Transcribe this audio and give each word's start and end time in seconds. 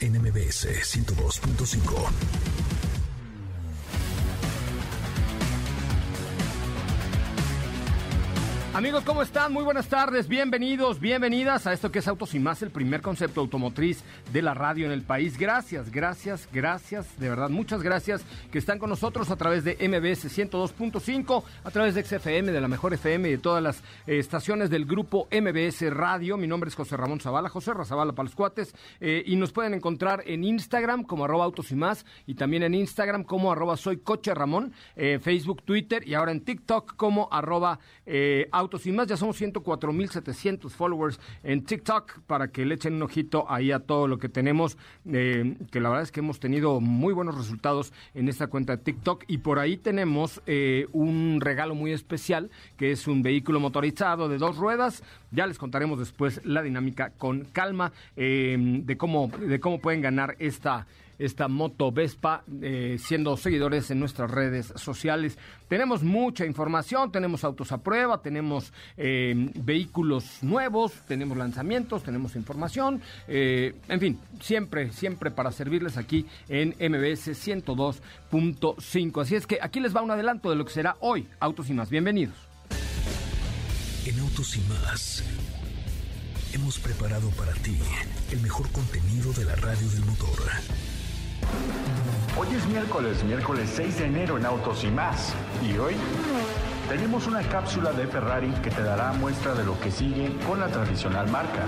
NMBS 0.00 0.66
102.5. 0.66 2.67
Amigos, 8.78 9.02
¿cómo 9.02 9.22
están? 9.22 9.52
Muy 9.52 9.64
buenas 9.64 9.88
tardes, 9.88 10.28
bienvenidos, 10.28 11.00
bienvenidas 11.00 11.66
a 11.66 11.72
esto 11.72 11.90
que 11.90 11.98
es 11.98 12.06
Autos 12.06 12.36
y 12.36 12.38
Más, 12.38 12.62
el 12.62 12.70
primer 12.70 13.02
concepto 13.02 13.40
automotriz 13.40 14.04
de 14.32 14.40
la 14.40 14.54
radio 14.54 14.86
en 14.86 14.92
el 14.92 15.02
país. 15.02 15.36
Gracias, 15.36 15.90
gracias, 15.90 16.48
gracias, 16.52 17.18
de 17.18 17.28
verdad, 17.28 17.50
muchas 17.50 17.82
gracias 17.82 18.24
que 18.52 18.58
están 18.58 18.78
con 18.78 18.88
nosotros 18.88 19.32
a 19.32 19.36
través 19.36 19.64
de 19.64 19.72
MBS 19.80 20.26
102.5, 20.26 21.42
a 21.64 21.70
través 21.72 21.96
de 21.96 22.04
XFM, 22.04 22.52
de 22.52 22.60
la 22.60 22.68
Mejor 22.68 22.94
FM 22.94 23.28
y 23.28 23.32
de 23.32 23.38
todas 23.38 23.60
las 23.60 23.80
eh, 24.06 24.20
estaciones 24.20 24.70
del 24.70 24.84
grupo 24.84 25.26
MBS 25.32 25.92
Radio. 25.92 26.36
Mi 26.36 26.46
nombre 26.46 26.68
es 26.68 26.76
José 26.76 26.96
Ramón 26.96 27.18
Zavala, 27.18 27.48
José 27.48 27.74
Razabala 27.74 28.12
para 28.12 28.28
los 28.28 28.36
cuates, 28.36 28.76
eh, 29.00 29.24
y 29.26 29.34
nos 29.34 29.50
pueden 29.50 29.74
encontrar 29.74 30.22
en 30.24 30.44
Instagram 30.44 31.02
como 31.02 31.24
arroba 31.24 31.46
Autos 31.46 31.72
y 31.72 31.74
Más, 31.74 32.06
y 32.28 32.34
también 32.34 32.62
en 32.62 32.76
Instagram 32.76 33.24
como 33.24 33.50
arroba 33.50 33.76
Soy 33.76 33.96
Coche 33.96 34.32
Ramón, 34.34 34.72
eh, 34.94 35.18
Facebook, 35.20 35.64
Twitter 35.64 36.06
y 36.06 36.14
ahora 36.14 36.30
en 36.30 36.42
TikTok 36.42 36.94
como 36.94 37.28
arroba 37.32 37.80
Autos 38.52 38.67
Y 38.84 38.92
más. 38.92 39.06
Ya 39.06 39.16
somos 39.16 39.40
104.700 39.40 40.68
followers 40.68 41.18
en 41.42 41.64
TikTok 41.64 42.20
para 42.26 42.48
que 42.48 42.66
le 42.66 42.74
echen 42.74 42.94
un 42.94 43.02
ojito 43.02 43.46
ahí 43.50 43.72
a 43.72 43.80
todo 43.80 44.06
lo 44.06 44.18
que 44.18 44.28
tenemos, 44.28 44.76
eh, 45.10 45.56
que 45.70 45.80
la 45.80 45.88
verdad 45.88 46.02
es 46.02 46.12
que 46.12 46.20
hemos 46.20 46.38
tenido 46.38 46.80
muy 46.80 47.14
buenos 47.14 47.36
resultados 47.36 47.92
en 48.14 48.28
esta 48.28 48.48
cuenta 48.48 48.76
de 48.76 48.82
TikTok 48.82 49.24
y 49.26 49.38
por 49.38 49.58
ahí 49.58 49.78
tenemos 49.78 50.42
eh, 50.46 50.86
un 50.92 51.40
regalo 51.40 51.74
muy 51.74 51.92
especial 51.92 52.50
que 52.76 52.92
es 52.92 53.08
un 53.08 53.22
vehículo 53.22 53.58
motorizado 53.58 54.28
de 54.28 54.36
dos 54.36 54.56
ruedas. 54.56 55.02
Ya 55.30 55.46
les 55.46 55.58
contaremos 55.58 55.98
después 55.98 56.40
la 56.44 56.62
dinámica 56.62 57.10
con 57.16 57.44
calma 57.46 57.92
eh, 58.16 58.56
de 58.58 58.96
cómo 58.98 59.28
de 59.28 59.60
cómo 59.60 59.80
pueden 59.80 60.02
ganar 60.02 60.36
esta 60.38 60.86
esta 61.18 61.48
moto 61.48 61.90
Vespa, 61.92 62.44
eh, 62.62 62.96
siendo 62.98 63.36
seguidores 63.36 63.90
en 63.90 64.00
nuestras 64.00 64.30
redes 64.30 64.72
sociales. 64.76 65.38
Tenemos 65.68 66.02
mucha 66.02 66.46
información, 66.46 67.10
tenemos 67.12 67.44
autos 67.44 67.72
a 67.72 67.78
prueba, 67.78 68.22
tenemos 68.22 68.72
eh, 68.96 69.50
vehículos 69.54 70.42
nuevos, 70.42 70.92
tenemos 71.06 71.36
lanzamientos, 71.36 72.02
tenemos 72.02 72.36
información, 72.36 73.00
eh, 73.26 73.74
en 73.88 74.00
fin, 74.00 74.18
siempre, 74.40 74.92
siempre 74.92 75.30
para 75.30 75.50
servirles 75.52 75.96
aquí 75.96 76.26
en 76.48 76.70
MBS 76.78 77.28
102.5. 77.28 79.22
Así 79.22 79.34
es 79.34 79.46
que 79.46 79.58
aquí 79.60 79.80
les 79.80 79.94
va 79.94 80.02
un 80.02 80.10
adelanto 80.10 80.50
de 80.50 80.56
lo 80.56 80.64
que 80.64 80.72
será 80.72 80.96
hoy 81.00 81.26
Autos 81.40 81.68
y 81.70 81.74
más. 81.74 81.90
Bienvenidos. 81.90 82.34
En 84.06 84.18
Autos 84.20 84.56
y 84.56 84.60
más 84.60 85.24
hemos 86.52 86.78
preparado 86.78 87.28
para 87.30 87.52
ti 87.52 87.76
el 88.30 88.40
mejor 88.40 88.70
contenido 88.70 89.32
de 89.32 89.44
la 89.44 89.56
radio 89.56 89.88
del 89.90 90.04
motor. 90.06 90.38
Hoy 92.36 92.46
es 92.54 92.66
miércoles, 92.66 93.24
miércoles 93.24 93.70
6 93.74 93.98
de 93.98 94.06
enero 94.06 94.38
en 94.38 94.46
Autos 94.46 94.84
y 94.84 94.88
más. 94.88 95.34
Y 95.62 95.76
hoy 95.78 95.94
tenemos 96.88 97.26
una 97.26 97.42
cápsula 97.42 97.92
de 97.92 98.06
Ferrari 98.06 98.52
que 98.62 98.70
te 98.70 98.82
dará 98.82 99.12
muestra 99.12 99.54
de 99.54 99.64
lo 99.64 99.78
que 99.80 99.90
sigue 99.90 100.32
con 100.46 100.60
la 100.60 100.68
tradicional 100.68 101.28
marca. 101.30 101.64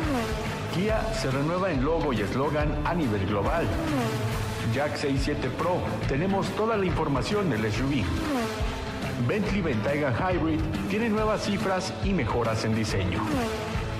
Kia 0.74 1.02
se 1.12 1.30
renueva 1.30 1.70
en 1.70 1.84
logo 1.84 2.12
y 2.12 2.20
eslogan 2.20 2.72
a 2.84 2.94
nivel 2.94 3.26
global. 3.26 3.66
Jack 4.72 4.96
67 4.96 5.50
Pro, 5.58 5.78
tenemos 6.08 6.46
toda 6.50 6.76
la 6.76 6.86
información 6.86 7.50
del 7.50 7.70
SUV. 7.72 8.04
Bentley 9.26 9.60
Bentayga 9.60 10.12
Hybrid 10.12 10.60
tiene 10.88 11.08
nuevas 11.08 11.42
cifras 11.42 11.92
y 12.04 12.12
mejoras 12.12 12.64
en 12.64 12.74
diseño. 12.74 13.20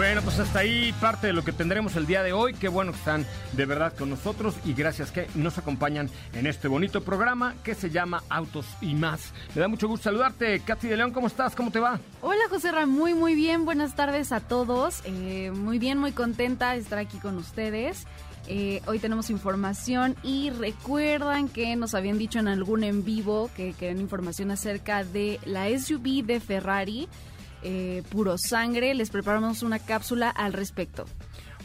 Bueno, 0.00 0.22
pues 0.22 0.38
hasta 0.38 0.60
ahí 0.60 0.94
parte 0.98 1.26
de 1.26 1.34
lo 1.34 1.44
que 1.44 1.52
tendremos 1.52 1.94
el 1.94 2.06
día 2.06 2.22
de 2.22 2.32
hoy. 2.32 2.54
Qué 2.54 2.68
bueno 2.68 2.90
que 2.92 2.96
están 2.96 3.26
de 3.52 3.66
verdad 3.66 3.92
con 3.94 4.08
nosotros 4.08 4.54
y 4.64 4.72
gracias 4.72 5.10
que 5.10 5.28
nos 5.34 5.58
acompañan 5.58 6.08
en 6.32 6.46
este 6.46 6.68
bonito 6.68 7.02
programa 7.02 7.54
que 7.62 7.74
se 7.74 7.90
llama 7.90 8.22
Autos 8.30 8.64
y 8.80 8.94
más. 8.94 9.34
Me 9.54 9.60
da 9.60 9.68
mucho 9.68 9.88
gusto 9.88 10.04
saludarte. 10.04 10.60
Katy 10.60 10.88
de 10.88 10.96
León, 10.96 11.12
¿cómo 11.12 11.26
estás? 11.26 11.54
¿Cómo 11.54 11.70
te 11.70 11.80
va? 11.80 12.00
Hola 12.22 12.40
José 12.48 12.72
Ramón, 12.72 12.98
muy 12.98 13.12
muy 13.12 13.34
bien. 13.34 13.66
Buenas 13.66 13.94
tardes 13.94 14.32
a 14.32 14.40
todos. 14.40 15.02
Eh, 15.04 15.50
muy 15.54 15.78
bien, 15.78 15.98
muy 15.98 16.12
contenta 16.12 16.72
de 16.72 16.78
estar 16.78 16.98
aquí 16.98 17.18
con 17.18 17.36
ustedes. 17.36 18.06
Eh, 18.48 18.80
hoy 18.86 19.00
tenemos 19.00 19.28
información 19.28 20.16
y 20.22 20.48
recuerdan 20.48 21.46
que 21.46 21.76
nos 21.76 21.94
habían 21.94 22.16
dicho 22.16 22.38
en 22.38 22.48
algún 22.48 22.84
en 22.84 23.04
vivo 23.04 23.50
que 23.54 23.74
querían 23.74 24.00
información 24.00 24.50
acerca 24.50 25.04
de 25.04 25.38
la 25.44 25.68
SUV 25.68 26.24
de 26.24 26.40
Ferrari 26.40 27.06
eh, 27.62 28.02
puro 28.10 28.36
sangre. 28.38 28.94
Les 28.94 29.10
preparamos 29.10 29.62
una 29.62 29.78
cápsula 29.78 30.30
al 30.30 30.52
respecto. 30.52 31.04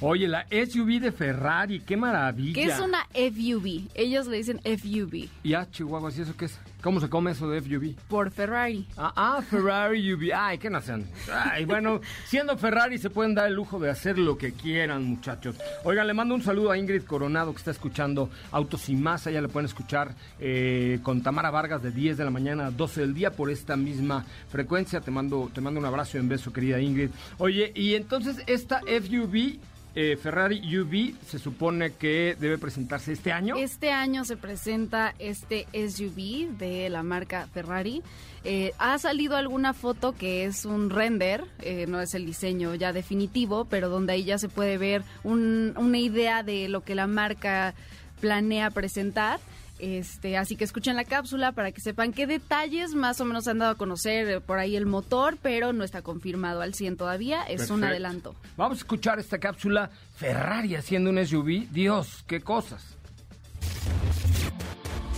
Oye, 0.01 0.27
la 0.27 0.45
SUV 0.49 0.99
de 0.99 1.11
Ferrari, 1.11 1.79
qué 1.79 1.95
maravilla. 1.95 2.53
¿Qué 2.53 2.65
es 2.65 2.79
una 2.79 3.05
FUV? 3.13 3.89
Ellos 3.95 4.27
le 4.27 4.37
dicen 4.37 4.59
FUV. 4.59 5.29
Y 5.43 5.53
ah, 5.53 5.67
Chihuahua, 5.71 6.11
¿y 6.15 6.21
eso 6.21 6.35
qué 6.35 6.45
es? 6.45 6.59
¿Cómo 6.85 6.99
se 6.99 7.09
come 7.09 7.31
eso 7.31 7.49
de 7.49 7.63
FUV? 7.63 7.95
Por 8.07 8.29
Ferrari. 8.29 8.85
Ah, 8.95 9.11
ah 9.15 9.41
Ferrari 9.41 10.13
UV. 10.13 10.31
Ay, 10.35 10.59
qué 10.59 10.69
nacen. 10.69 11.09
Ay, 11.33 11.65
bueno, 11.65 11.99
siendo 12.27 12.55
Ferrari 12.59 12.99
se 12.99 13.09
pueden 13.09 13.33
dar 13.33 13.47
el 13.47 13.55
lujo 13.55 13.79
de 13.79 13.89
hacer 13.89 14.19
lo 14.19 14.37
que 14.37 14.51
quieran, 14.51 15.03
muchachos. 15.03 15.55
Oigan, 15.83 16.05
le 16.05 16.13
mando 16.13 16.35
un 16.35 16.43
saludo 16.43 16.69
a 16.69 16.77
Ingrid 16.77 17.01
Coronado 17.01 17.53
que 17.53 17.57
está 17.57 17.71
escuchando 17.71 18.29
Autos 18.51 18.87
y 18.89 18.95
Más. 18.95 19.25
Allá 19.25 19.41
le 19.41 19.47
pueden 19.47 19.65
escuchar 19.65 20.13
eh, 20.39 20.99
con 21.01 21.23
Tamara 21.23 21.49
Vargas 21.49 21.81
de 21.81 21.89
10 21.89 22.17
de 22.17 22.23
la 22.23 22.29
mañana 22.29 22.67
a 22.67 22.71
12 22.71 23.01
del 23.01 23.15
día 23.15 23.31
por 23.31 23.49
esta 23.49 23.75
misma 23.75 24.23
frecuencia. 24.49 25.01
Te 25.01 25.09
mando, 25.09 25.49
te 25.51 25.61
mando 25.61 25.79
un 25.79 25.87
abrazo 25.87 26.17
y 26.17 26.19
un 26.19 26.29
beso, 26.29 26.53
querida 26.53 26.79
Ingrid. 26.79 27.09
Oye, 27.39 27.71
y 27.73 27.95
entonces 27.95 28.43
esta 28.45 28.81
FUV 28.81 29.57
eh, 29.95 30.17
Ferrari 30.17 30.61
UV 30.77 31.15
se 31.25 31.39
supone 31.39 31.93
que 31.93 32.35
debe 32.39 32.57
presentarse 32.57 33.13
este 33.13 33.31
año. 33.31 33.55
Este 33.55 33.91
año 33.91 34.25
se 34.25 34.35
presenta 34.35 35.15
este 35.19 35.67
SUV 35.73 36.57
de 36.57 36.89
la 36.89 37.01
marca 37.01 37.47
Ferrari. 37.53 38.03
Eh, 38.43 38.73
ha 38.77 38.97
salido 38.99 39.37
alguna 39.37 39.73
foto 39.73 40.13
que 40.13 40.45
es 40.45 40.65
un 40.65 40.89
render, 40.89 41.45
eh, 41.61 41.85
no 41.87 42.01
es 42.01 42.13
el 42.13 42.25
diseño 42.25 42.75
ya 42.75 42.93
definitivo, 42.93 43.65
pero 43.65 43.89
donde 43.89 44.13
ahí 44.13 44.25
ya 44.25 44.37
se 44.37 44.49
puede 44.49 44.77
ver 44.77 45.03
una 45.23 45.97
idea 45.97 46.43
de 46.43 46.67
lo 46.67 46.81
que 46.81 46.93
la 46.93 47.07
marca 47.07 47.73
planea 48.19 48.69
presentar. 48.71 49.39
Este, 49.79 50.37
así 50.37 50.55
que 50.55 50.63
escuchen 50.63 50.95
la 50.95 51.03
cápsula 51.03 51.51
para 51.51 51.71
que 51.71 51.81
sepan 51.81 52.13
qué 52.13 52.27
detalles 52.27 52.95
más 52.95 53.19
o 53.19 53.25
menos 53.25 53.47
han 53.47 53.59
dado 53.59 53.71
a 53.71 53.75
conocer 53.75 54.29
eh, 54.29 54.41
por 54.41 54.57
ahí 54.57 54.75
el 54.75 54.85
motor, 54.85 55.37
pero 55.41 55.73
no 55.73 55.83
está 55.83 56.01
confirmado 56.01 56.61
al 56.61 56.73
100 56.73 56.95
todavía, 56.95 57.43
es 57.43 57.69
un 57.69 57.83
adelanto. 57.83 58.35
Vamos 58.55 58.77
a 58.77 58.81
escuchar 58.81 59.19
esta 59.19 59.37
cápsula 59.37 59.89
Ferrari 60.15 60.75
haciendo 60.75 61.09
un 61.09 61.25
SUV. 61.25 61.67
Dios, 61.71 62.23
qué 62.25 62.39
cosas. 62.39 62.95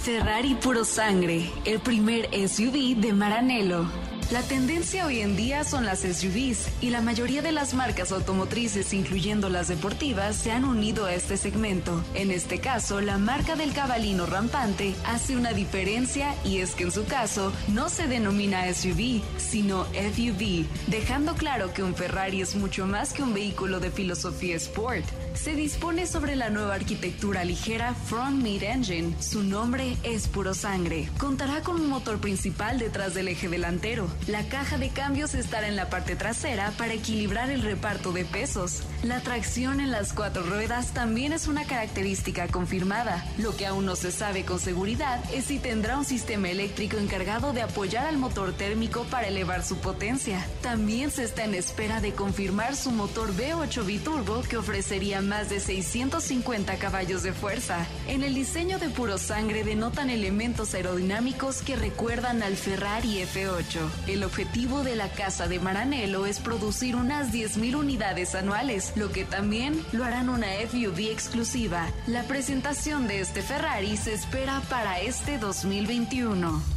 Ferrari 0.04 0.56
Puro 0.56 0.86
Sangre, 0.86 1.51
el 1.65 1.80
primer 1.80 2.30
SUV 2.48 2.95
de 3.00 3.13
Maranello. 3.13 3.86
La 4.30 4.42
tendencia 4.42 5.06
hoy 5.06 5.22
en 5.22 5.38
día 5.38 5.64
son 5.64 5.86
las 5.86 6.00
SUVs 6.00 6.68
y 6.82 6.90
la 6.90 7.00
mayoría 7.00 7.42
de 7.42 7.54
las 7.54 7.74
marcas 7.74 8.12
automotrices, 8.12 8.94
incluyendo 8.94 9.48
las 9.48 9.70
deportivas, 9.70 10.36
se 10.36 10.52
han 10.52 10.66
unido 10.66 11.06
a 11.06 11.14
este 11.14 11.38
segmento. 11.38 12.04
En 12.14 12.32
este 12.32 12.60
caso, 12.60 13.00
la 13.00 13.18
marca 13.18 13.56
del 13.56 13.72
cabalino 13.72 14.26
rampante 14.26 14.94
hace 15.06 15.38
una 15.38 15.54
diferencia 15.54 16.36
y 16.44 16.58
es 16.58 16.76
que 16.76 16.84
en 16.84 16.92
su 16.92 17.06
caso 17.06 17.54
no 17.70 17.88
se 17.88 18.08
denomina 18.08 18.66
SUV, 18.74 19.22
sino 19.38 19.86
FUV, 19.86 20.66
dejando 20.88 21.36
claro 21.36 21.74
que 21.74 21.84
un 21.84 21.96
Ferrari 21.96 22.42
es 22.42 22.54
mucho 22.56 22.86
más 22.86 23.14
que 23.14 23.24
un 23.24 23.34
vehículo 23.34 23.80
de 23.80 23.92
filosofía 23.92 24.58
sport. 24.58 25.06
Se 25.36 25.56
dispone 25.56 26.06
sobre 26.06 26.36
la 26.36 26.50
nueva 26.50 26.76
arquitectura 26.76 27.46
ligera 27.46 27.94
Front 27.94 28.42
Mid 28.42 28.64
Engine. 28.64 29.16
Su 29.22 29.44
nombre 29.44 29.96
es 30.04 30.28
Puro 30.28 30.54
Sangre. 30.54 31.08
Contará 31.18 31.62
con 31.62 31.80
un 31.80 31.88
motor 31.88 32.18
principal 32.18 32.80
detrás 32.80 33.14
del 33.14 33.30
eje 33.30 33.48
delantero. 33.48 34.10
La 34.25 34.44
caja 34.50 34.78
de 34.78 34.90
cambios 34.90 35.36
estará 35.36 35.69
en 35.69 35.78
la 35.78 35.90
parte 35.90 36.18
trasera 36.18 36.72
para 36.78 36.94
equilibrar 36.94 37.50
el 37.50 37.62
reparto 37.62 38.12
de 38.12 38.25
pesos. 38.25 38.81
La 39.04 39.22
tracción 39.22 39.80
en 39.80 39.90
las 39.90 40.12
cuatro 40.12 40.44
ruedas 40.44 40.94
también 40.94 41.31
es 41.31 41.48
una 41.48 41.64
característica 41.66 42.48
confirmada. 42.48 43.24
Lo 43.38 43.56
que 43.56 43.66
aún 43.66 43.86
no 43.86 43.96
se 43.96 44.12
sabe 44.12 44.44
con 44.44 44.60
seguridad 44.60 45.24
es 45.34 45.46
si 45.46 45.60
tendrá 45.60 45.98
un 45.98 46.04
sistema 46.04 46.50
eléctrico 46.50 46.98
encargado 46.98 47.54
de 47.54 47.62
apoyar 47.62 48.06
al 48.06 48.18
motor 48.18 48.52
térmico 48.52 49.06
para 49.06 49.28
elevar 49.28 49.64
su 49.64 49.78
potencia. 49.78 50.46
También 50.62 51.10
se 51.10 51.24
está 51.24 51.46
en 51.46 51.54
espera 51.54 52.02
de 52.02 52.12
confirmar 52.12 52.75
su 52.75 52.92
motor 52.92 53.34
V8 53.34 53.86
biturbo 53.86 54.42
que 54.42 54.58
ofrecería 54.58 55.22
más 55.22 55.50
de 55.50 55.62
650 55.62 56.75
caballos 56.75 57.24
de 57.24 57.31
fuerza. 57.31 57.86
En 58.10 58.24
el 58.24 58.34
diseño 58.34 58.78
de 58.78 58.90
puro 58.90 59.18
sangre 59.18 59.64
denotan 59.64 60.10
elementos 60.10 60.74
aerodinámicos 60.74 61.62
que 61.62 61.78
recuerdan 61.78 62.44
al 62.44 62.58
Ferrari 62.58 63.24
F8. 63.24 64.06
El 64.07 64.24
objetivo 64.24 64.83
de 64.83 64.95
la 64.95 65.09
casa 65.09 65.50
de 65.50 65.59
Maranello 65.59 66.25
es 66.25 66.39
producir 66.39 66.95
unas 66.95 67.33
10.000 67.33 67.75
unidades 67.75 68.36
anuales, 68.36 68.94
lo 68.95 69.12
que 69.12 69.25
también 69.25 69.86
lo 69.92 70.06
harán 70.06 70.30
una 70.30 70.48
FUV 70.69 71.12
exclusiva. 71.12 71.88
La 72.07 72.24
presentación 72.24 73.07
de 73.09 73.19
este 73.19 73.42
Ferrari 73.42 73.98
se 73.98 74.13
espera 74.13 74.62
para 74.69 75.01
este 75.01 75.38
2021. 75.38 76.77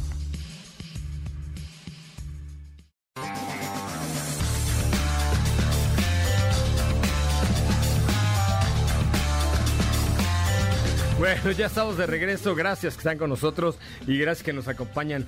Bueno, 11.21 11.51
ya 11.51 11.67
estamos 11.67 11.97
de 11.97 12.07
regreso. 12.07 12.55
Gracias 12.55 12.95
que 12.95 13.01
están 13.01 13.19
con 13.19 13.29
nosotros 13.29 13.77
y 14.07 14.17
gracias 14.17 14.43
que 14.43 14.53
nos 14.53 14.67
acompañan. 14.67 15.27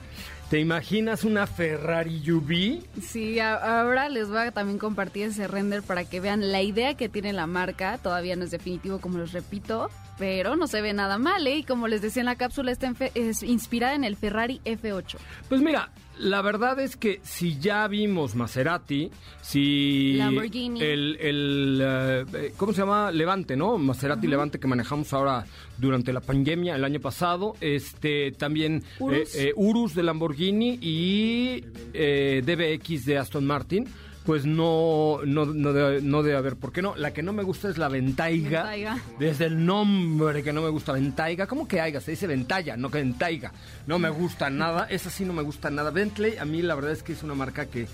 ¿Te 0.50 0.60
imaginas 0.60 1.24
una 1.24 1.46
Ferrari 1.46 2.32
UV? 2.32 2.84
Sí, 3.00 3.40
ahora 3.40 4.10
les 4.10 4.28
voy 4.28 4.40
a 4.40 4.52
también 4.52 4.80
compartir 4.80 5.28
ese 5.28 5.48
render 5.48 5.84
para 5.84 6.04
que 6.04 6.20
vean 6.20 6.52
la 6.52 6.64
idea 6.64 6.96
que 6.96 7.10
tiene 7.10 7.32
la 7.32 7.46
marca. 7.46 8.00
Todavía 8.00 8.36
no 8.36 8.44
es 8.44 8.50
definitivo, 8.50 9.00
como 9.00 9.20
les 9.20 9.34
repito, 9.34 9.92
pero 10.18 10.56
no 10.56 10.66
se 10.66 10.82
ve 10.82 10.94
nada 10.94 11.20
mal, 11.20 11.46
¿eh? 11.46 11.58
Y 11.58 11.64
como 11.64 11.88
les 11.88 12.02
decía 12.02 12.22
en 12.22 12.26
la 12.26 12.38
cápsula, 12.38 12.72
está 12.72 12.92
es 13.14 13.44
inspirada 13.44 13.94
en 13.94 14.04
el 14.04 14.16
Ferrari 14.16 14.62
F8. 14.66 15.18
Pues 15.48 15.62
mira, 15.62 15.92
la 16.20 16.42
verdad 16.42 16.80
es 16.80 16.96
que 16.96 17.20
si 17.24 17.60
ya 17.60 17.88
vimos 17.88 18.36
Maserati, 18.36 19.10
si 19.42 20.14
Lamborghini. 20.14 20.82
el, 20.82 21.18
el 21.20 21.82
eh, 21.82 22.54
¿cómo 22.58 22.72
se 22.74 22.82
llama? 22.82 23.12
Levante, 23.12 23.56
¿no? 23.56 23.78
Maserati 23.78 24.28
Levante 24.28 24.60
que 24.60 24.68
manejamos 24.68 25.12
ahora 25.14 25.46
durante 25.78 26.14
la 26.14 26.22
pandemia 26.22 26.76
el 26.76 26.84
año 26.84 27.00
pasado, 27.00 27.56
este 27.62 28.32
también 28.32 28.84
Urus, 29.00 29.36
eh, 29.36 29.50
eh, 29.50 29.54
Urus 29.56 29.96
de 29.96 30.04
Lamborghini 30.04 30.78
y 30.82 31.62
DBX 31.62 33.06
de 33.06 33.18
Aston 33.18 33.46
Martin 33.46 33.88
pues 34.26 34.46
no, 34.46 35.20
no, 35.26 35.46
no, 35.46 35.74
debe, 35.74 36.02
no 36.02 36.20
haber. 36.20 36.56
¿Por 36.56 36.72
qué 36.72 36.82
no? 36.82 36.96
La 36.96 37.12
que 37.12 37.22
no 37.22 37.34
me 37.34 37.44
gusta 37.44 37.70
es 37.70 37.78
la 37.78 37.90
Ventaiga. 37.90 38.98
Desde 39.20 39.46
el 39.46 39.66
nombre 39.66 40.44
que 40.44 40.54
no 40.54 40.62
me 40.62 40.70
gusta, 40.70 40.94
Ventaiga. 40.94 41.46
¿Cómo 41.48 41.68
que 41.68 41.82
haya? 41.82 42.00
Se 42.00 42.12
dice 42.12 42.28
Ventaya, 42.28 42.78
no 42.78 42.90
que 42.90 43.00
Ventaiga. 43.00 43.52
No 43.86 44.00
me 44.00 44.10
gusta 44.10 44.50
nada. 44.50 44.88
Esa 44.90 45.10
sí 45.10 45.26
no 45.26 45.34
me 45.34 45.42
gusta 45.42 45.70
nada. 45.70 45.92
Bentley, 45.92 46.38
a 46.38 46.46
mí 46.46 46.62
la 46.62 46.76
verdad 46.76 46.92
es 46.92 47.04
que 47.04 47.14
es 47.14 47.24
una 47.24 47.36
marca 47.36 47.66
que. 47.66 47.88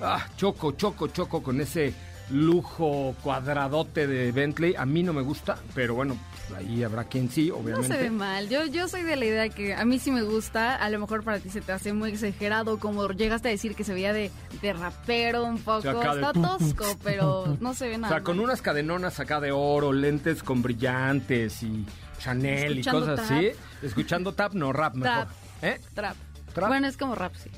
Ah, 0.00 0.26
choco, 0.36 0.72
choco, 0.72 1.08
choco 1.08 1.42
con 1.42 1.60
ese 1.60 1.94
lujo 2.30 3.14
cuadradote 3.22 4.06
de 4.06 4.32
Bentley. 4.32 4.74
A 4.74 4.86
mí 4.86 5.02
no 5.02 5.12
me 5.12 5.22
gusta, 5.22 5.56
pero 5.74 5.94
bueno, 5.94 6.16
ahí 6.54 6.82
habrá 6.82 7.04
quien 7.04 7.30
sí, 7.30 7.50
obviamente. 7.50 7.88
No 7.88 7.94
se 7.94 8.00
ve 8.02 8.10
mal. 8.10 8.48
Yo, 8.48 8.64
yo 8.66 8.88
soy 8.88 9.02
de 9.02 9.16
la 9.16 9.24
idea 9.24 9.48
que 9.48 9.74
a 9.74 9.84
mí 9.84 9.98
sí 9.98 10.10
me 10.10 10.22
gusta. 10.22 10.76
A 10.76 10.90
lo 10.90 10.98
mejor 10.98 11.24
para 11.24 11.40
ti 11.40 11.50
se 11.50 11.60
te 11.60 11.72
hace 11.72 11.92
muy 11.92 12.10
exagerado, 12.10 12.78
como 12.78 13.08
llegaste 13.08 13.48
a 13.48 13.50
decir 13.50 13.74
que 13.74 13.84
se 13.84 13.94
veía 13.94 14.12
de, 14.12 14.30
de 14.62 14.72
rapero 14.72 15.44
un 15.44 15.58
poco. 15.58 15.88
Está 15.88 16.32
tosco, 16.32 16.84
pero 17.02 17.56
no 17.60 17.74
se 17.74 17.88
ve 17.88 17.98
nada. 17.98 18.14
O 18.14 18.16
sea, 18.18 18.24
con 18.24 18.40
unas 18.40 18.62
cadenonas 18.62 19.18
acá 19.20 19.40
de 19.40 19.52
oro, 19.52 19.92
lentes 19.92 20.42
con 20.42 20.62
brillantes 20.62 21.62
y 21.62 21.86
Chanel 22.18 22.78
y 22.78 22.84
cosas 22.84 23.20
así. 23.20 23.50
Escuchando 23.82 24.32
tap, 24.32 24.54
no 24.54 24.72
rap 24.72 24.94
mejor. 24.94 25.28
¿Eh? 25.62 25.80
Trap. 25.94 26.16
¿Trap? 26.54 26.68
Bueno, 26.68 26.86
es 26.86 26.96
como 26.96 27.14
rap, 27.14 27.34
sí. 27.34 27.50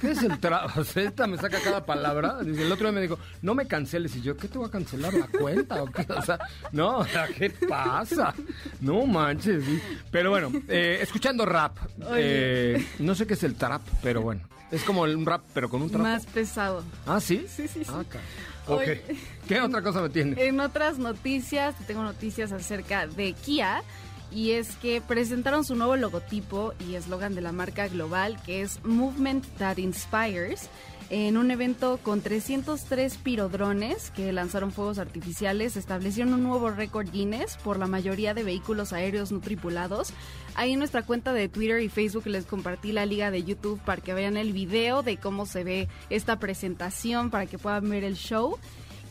¿Qué 0.00 0.10
es 0.12 0.22
el 0.22 0.38
trabajo? 0.38 0.80
esta 0.94 1.26
me 1.26 1.36
saca 1.36 1.60
cada 1.60 1.84
palabra. 1.84 2.38
El 2.40 2.70
otro 2.70 2.86
día 2.86 2.92
me 2.92 3.00
dijo, 3.00 3.18
no 3.42 3.54
me 3.54 3.66
canceles. 3.66 4.14
Y 4.16 4.22
yo, 4.22 4.36
¿qué 4.36 4.48
te 4.48 4.58
voy 4.58 4.68
a 4.68 4.70
cancelar? 4.70 5.12
¿La 5.14 5.26
cuenta? 5.26 5.82
¿O 5.82 5.86
qué? 5.86 6.06
O 6.12 6.22
sea, 6.22 6.38
no, 6.72 7.04
¿qué 7.36 7.50
pasa? 7.50 8.34
No 8.80 9.06
manches. 9.06 9.64
Pero 10.10 10.30
bueno, 10.30 10.52
eh, 10.68 10.98
escuchando 11.00 11.44
rap. 11.44 11.76
Eh, 12.14 12.84
no 12.98 13.14
sé 13.14 13.26
qué 13.26 13.34
es 13.34 13.42
el 13.42 13.54
trap, 13.54 13.82
pero 14.02 14.22
bueno. 14.22 14.42
Es 14.70 14.82
como 14.84 15.02
un 15.02 15.24
rap, 15.24 15.42
pero 15.54 15.70
con 15.70 15.80
un 15.80 15.90
trap. 15.90 16.02
Más 16.02 16.26
pesado. 16.26 16.84
¿Ah, 17.06 17.20
sí? 17.20 17.46
Sí, 17.48 17.66
sí, 17.68 17.84
sí. 17.84 17.90
Ah, 17.90 18.04
ok. 18.66 18.82
¿Qué 19.48 19.60
otra 19.62 19.80
cosa 19.82 20.02
me 20.02 20.10
tiene? 20.10 20.44
En 20.44 20.60
otras 20.60 20.98
noticias, 20.98 21.74
tengo 21.86 22.02
noticias 22.02 22.52
acerca 22.52 23.06
de 23.06 23.32
Kia 23.32 23.82
y 24.30 24.52
es 24.52 24.76
que 24.76 25.00
presentaron 25.00 25.64
su 25.64 25.74
nuevo 25.74 25.96
logotipo 25.96 26.74
y 26.88 26.94
eslogan 26.94 27.34
de 27.34 27.40
la 27.40 27.52
marca 27.52 27.88
global 27.88 28.40
que 28.44 28.62
es 28.62 28.82
Movement 28.84 29.46
That 29.58 29.78
Inspires 29.78 30.68
en 31.10 31.38
un 31.38 31.50
evento 31.50 31.98
con 32.02 32.20
303 32.20 33.16
pirodrones 33.18 34.10
que 34.10 34.30
lanzaron 34.30 34.72
fuegos 34.72 34.98
artificiales, 34.98 35.76
establecieron 35.76 36.34
un 36.34 36.42
nuevo 36.42 36.70
récord 36.70 37.10
Guinness 37.10 37.56
por 37.56 37.78
la 37.78 37.86
mayoría 37.86 38.34
de 38.34 38.42
vehículos 38.42 38.92
aéreos 38.92 39.32
no 39.32 39.40
tripulados. 39.40 40.12
Ahí 40.54 40.72
en 40.72 40.78
nuestra 40.78 41.02
cuenta 41.02 41.32
de 41.32 41.48
Twitter 41.48 41.80
y 41.80 41.88
Facebook 41.88 42.26
les 42.26 42.44
compartí 42.44 42.92
la 42.92 43.06
liga 43.06 43.30
de 43.30 43.42
YouTube 43.42 43.80
para 43.86 44.02
que 44.02 44.12
vean 44.12 44.36
el 44.36 44.52
video 44.52 45.02
de 45.02 45.16
cómo 45.16 45.46
se 45.46 45.64
ve 45.64 45.88
esta 46.10 46.38
presentación, 46.38 47.30
para 47.30 47.46
que 47.46 47.56
puedan 47.58 47.88
ver 47.88 48.04
el 48.04 48.16
show. 48.16 48.58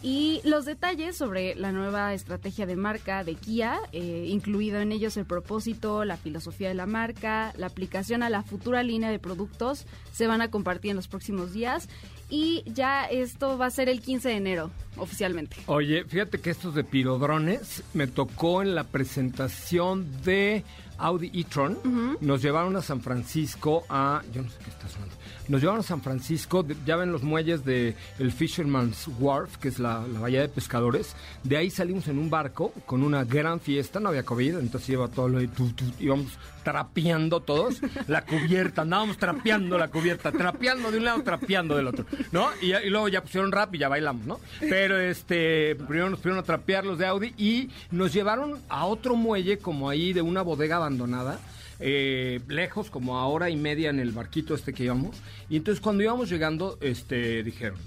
Y 0.03 0.41
los 0.43 0.65
detalles 0.65 1.17
sobre 1.17 1.55
la 1.55 1.71
nueva 1.71 2.13
estrategia 2.13 2.65
de 2.65 2.75
marca 2.75 3.23
de 3.23 3.35
Kia, 3.35 3.79
eh, 3.91 4.25
incluido 4.27 4.79
en 4.79 4.91
ellos 4.91 5.17
el 5.17 5.25
propósito, 5.25 6.05
la 6.05 6.17
filosofía 6.17 6.67
de 6.67 6.75
la 6.75 6.85
marca, 6.85 7.53
la 7.57 7.67
aplicación 7.67 8.21
a 8.21 8.29
la 8.29 8.43
futura 8.43 8.83
línea 8.83 9.09
de 9.09 9.19
productos, 9.19 9.85
se 10.11 10.27
van 10.27 10.41
a 10.41 10.51
compartir 10.51 10.91
en 10.91 10.97
los 10.97 11.07
próximos 11.07 11.53
días. 11.53 11.89
Y 12.29 12.63
ya 12.65 13.05
esto 13.05 13.57
va 13.57 13.67
a 13.67 13.69
ser 13.69 13.87
el 13.89 14.01
15 14.01 14.29
de 14.29 14.35
enero, 14.35 14.71
oficialmente. 14.97 15.55
Oye, 15.65 16.03
fíjate 16.03 16.39
que 16.39 16.49
estos 16.49 16.75
de 16.75 16.83
pirodrones 16.83 17.83
me 17.93 18.05
tocó 18.05 18.61
en 18.61 18.75
la 18.75 18.83
presentación 18.83 20.05
de 20.23 20.63
Audi 20.97 21.31
e-tron. 21.33 21.77
Nos 22.21 22.41
llevaron 22.41 22.75
a 22.75 22.81
San 22.81 23.01
Francisco 23.01 23.83
a... 23.89 24.21
Yo 24.33 24.41
no 24.41 24.49
sé 24.49 24.57
qué 24.63 24.69
está 24.69 24.87
sonando 24.87 25.15
nos 25.47 25.61
llevaron 25.61 25.79
a 25.79 25.83
San 25.83 26.01
Francisco, 26.01 26.65
ya 26.85 26.95
ven 26.95 27.11
los 27.11 27.23
muelles 27.23 27.63
de 27.63 27.95
el 28.19 28.31
Fisherman's 28.31 29.07
Wharf, 29.19 29.57
que 29.57 29.69
es 29.69 29.79
la, 29.79 29.99
bahía 30.19 30.41
de 30.41 30.49
pescadores. 30.49 31.15
De 31.43 31.57
ahí 31.57 31.69
salimos 31.69 32.07
en 32.07 32.17
un 32.17 32.29
barco 32.29 32.73
con 32.85 33.03
una 33.03 33.23
gran 33.23 33.59
fiesta, 33.59 33.99
no 33.99 34.09
había 34.09 34.23
COVID, 34.23 34.57
entonces 34.57 34.89
iba 34.89 35.07
todo 35.07 35.29
lo 35.29 35.39
de 35.39 35.47
tu, 35.47 35.71
íbamos 35.99 36.37
trapeando 36.67 37.39
todos 37.39 37.79
la 38.07 38.25
cubierta, 38.25 38.81
andábamos 38.81 39.17
trapeando 39.17 39.77
la 39.77 39.87
cubierta, 39.87 40.33
trapeando 40.33 40.91
de 40.91 40.97
un 40.97 41.05
lado, 41.05 41.23
trapeando 41.23 41.77
del 41.77 41.87
otro, 41.87 42.05
¿no? 42.33 42.49
Y, 42.61 42.75
y, 42.75 42.89
luego 42.89 43.07
ya 43.07 43.21
pusieron 43.21 43.53
rap 43.53 43.73
y 43.73 43.77
ya 43.77 43.87
bailamos, 43.87 44.25
¿no? 44.25 44.41
Pero 44.59 44.99
este, 44.99 45.75
primero 45.75 46.09
nos 46.09 46.19
pusieron 46.19 46.39
a 46.39 46.43
trapear 46.43 46.85
los 46.85 46.97
de 46.97 47.05
Audi 47.05 47.33
y 47.37 47.69
nos 47.89 48.11
llevaron 48.11 48.59
a 48.67 48.85
otro 48.85 49.15
muelle 49.15 49.59
como 49.59 49.89
ahí 49.89 50.11
de 50.11 50.21
una 50.21 50.41
bodega 50.41 50.75
abandonada 50.75 51.39
eh, 51.79 52.41
lejos, 52.49 52.89
como 52.89 53.17
a 53.17 53.27
hora 53.27 53.49
y 53.49 53.55
media 53.55 53.89
en 53.89 54.01
el 54.01 54.11
barquito 54.11 54.53
este 54.53 54.73
que 54.73 54.83
íbamos. 54.83 55.15
Y 55.49 55.55
entonces 55.55 55.79
cuando 55.79 56.03
íbamos 56.03 56.29
llegando, 56.29 56.77
este, 56.81 57.43
dijeron, 57.43 57.79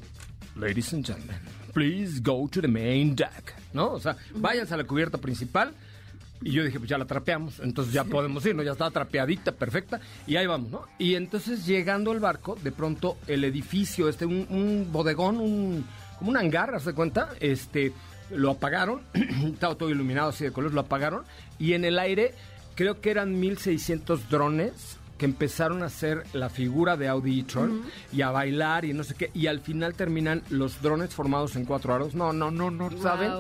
ladies 0.56 0.94
and 0.94 1.04
gentlemen, 1.04 1.36
please 1.74 2.18
go 2.22 2.48
to 2.50 2.62
the 2.62 2.68
main 2.68 3.14
deck, 3.14 3.54
¿no? 3.74 3.90
O 3.92 4.00
sea, 4.00 4.16
váyanse 4.34 4.72
a 4.72 4.78
la 4.78 4.84
cubierta 4.84 5.18
principal. 5.18 5.74
Y 6.42 6.52
yo 6.52 6.64
dije, 6.64 6.78
pues 6.78 6.88
ya 6.88 6.96
la 6.96 7.04
trapeamos, 7.04 7.60
entonces 7.60 7.92
ya 7.92 8.04
podemos 8.04 8.44
ir, 8.46 8.54
¿no? 8.54 8.62
Ya 8.62 8.72
estaba 8.72 8.90
trapeadita, 8.90 9.52
perfecta, 9.52 10.00
y 10.26 10.36
ahí 10.36 10.46
vamos, 10.46 10.70
¿no? 10.70 10.86
Y 10.98 11.14
entonces 11.14 11.66
llegando 11.66 12.12
al 12.12 12.20
barco, 12.20 12.56
de 12.62 12.72
pronto 12.72 13.18
el 13.26 13.44
edificio, 13.44 14.08
este, 14.08 14.24
un, 14.24 14.88
bodegón, 14.90 15.36
un, 15.38 15.84
como 16.18 16.30
un 16.30 16.38
hangar, 16.38 16.80
¿se 16.80 16.94
cuenta? 16.94 17.28
Este, 17.40 17.92
lo 18.30 18.52
apagaron, 18.52 19.02
estaba 19.52 19.74
todo 19.74 19.90
iluminado 19.90 20.30
así 20.30 20.44
de 20.44 20.52
color, 20.52 20.72
lo 20.72 20.80
apagaron, 20.80 21.24
y 21.58 21.74
en 21.74 21.84
el 21.84 21.98
aire 21.98 22.32
creo 22.74 23.02
que 23.02 23.10
eran 23.10 23.38
1600 23.38 24.30
drones 24.30 24.99
que 25.20 25.26
empezaron 25.26 25.82
a 25.82 25.86
hacer 25.86 26.24
la 26.32 26.48
figura 26.48 26.96
de 26.96 27.06
Audi 27.06 27.40
e-tron 27.40 27.82
y 28.10 28.22
a 28.22 28.30
bailar 28.30 28.86
y 28.86 28.94
no 28.94 29.04
sé 29.04 29.14
qué, 29.14 29.30
y 29.34 29.48
al 29.48 29.60
final 29.60 29.92
terminan 29.92 30.42
los 30.48 30.80
drones 30.80 31.14
formados 31.14 31.56
en 31.56 31.66
cuatro 31.66 31.92
aros. 31.92 32.14
No, 32.14 32.32
no, 32.32 32.50
no, 32.50 32.70
no, 32.70 32.90
¿saben? 33.02 33.30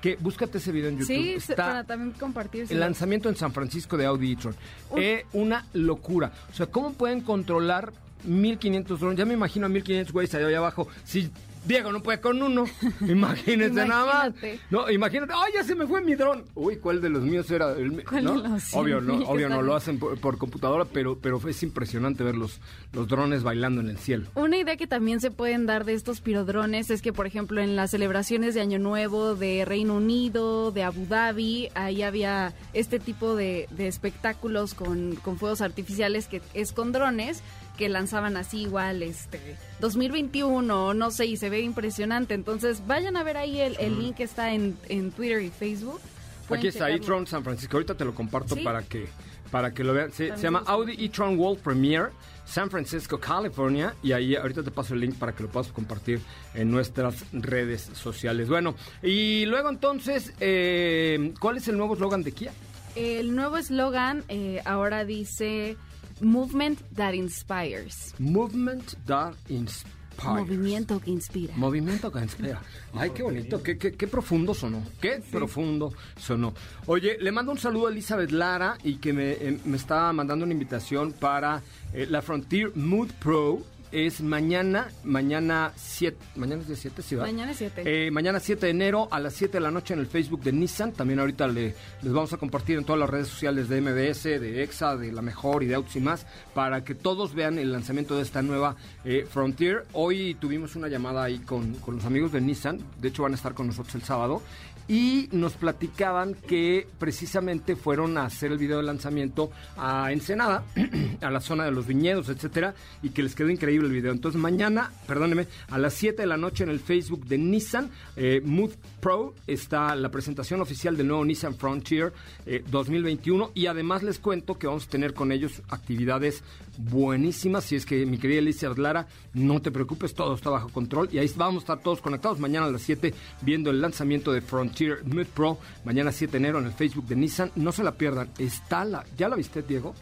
Que 0.00 0.16
búscate 0.16 0.56
ese 0.56 0.72
video 0.72 0.88
en 0.88 0.94
YouTube. 0.98 1.14
Sí, 1.14 1.34
Está 1.34 1.54
para 1.56 1.84
también 1.84 2.12
compartir. 2.12 2.64
el 2.70 2.80
lanzamiento 2.80 3.28
en 3.28 3.36
San 3.36 3.52
Francisco 3.52 3.98
de 3.98 4.06
Audi 4.06 4.32
e-tron. 4.32 4.56
Es 4.96 5.24
una 5.34 5.66
locura. 5.74 6.32
O 6.50 6.54
sea, 6.54 6.64
¿cómo 6.68 6.94
pueden 6.94 7.20
controlar 7.20 7.92
1500 8.24 8.98
drones? 8.98 9.18
Ya 9.18 9.26
me 9.26 9.34
imagino 9.34 9.66
a 9.66 9.68
1500 9.68 10.12
güeyes 10.14 10.34
allá 10.34 10.56
abajo. 10.56 10.88
Si 11.04 11.30
Diego 11.66 11.92
no 11.92 12.02
puede 12.02 12.20
con 12.20 12.40
uno, 12.42 12.64
imagínense 13.00 13.86
nada 13.86 14.06
más. 14.06 14.26
Imagínate. 14.28 14.60
No, 14.70 14.90
imagínate, 14.90 15.32
¡ay, 15.34 15.52
ya 15.54 15.64
se 15.64 15.74
me 15.74 15.86
fue 15.86 16.00
mi 16.00 16.14
dron! 16.14 16.44
Uy, 16.54 16.76
¿cuál 16.76 17.00
de 17.00 17.08
los 17.08 17.22
míos 17.22 17.50
era? 17.50 17.72
El, 17.72 18.04
¿Cuál 18.04 18.24
¿no? 18.24 18.40
de 18.40 18.48
los 18.48 18.74
Obvio, 18.74 19.00
no, 19.00 19.16
míos? 19.16 19.28
obvio 19.28 19.48
no 19.48 19.62
lo 19.62 19.74
hacen 19.76 19.98
por, 19.98 20.18
por 20.18 20.38
computadora, 20.38 20.84
pero, 20.84 21.18
pero 21.18 21.40
es 21.48 21.62
impresionante 21.62 22.22
ver 22.24 22.34
los, 22.36 22.60
los 22.92 23.08
drones 23.08 23.42
bailando 23.42 23.80
en 23.80 23.88
el 23.88 23.98
cielo. 23.98 24.28
Una 24.34 24.56
idea 24.56 24.76
que 24.76 24.86
también 24.86 25.20
se 25.20 25.30
pueden 25.30 25.66
dar 25.66 25.84
de 25.84 25.94
estos 25.94 26.20
pirodrones 26.20 26.90
es 26.90 27.02
que, 27.02 27.12
por 27.12 27.26
ejemplo, 27.26 27.60
en 27.60 27.76
las 27.76 27.90
celebraciones 27.90 28.54
de 28.54 28.60
Año 28.60 28.78
Nuevo 28.78 29.34
de 29.34 29.64
Reino 29.64 29.96
Unido, 29.96 30.70
de 30.72 30.82
Abu 30.84 31.06
Dhabi, 31.06 31.68
ahí 31.74 32.02
había 32.02 32.54
este 32.72 32.98
tipo 32.98 33.34
de, 33.34 33.68
de 33.70 33.88
espectáculos 33.88 34.74
con, 34.74 35.16
con 35.16 35.38
fuegos 35.38 35.60
artificiales 35.60 36.26
que 36.26 36.42
es 36.54 36.72
con 36.72 36.92
drones 36.92 37.42
que 37.76 37.88
lanzaban 37.88 38.36
así 38.36 38.62
igual 38.62 39.02
este 39.02 39.40
2021 39.80 40.94
no 40.94 41.10
sé 41.10 41.26
y 41.26 41.36
se 41.36 41.50
ve 41.50 41.60
impresionante 41.60 42.34
entonces 42.34 42.86
vayan 42.86 43.16
a 43.16 43.22
ver 43.22 43.36
ahí 43.36 43.60
el, 43.60 43.76
el 43.78 43.98
link 43.98 44.16
que 44.16 44.24
está 44.24 44.52
en, 44.54 44.76
en 44.88 45.10
Twitter 45.12 45.42
y 45.42 45.50
Facebook 45.50 46.00
Pueden 46.48 46.60
Aquí 46.60 46.68
está 46.68 46.84
checarlo. 46.86 47.02
e-tron 47.02 47.26
San 47.26 47.42
Francisco. 47.42 47.76
Ahorita 47.76 47.96
te 47.96 48.04
lo 48.04 48.14
comparto 48.14 48.54
Sí. 48.54 48.60
para 48.62 48.80
que 48.82 49.08
para 49.50 49.74
que 49.74 49.82
lo 49.82 49.92
vean. 49.92 50.12
Se, 50.12 50.30
llama. 50.36 50.62
Audi 50.66 50.92
e-tron 51.04 51.36
World 51.36 51.60
Premiere 51.60 52.10
San 52.44 52.70
Francisco, 52.70 53.18
California. 53.18 53.96
Y 54.00 54.12
ahí 54.12 54.36
ahorita 54.36 54.62
te 54.62 54.70
paso 54.70 54.94
el 54.94 55.00
link 55.00 55.16
para 55.16 55.32
que 55.34 55.42
lo 55.42 55.48
puedas 55.48 55.72
compartir 55.72 56.20
en 56.54 56.70
nuestras 56.70 57.24
redes 57.32 57.90
sociales. 57.94 58.48
Bueno, 58.48 58.76
y 59.02 59.44
luego 59.46 59.70
entonces, 59.70 60.32
eh, 60.38 61.34
¿cuál 61.40 61.56
es 61.56 61.66
el 61.66 61.76
nuevo 61.76 61.94
eslogan 61.94 62.22
de 62.22 62.30
Kia? 62.30 62.52
el 62.94 63.34
nuevo 63.34 63.56
eslogan 63.58 64.22
eh, 64.28 64.62
ahora 64.64 65.04
dice 65.04 65.76
Movement 66.20 66.78
that 66.94 67.14
inspires 67.14 68.14
Movement 68.18 68.96
that 69.06 69.34
inspires. 69.48 69.96
Movimiento 70.24 70.98
que 70.98 71.10
inspira. 71.10 71.54
Movimiento 71.56 72.10
que 72.10 72.20
inspira. 72.20 72.62
Ay, 72.94 73.10
qué 73.10 73.22
bonito, 73.22 73.62
qué, 73.62 73.76
qué, 73.76 73.92
qué 73.92 74.06
profundo 74.06 74.54
sonó. 74.54 74.82
Qué 75.00 75.22
profundo 75.30 75.92
sonó. 76.18 76.54
Oye, 76.86 77.18
le 77.20 77.32
mando 77.32 77.52
un 77.52 77.58
saludo 77.58 77.88
a 77.88 77.90
Elizabeth 77.90 78.30
Lara 78.30 78.78
y 78.82 78.96
que 78.96 79.12
me, 79.12 79.32
eh, 79.32 79.60
me 79.64 79.76
está 79.76 80.10
mandando 80.12 80.44
una 80.44 80.54
invitación 80.54 81.12
para 81.12 81.62
eh, 81.92 82.06
la 82.08 82.22
Frontier 82.22 82.74
Mood 82.74 83.10
Pro. 83.20 83.62
Es 83.92 84.20
mañana, 84.20 84.88
mañana 85.04 85.72
7, 85.76 86.16
mañana 86.34 86.60
es 86.62 86.68
día 86.68 86.76
7, 86.76 87.02
¿sí, 87.02 87.14
verdad? 87.14 87.30
Mañana 87.32 87.52
es 87.52 87.58
7. 87.58 87.82
Eh, 88.06 88.10
mañana 88.10 88.40
7 88.40 88.66
de 88.66 88.70
enero 88.70 89.08
a 89.10 89.20
las 89.20 89.32
7 89.34 89.54
de 89.54 89.60
la 89.60 89.70
noche 89.70 89.94
en 89.94 90.00
el 90.00 90.06
Facebook 90.06 90.42
de 90.42 90.52
Nissan. 90.52 90.92
También 90.92 91.20
ahorita 91.20 91.46
le- 91.46 91.74
les 92.02 92.12
vamos 92.12 92.32
a 92.32 92.36
compartir 92.36 92.76
en 92.78 92.84
todas 92.84 92.98
las 92.98 93.08
redes 93.08 93.28
sociales 93.28 93.68
de 93.68 93.80
MBS, 93.80 94.24
de 94.40 94.62
EXA, 94.64 94.96
de 94.96 95.12
La 95.12 95.22
Mejor 95.22 95.62
y 95.62 95.66
de 95.66 95.76
Autos 95.76 95.94
y 95.96 96.00
más, 96.00 96.26
para 96.52 96.82
que 96.84 96.94
todos 96.96 97.32
vean 97.34 97.58
el 97.58 97.72
lanzamiento 97.72 98.16
de 98.16 98.22
esta 98.22 98.42
nueva 98.42 98.74
eh, 99.04 99.24
Frontier. 99.30 99.86
Hoy 99.92 100.34
tuvimos 100.40 100.74
una 100.76 100.88
llamada 100.88 101.22
ahí 101.22 101.38
con, 101.38 101.74
con 101.76 101.96
los 101.96 102.04
amigos 102.04 102.32
de 102.32 102.40
Nissan, 102.40 102.80
de 103.00 103.08
hecho 103.08 103.22
van 103.22 103.32
a 103.32 103.36
estar 103.36 103.54
con 103.54 103.68
nosotros 103.68 103.94
el 103.94 104.02
sábado, 104.02 104.42
y 104.88 105.28
nos 105.32 105.54
platicaban 105.54 106.34
que 106.34 106.86
precisamente 106.98 107.76
fueron 107.76 108.18
a 108.18 108.26
hacer 108.26 108.52
el 108.52 108.58
video 108.58 108.78
de 108.78 108.84
lanzamiento 108.84 109.50
a 109.76 110.12
Ensenada, 110.12 110.64
a 111.20 111.30
la 111.30 111.40
zona 111.40 111.64
de 111.64 111.72
los 111.72 111.86
viñedos, 111.86 112.28
etcétera, 112.28 112.74
y 113.02 113.10
que 113.10 113.22
les 113.22 113.34
quedó 113.34 113.50
increíble 113.50 113.88
el 113.88 113.94
video. 113.94 114.12
Entonces 114.12 114.40
mañana, 114.40 114.92
perdóneme, 115.06 115.46
a 115.70 115.78
las 115.78 115.94
7 115.94 116.22
de 116.22 116.26
la 116.26 116.36
noche 116.36 116.64
en 116.64 116.70
el 116.70 116.80
Facebook 116.80 117.26
de 117.26 117.38
Nissan 117.38 117.90
eh, 118.16 118.40
Mood 118.44 118.72
Pro 119.00 119.34
está 119.46 119.94
la 119.96 120.10
presentación 120.10 120.60
oficial 120.60 120.96
del 120.96 121.08
nuevo 121.08 121.24
Nissan 121.24 121.54
Frontier 121.54 122.12
eh, 122.44 122.62
2021 122.70 123.52
y 123.54 123.66
además 123.66 124.02
les 124.02 124.18
cuento 124.18 124.58
que 124.58 124.66
vamos 124.66 124.86
a 124.86 124.90
tener 124.90 125.14
con 125.14 125.32
ellos 125.32 125.62
actividades 125.68 126.42
buenísimas. 126.78 127.64
Si 127.64 127.76
es 127.76 127.86
que 127.86 128.06
mi 128.06 128.18
querida 128.18 128.40
Alicia 128.40 128.70
Lara, 128.76 129.06
no 129.34 129.60
te 129.62 129.70
preocupes, 129.70 130.14
todo 130.14 130.34
está 130.34 130.50
bajo 130.50 130.68
control 130.68 131.08
y 131.12 131.18
ahí 131.18 131.30
vamos 131.36 131.56
a 131.56 131.64
estar 131.64 131.80
todos 131.80 132.00
conectados 132.00 132.38
mañana 132.38 132.66
a 132.66 132.70
las 132.70 132.82
7 132.82 133.14
viendo 133.42 133.70
el 133.70 133.80
lanzamiento 133.80 134.32
de 134.32 134.40
Frontier 134.40 134.75
Mood 135.04 135.26
Pro, 135.26 135.58
mañana 135.84 136.12
7 136.12 136.32
de 136.32 136.38
enero 136.38 136.58
en 136.58 136.66
el 136.66 136.72
Facebook 136.72 137.06
de 137.06 137.16
Nissan. 137.16 137.50
No 137.56 137.72
se 137.72 137.82
la 137.82 137.92
pierdan, 137.92 138.28
está 138.38 138.84
la... 138.84 139.04
¿Ya 139.16 139.28
la 139.28 139.36
viste, 139.36 139.62
Diego? 139.62 139.94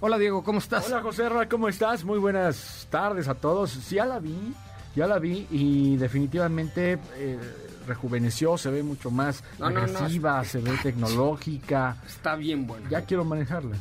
Hola, 0.00 0.18
Diego, 0.18 0.42
¿cómo 0.42 0.58
estás? 0.58 0.86
Hola 0.86 1.00
José 1.00 1.28
Ra, 1.28 1.48
¿cómo 1.48 1.68
estás? 1.68 2.04
Muy 2.04 2.18
buenas 2.18 2.88
tardes 2.90 3.28
a 3.28 3.34
todos. 3.34 3.70
Sí, 3.70 3.96
ya 3.96 4.04
la 4.04 4.18
vi, 4.18 4.52
ya 4.96 5.06
la 5.06 5.18
vi 5.18 5.46
y 5.50 5.96
definitivamente 5.96 6.98
eh, 7.16 7.38
rejuveneció, 7.86 8.58
se 8.58 8.70
ve 8.70 8.82
mucho 8.82 9.10
más 9.10 9.44
No, 9.58 9.70
no, 9.70 9.86
no, 9.86 9.98
agresiva, 9.98 10.44
se 10.44 10.58
ve 10.58 10.72
tecnológica. 10.82 11.98
Está 12.06 12.34
bien 12.34 12.66
bueno. 12.66 12.88
Ya 12.90 13.02
quiero 13.02 13.24
manejarla. 13.24 13.76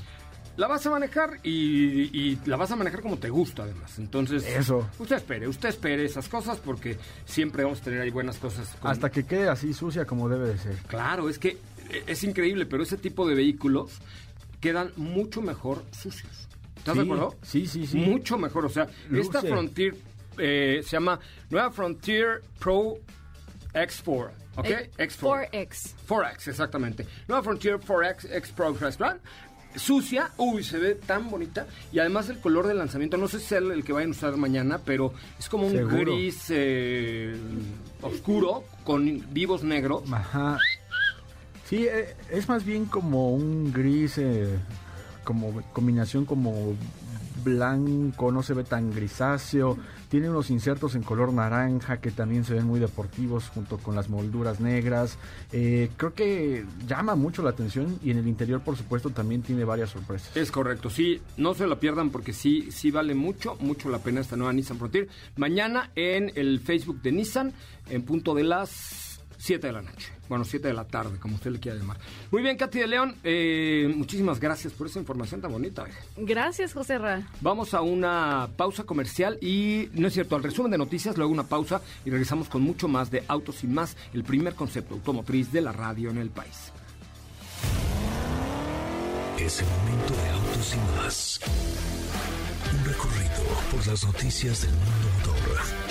La 0.58 0.68
vas 0.68 0.86
a 0.86 0.90
manejar 0.92 1.40
y, 1.44 1.52
y 2.32 2.40
la 2.46 2.58
vas 2.58 2.70
a 2.72 2.76
manejar 2.76 3.02
como 3.02 3.18
te 3.18 3.30
gusta 3.30 3.64
además. 3.64 3.98
Entonces, 4.00 4.46
Eso. 4.46 4.88
Usted 5.00 5.16
espere, 5.16 5.48
usted 5.48 5.70
espere 5.70 6.04
esas 6.06 6.28
cosas 6.28 6.58
porque 6.60 6.98
siempre 7.26 7.64
vamos 7.64 7.80
a 7.82 7.84
tener 7.86 8.02
ahí 8.02 8.10
buenas 8.12 8.38
cosas. 8.38 8.68
con- 8.80 8.92
Hasta 8.92 9.10
que 9.10 9.24
quede 9.26 9.48
así 9.50 9.74
sucia 9.74 10.06
como 10.06 10.28
debe 10.30 10.50
de 10.50 10.58
ser. 10.58 10.76
Claro, 10.88 11.30
es 11.30 11.40
que 11.40 11.58
eh, 11.90 12.04
es 12.08 12.24
increíble, 12.24 12.66
pero 12.66 12.84
ese 12.84 12.98
tipo 12.98 13.28
de 13.28 13.36
vehículos 13.36 13.92
quedan 14.60 14.92
mucho 14.98 15.42
mejor 15.42 15.84
sucios. 15.92 16.48
¿Estás 16.78 16.96
de 16.98 17.04
Sí, 17.04 17.08
acuerdo? 17.08 17.36
sí, 17.44 17.68
sí, 17.68 17.88
sí. 17.88 17.98
Mucho 17.98 18.38
mejor. 18.38 18.66
O 18.66 18.70
sea, 18.70 18.88
esta. 19.12 19.42
Frontier 19.42 19.96
eh, 20.38 20.82
se 20.84 20.90
llama 20.92 21.20
Nueva 21.50 21.72
Frontier 21.72 22.42
Pro 22.60 22.96
X4. 23.74 24.32
¿Ok? 24.58 24.66
Eh, 24.66 24.90
X4. 24.98 25.50
4X. 25.52 25.94
4X, 26.08 26.48
exactamente. 26.50 27.08
Nueva 27.28 27.42
Frontier 27.44 27.80
4X 27.80 28.26
X 28.32 28.52
Pro 28.52 28.74
Restaurant. 28.74 29.22
Sucia, 29.76 30.32
uy, 30.38 30.64
se 30.64 30.78
ve 30.78 30.96
tan 30.96 31.30
bonita. 31.30 31.68
Y 31.92 32.00
además 32.00 32.30
el 32.30 32.40
color 32.40 32.68
del 32.68 32.78
lanzamiento, 32.78 33.18
no 33.18 33.28
sé 33.28 33.40
si 33.40 33.46
es 33.46 33.52
el, 33.54 33.72
el 33.72 33.84
que 33.84 33.94
vayan 33.94 34.10
a 34.10 34.12
usar 34.12 34.38
mañana, 34.38 34.80
pero 34.86 35.14
es 35.40 35.48
como 35.50 35.68
un 35.68 35.74
Seguro. 35.74 36.14
gris 36.16 36.46
eh, 36.50 37.36
oscuro 38.02 38.64
con 38.84 39.26
vivos 39.34 39.64
negros. 39.64 40.04
Ajá. 40.12 40.58
Sí, 41.70 41.86
eh, 41.90 42.16
es 42.30 42.50
más 42.50 42.66
bien 42.66 42.86
como 42.86 43.34
un 43.34 43.72
gris, 43.72 44.18
eh, 44.18 44.58
como 45.24 45.62
combinación 45.74 46.26
como 46.26 46.76
blanco, 47.44 48.32
no 48.32 48.44
se 48.44 48.54
ve 48.54 48.64
tan 48.64 48.92
grisáceo. 48.92 49.78
Tiene 50.10 50.30
unos 50.30 50.50
insertos 50.50 50.96
en 50.96 51.04
color 51.04 51.32
naranja 51.32 52.02
que 52.02 52.12
también 52.12 52.44
se 52.44 52.54
ven 52.54 52.66
muy 52.66 52.80
deportivos 52.80 53.50
junto 53.50 53.78
con 53.78 53.96
las 53.96 54.10
molduras 54.10 54.60
negras. 54.60 55.18
Eh, 55.52 55.90
creo 55.98 56.14
que 56.14 56.66
llama 56.88 57.16
mucho 57.16 57.42
la 57.44 57.52
atención 57.52 57.98
y 58.04 58.12
en 58.12 58.18
el 58.18 58.28
interior, 58.28 58.62
por 58.62 58.76
supuesto, 58.76 59.10
también 59.10 59.42
tiene 59.42 59.64
varias 59.64 59.92
sorpresas. 59.92 60.36
Es 60.36 60.52
correcto, 60.52 60.90
sí, 60.90 61.22
no 61.38 61.54
se 61.54 61.68
la 61.68 61.80
pierdan 61.80 62.10
porque 62.10 62.34
sí, 62.34 62.72
sí 62.72 62.92
vale 62.92 63.16
mucho, 63.16 63.56
mucho 63.60 63.90
la 63.90 64.00
pena 64.00 64.22
esta 64.22 64.36
nueva 64.36 64.54
Nissan 64.54 64.78
Frontier. 64.78 65.08
Mañana 65.38 65.92
en 65.96 66.32
el 66.36 66.60
Facebook 66.60 67.02
de 67.02 67.12
Nissan, 67.12 67.54
en 67.90 68.04
punto 68.04 68.34
de 68.34 68.44
las 68.44 69.11
7 69.42 69.66
de 69.66 69.74
la 69.74 69.82
noche. 69.82 70.14
Bueno, 70.30 70.46
7 70.46 70.68
de 70.68 70.74
la 70.76 70.86
tarde, 70.86 71.18
como 71.20 71.36
usted 71.36 71.50
le 71.50 71.60
quiera 71.60 71.76
llamar. 71.76 71.98
Muy 72.30 72.44
bien, 72.44 72.58
Katy 72.58 72.80
de 72.80 72.88
León, 72.88 73.16
eh, 73.24 73.92
muchísimas 73.96 74.40
gracias 74.40 74.72
por 74.72 74.86
esa 74.86 75.00
información 75.00 75.42
tan 75.42 75.52
bonita. 75.52 75.86
Gracias, 76.16 76.74
José 76.74 77.00
Ra. 77.00 77.28
Vamos 77.42 77.74
a 77.74 77.82
una 77.82 78.50
pausa 78.56 78.84
comercial 78.84 79.40
y, 79.42 79.90
no 79.94 80.10
es 80.10 80.14
cierto, 80.14 80.36
al 80.36 80.44
resumen 80.44 80.72
de 80.72 80.78
noticias, 80.78 81.18
luego 81.18 81.34
una 81.34 81.48
pausa 81.48 81.82
y 82.06 82.12
regresamos 82.12 82.50
con 82.50 82.62
mucho 82.62 82.88
más 82.88 83.10
de 83.10 83.24
Autos 83.28 83.64
y 83.64 83.68
Más, 83.68 83.98
el 84.14 84.24
primer 84.24 84.54
concepto 84.54 84.94
automotriz 84.94 85.52
de 85.52 85.62
la 85.62 85.72
radio 85.72 86.12
en 86.12 86.20
el 86.20 86.30
país. 86.30 86.72
Es 89.40 89.60
el 89.60 89.68
momento 89.68 90.14
de 90.22 90.30
autos 90.30 90.76
y 90.76 91.02
más. 91.02 91.40
Un 92.78 92.86
recorrido 92.86 93.44
por 93.72 93.88
las 93.88 94.06
noticias 94.06 94.62
del 94.62 94.72
mundo 94.72 95.08
motor. 95.18 95.91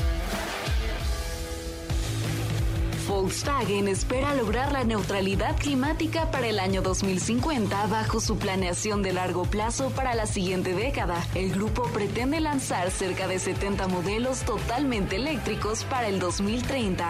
Volkswagen 3.08 3.88
espera 3.88 4.34
lograr 4.34 4.72
la 4.72 4.84
neutralidad 4.84 5.56
climática 5.56 6.30
para 6.30 6.48
el 6.48 6.58
año 6.58 6.82
2050 6.82 7.86
bajo 7.86 8.20
su 8.20 8.36
planeación 8.38 9.02
de 9.02 9.12
largo 9.12 9.44
plazo 9.44 9.90
para 9.90 10.14
la 10.14 10.26
siguiente 10.26 10.74
década. 10.74 11.24
El 11.34 11.52
grupo 11.52 11.84
pretende 11.92 12.40
lanzar 12.40 12.90
cerca 12.90 13.28
de 13.28 13.38
70 13.38 13.88
modelos 13.88 14.40
totalmente 14.40 15.16
eléctricos 15.16 15.84
para 15.84 16.08
el 16.08 16.18
2030. 16.18 17.08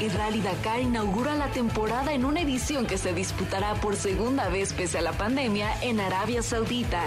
El 0.00 0.10
Rally 0.12 0.40
Dakar 0.40 0.80
inaugura 0.80 1.34
la 1.34 1.50
temporada 1.50 2.14
en 2.14 2.24
una 2.24 2.40
edición 2.40 2.86
que 2.86 2.96
se 2.96 3.12
disputará 3.12 3.74
por 3.74 3.96
segunda 3.96 4.48
vez 4.48 4.72
pese 4.72 4.96
a 4.96 5.02
la 5.02 5.12
pandemia 5.12 5.70
en 5.82 6.00
Arabia 6.00 6.42
Saudita. 6.42 7.02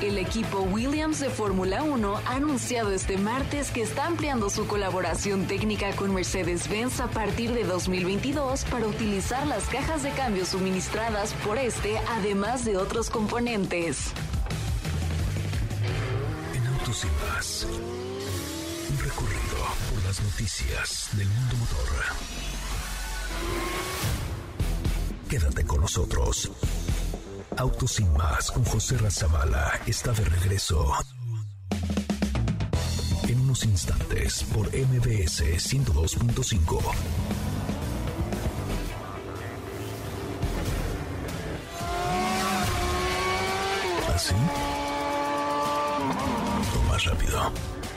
El 0.00 0.16
equipo 0.16 0.60
Williams 0.60 1.20
de 1.20 1.28
Fórmula 1.28 1.82
1 1.82 2.16
ha 2.16 2.36
anunciado 2.36 2.92
este 2.92 3.18
martes 3.18 3.70
que 3.70 3.82
está 3.82 4.06
ampliando 4.06 4.48
su 4.48 4.66
colaboración 4.66 5.46
técnica 5.46 5.92
con 5.92 6.14
Mercedes-Benz 6.14 7.00
a 7.00 7.08
partir 7.08 7.52
de 7.52 7.64
2022 7.64 8.64
para 8.64 8.86
utilizar 8.86 9.46
las 9.46 9.64
cajas 9.64 10.02
de 10.02 10.10
cambio 10.12 10.46
suministradas 10.46 11.34
por 11.44 11.58
este, 11.58 11.98
además 12.08 12.64
de 12.64 12.78
otros 12.78 13.10
componentes. 13.10 14.12
Autos 16.78 17.04
y. 17.04 17.99
Las 20.10 20.22
noticias 20.24 21.08
del 21.12 21.28
mundo 21.28 21.56
motor. 21.58 21.88
Quédate 25.28 25.64
con 25.64 25.82
nosotros. 25.82 26.50
Autos 27.56 27.92
sin 27.92 28.12
más 28.14 28.50
con 28.50 28.64
José 28.64 28.98
Razabala 28.98 29.80
está 29.86 30.10
de 30.10 30.24
regreso. 30.24 30.92
En 33.28 33.40
unos 33.40 33.62
instantes 33.64 34.42
por 34.52 34.66
MBS 34.66 35.44
102.5. 35.44 36.80
¿Así? 44.12 44.34
O 46.74 46.82
más 46.88 47.04
rápido. 47.04 47.79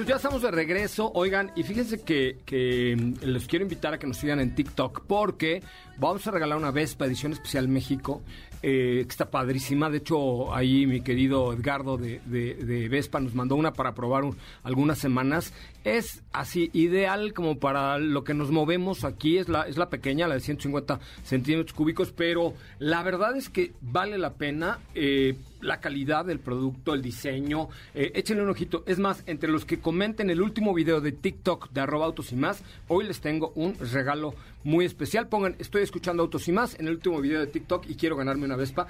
Muchachos, 0.00 0.06
ya 0.06 0.16
estamos 0.16 0.42
de 0.42 0.50
regreso. 0.50 1.10
Oigan, 1.14 1.52
y 1.56 1.62
fíjense 1.62 2.00
que, 2.02 2.38
que 2.44 2.96
les 3.22 3.46
quiero 3.46 3.64
invitar 3.64 3.94
a 3.94 3.98
que 3.98 4.06
nos 4.06 4.16
sigan 4.16 4.40
en 4.40 4.54
TikTok 4.54 5.02
porque 5.06 5.62
vamos 6.00 6.26
a 6.26 6.30
regalar 6.30 6.58
una 6.58 6.70
Vespa 6.70 7.06
Edición 7.06 7.32
Especial 7.32 7.68
México, 7.68 8.22
eh, 8.62 9.02
que 9.04 9.10
está 9.10 9.30
padrísima. 9.30 9.88
De 9.90 9.98
hecho, 9.98 10.52
ahí 10.54 10.86
mi 10.86 11.00
querido 11.02 11.52
Edgardo 11.52 11.96
de, 11.96 12.88
Vespa 12.90 13.20
nos 13.20 13.34
mandó 13.34 13.54
una 13.56 13.72
para 13.72 13.94
probar 13.94 14.24
un- 14.24 14.36
algunas 14.62 14.98
semanas. 14.98 15.52
Es 15.84 16.22
así, 16.32 16.68
ideal 16.74 17.32
como 17.32 17.58
para 17.58 17.98
lo 17.98 18.22
que 18.24 18.34
nos 18.34 18.50
movemos 18.50 19.04
aquí. 19.04 19.38
Es 19.38 19.48
la, 19.48 19.62
es 19.62 19.76
la 19.78 19.88
pequeña, 19.88 20.28
la 20.28 20.34
de 20.34 20.40
150 20.40 21.00
centímetros 21.24 21.72
cúbicos, 21.74 22.12
pero 22.12 22.52
la 22.78 23.02
verdad 23.02 23.36
es 23.36 23.48
que 23.48 23.72
vale 23.80 24.18
la 24.18 24.34
pena. 24.34 24.78
eh, 24.94 25.36
la 25.62 25.78
calidad 25.78 26.24
del 26.24 26.38
producto, 26.40 26.94
el 26.94 27.02
diseño. 27.02 27.68
Eh, 27.94 28.12
échenle 28.14 28.42
un 28.42 28.48
ojito. 28.48 28.82
Es 28.86 28.98
más, 28.98 29.22
entre 29.26 29.50
los 29.50 29.66
que 29.66 29.78
comenten 29.78 30.30
el 30.30 30.40
último 30.40 30.72
video 30.72 31.02
de 31.02 31.12
TikTok 31.12 31.68
de 31.72 31.82
arroba 31.82 32.06
autos 32.06 32.32
y 32.32 32.36
más, 32.36 32.62
hoy 32.88 33.04
les 33.04 33.20
tengo 33.20 33.52
un 33.56 33.74
regalo 33.78 34.34
muy 34.64 34.84
especial. 34.84 35.28
Pongan, 35.28 35.56
estoy 35.58 35.82
escuchando 35.82 36.22
autos 36.22 36.48
y 36.48 36.52
más 36.52 36.78
en 36.78 36.86
el 36.86 36.94
último 36.94 37.20
video 37.20 37.40
de 37.40 37.46
TikTok 37.46 37.88
y 37.88 37.94
quiero 37.94 38.16
ganarme 38.16 38.44
una 38.44 38.56
Vespa. 38.56 38.86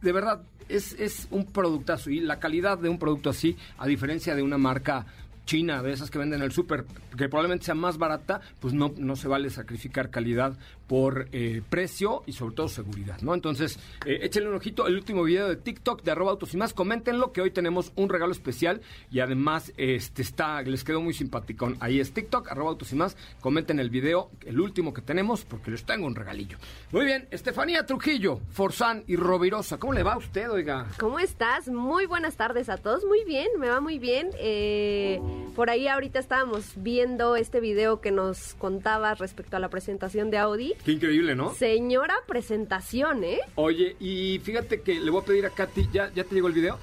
De 0.00 0.12
verdad, 0.12 0.42
es, 0.68 0.92
es 0.98 1.28
un 1.30 1.46
productazo 1.46 2.10
y 2.10 2.20
la 2.20 2.38
calidad 2.38 2.78
de 2.78 2.88
un 2.88 2.98
producto 2.98 3.30
así, 3.30 3.56
a 3.78 3.86
diferencia 3.86 4.34
de 4.34 4.42
una 4.42 4.58
marca 4.58 5.06
china, 5.48 5.82
de 5.82 5.92
esas 5.92 6.10
que 6.10 6.18
venden 6.18 6.40
en 6.40 6.44
el 6.44 6.52
súper, 6.52 6.84
que 7.16 7.28
probablemente 7.28 7.64
sea 7.64 7.74
más 7.74 7.96
barata, 7.96 8.42
pues 8.60 8.74
no, 8.74 8.92
no 8.98 9.16
se 9.16 9.28
vale 9.28 9.48
sacrificar 9.48 10.10
calidad 10.10 10.58
por 10.88 11.28
eh, 11.32 11.62
precio 11.68 12.22
y 12.26 12.32
sobre 12.32 12.54
todo 12.54 12.68
seguridad, 12.68 13.20
¿no? 13.20 13.34
Entonces, 13.34 13.78
eh, 14.04 14.20
échenle 14.22 14.48
un 14.48 14.56
ojito 14.56 14.86
el 14.86 14.96
último 14.96 15.22
video 15.22 15.48
de 15.48 15.56
TikTok 15.56 16.02
de 16.02 16.10
arroba 16.10 16.32
autos 16.32 16.54
y 16.54 16.56
más, 16.56 16.74
coméntenlo 16.74 17.32
que 17.32 17.42
hoy 17.42 17.50
tenemos 17.50 17.92
un 17.94 18.08
regalo 18.08 18.32
especial 18.32 18.80
y 19.10 19.20
además 19.20 19.72
este 19.76 20.22
está, 20.22 20.62
les 20.62 20.82
quedó 20.82 21.00
muy 21.00 21.14
simpaticón. 21.14 21.76
Ahí 21.80 22.00
es 22.00 22.12
TikTok, 22.12 22.50
arroba 22.50 22.70
autos 22.70 22.92
y 22.92 22.96
más, 22.96 23.16
comenten 23.40 23.78
el 23.78 23.90
video, 23.90 24.30
el 24.46 24.58
último 24.58 24.92
que 24.92 25.02
tenemos, 25.02 25.44
porque 25.44 25.70
les 25.70 25.84
tengo 25.84 26.06
un 26.06 26.14
regalillo. 26.14 26.58
Muy 26.90 27.04
bien, 27.04 27.28
Estefanía 27.30 27.84
Trujillo, 27.86 28.40
Forzán 28.50 29.04
y 29.06 29.16
Rovirosa, 29.16 29.78
¿cómo 29.78 29.92
le 29.92 30.02
va 30.02 30.14
a 30.14 30.18
usted, 30.18 30.50
oiga? 30.50 30.86
¿Cómo 30.98 31.18
estás? 31.18 31.68
Muy 31.68 32.06
buenas 32.06 32.36
tardes 32.36 32.68
a 32.68 32.78
todos. 32.78 33.04
Muy 33.04 33.24
bien, 33.24 33.48
me 33.58 33.68
va 33.68 33.80
muy 33.80 33.98
bien. 33.98 34.30
Eh, 34.38 35.20
por 35.54 35.70
ahí 35.70 35.86
ahorita 35.88 36.18
estábamos 36.18 36.72
viendo 36.76 37.36
este 37.36 37.60
video 37.60 38.00
que 38.00 38.10
nos 38.10 38.54
contabas 38.54 39.18
respecto 39.18 39.56
a 39.56 39.60
la 39.60 39.68
presentación 39.68 40.30
de 40.30 40.38
Audi. 40.38 40.74
Qué 40.84 40.92
increíble, 40.92 41.34
¿no? 41.34 41.54
Señora 41.54 42.14
presentación, 42.26 43.24
¿eh? 43.24 43.40
Oye, 43.56 43.96
y 44.00 44.38
fíjate 44.42 44.80
que 44.80 45.00
le 45.00 45.10
voy 45.10 45.22
a 45.22 45.24
pedir 45.24 45.46
a 45.46 45.50
Katy, 45.50 45.88
¿ya, 45.92 46.10
ya 46.14 46.24
te 46.24 46.34
llegó 46.34 46.48
el 46.48 46.54
video? 46.54 46.78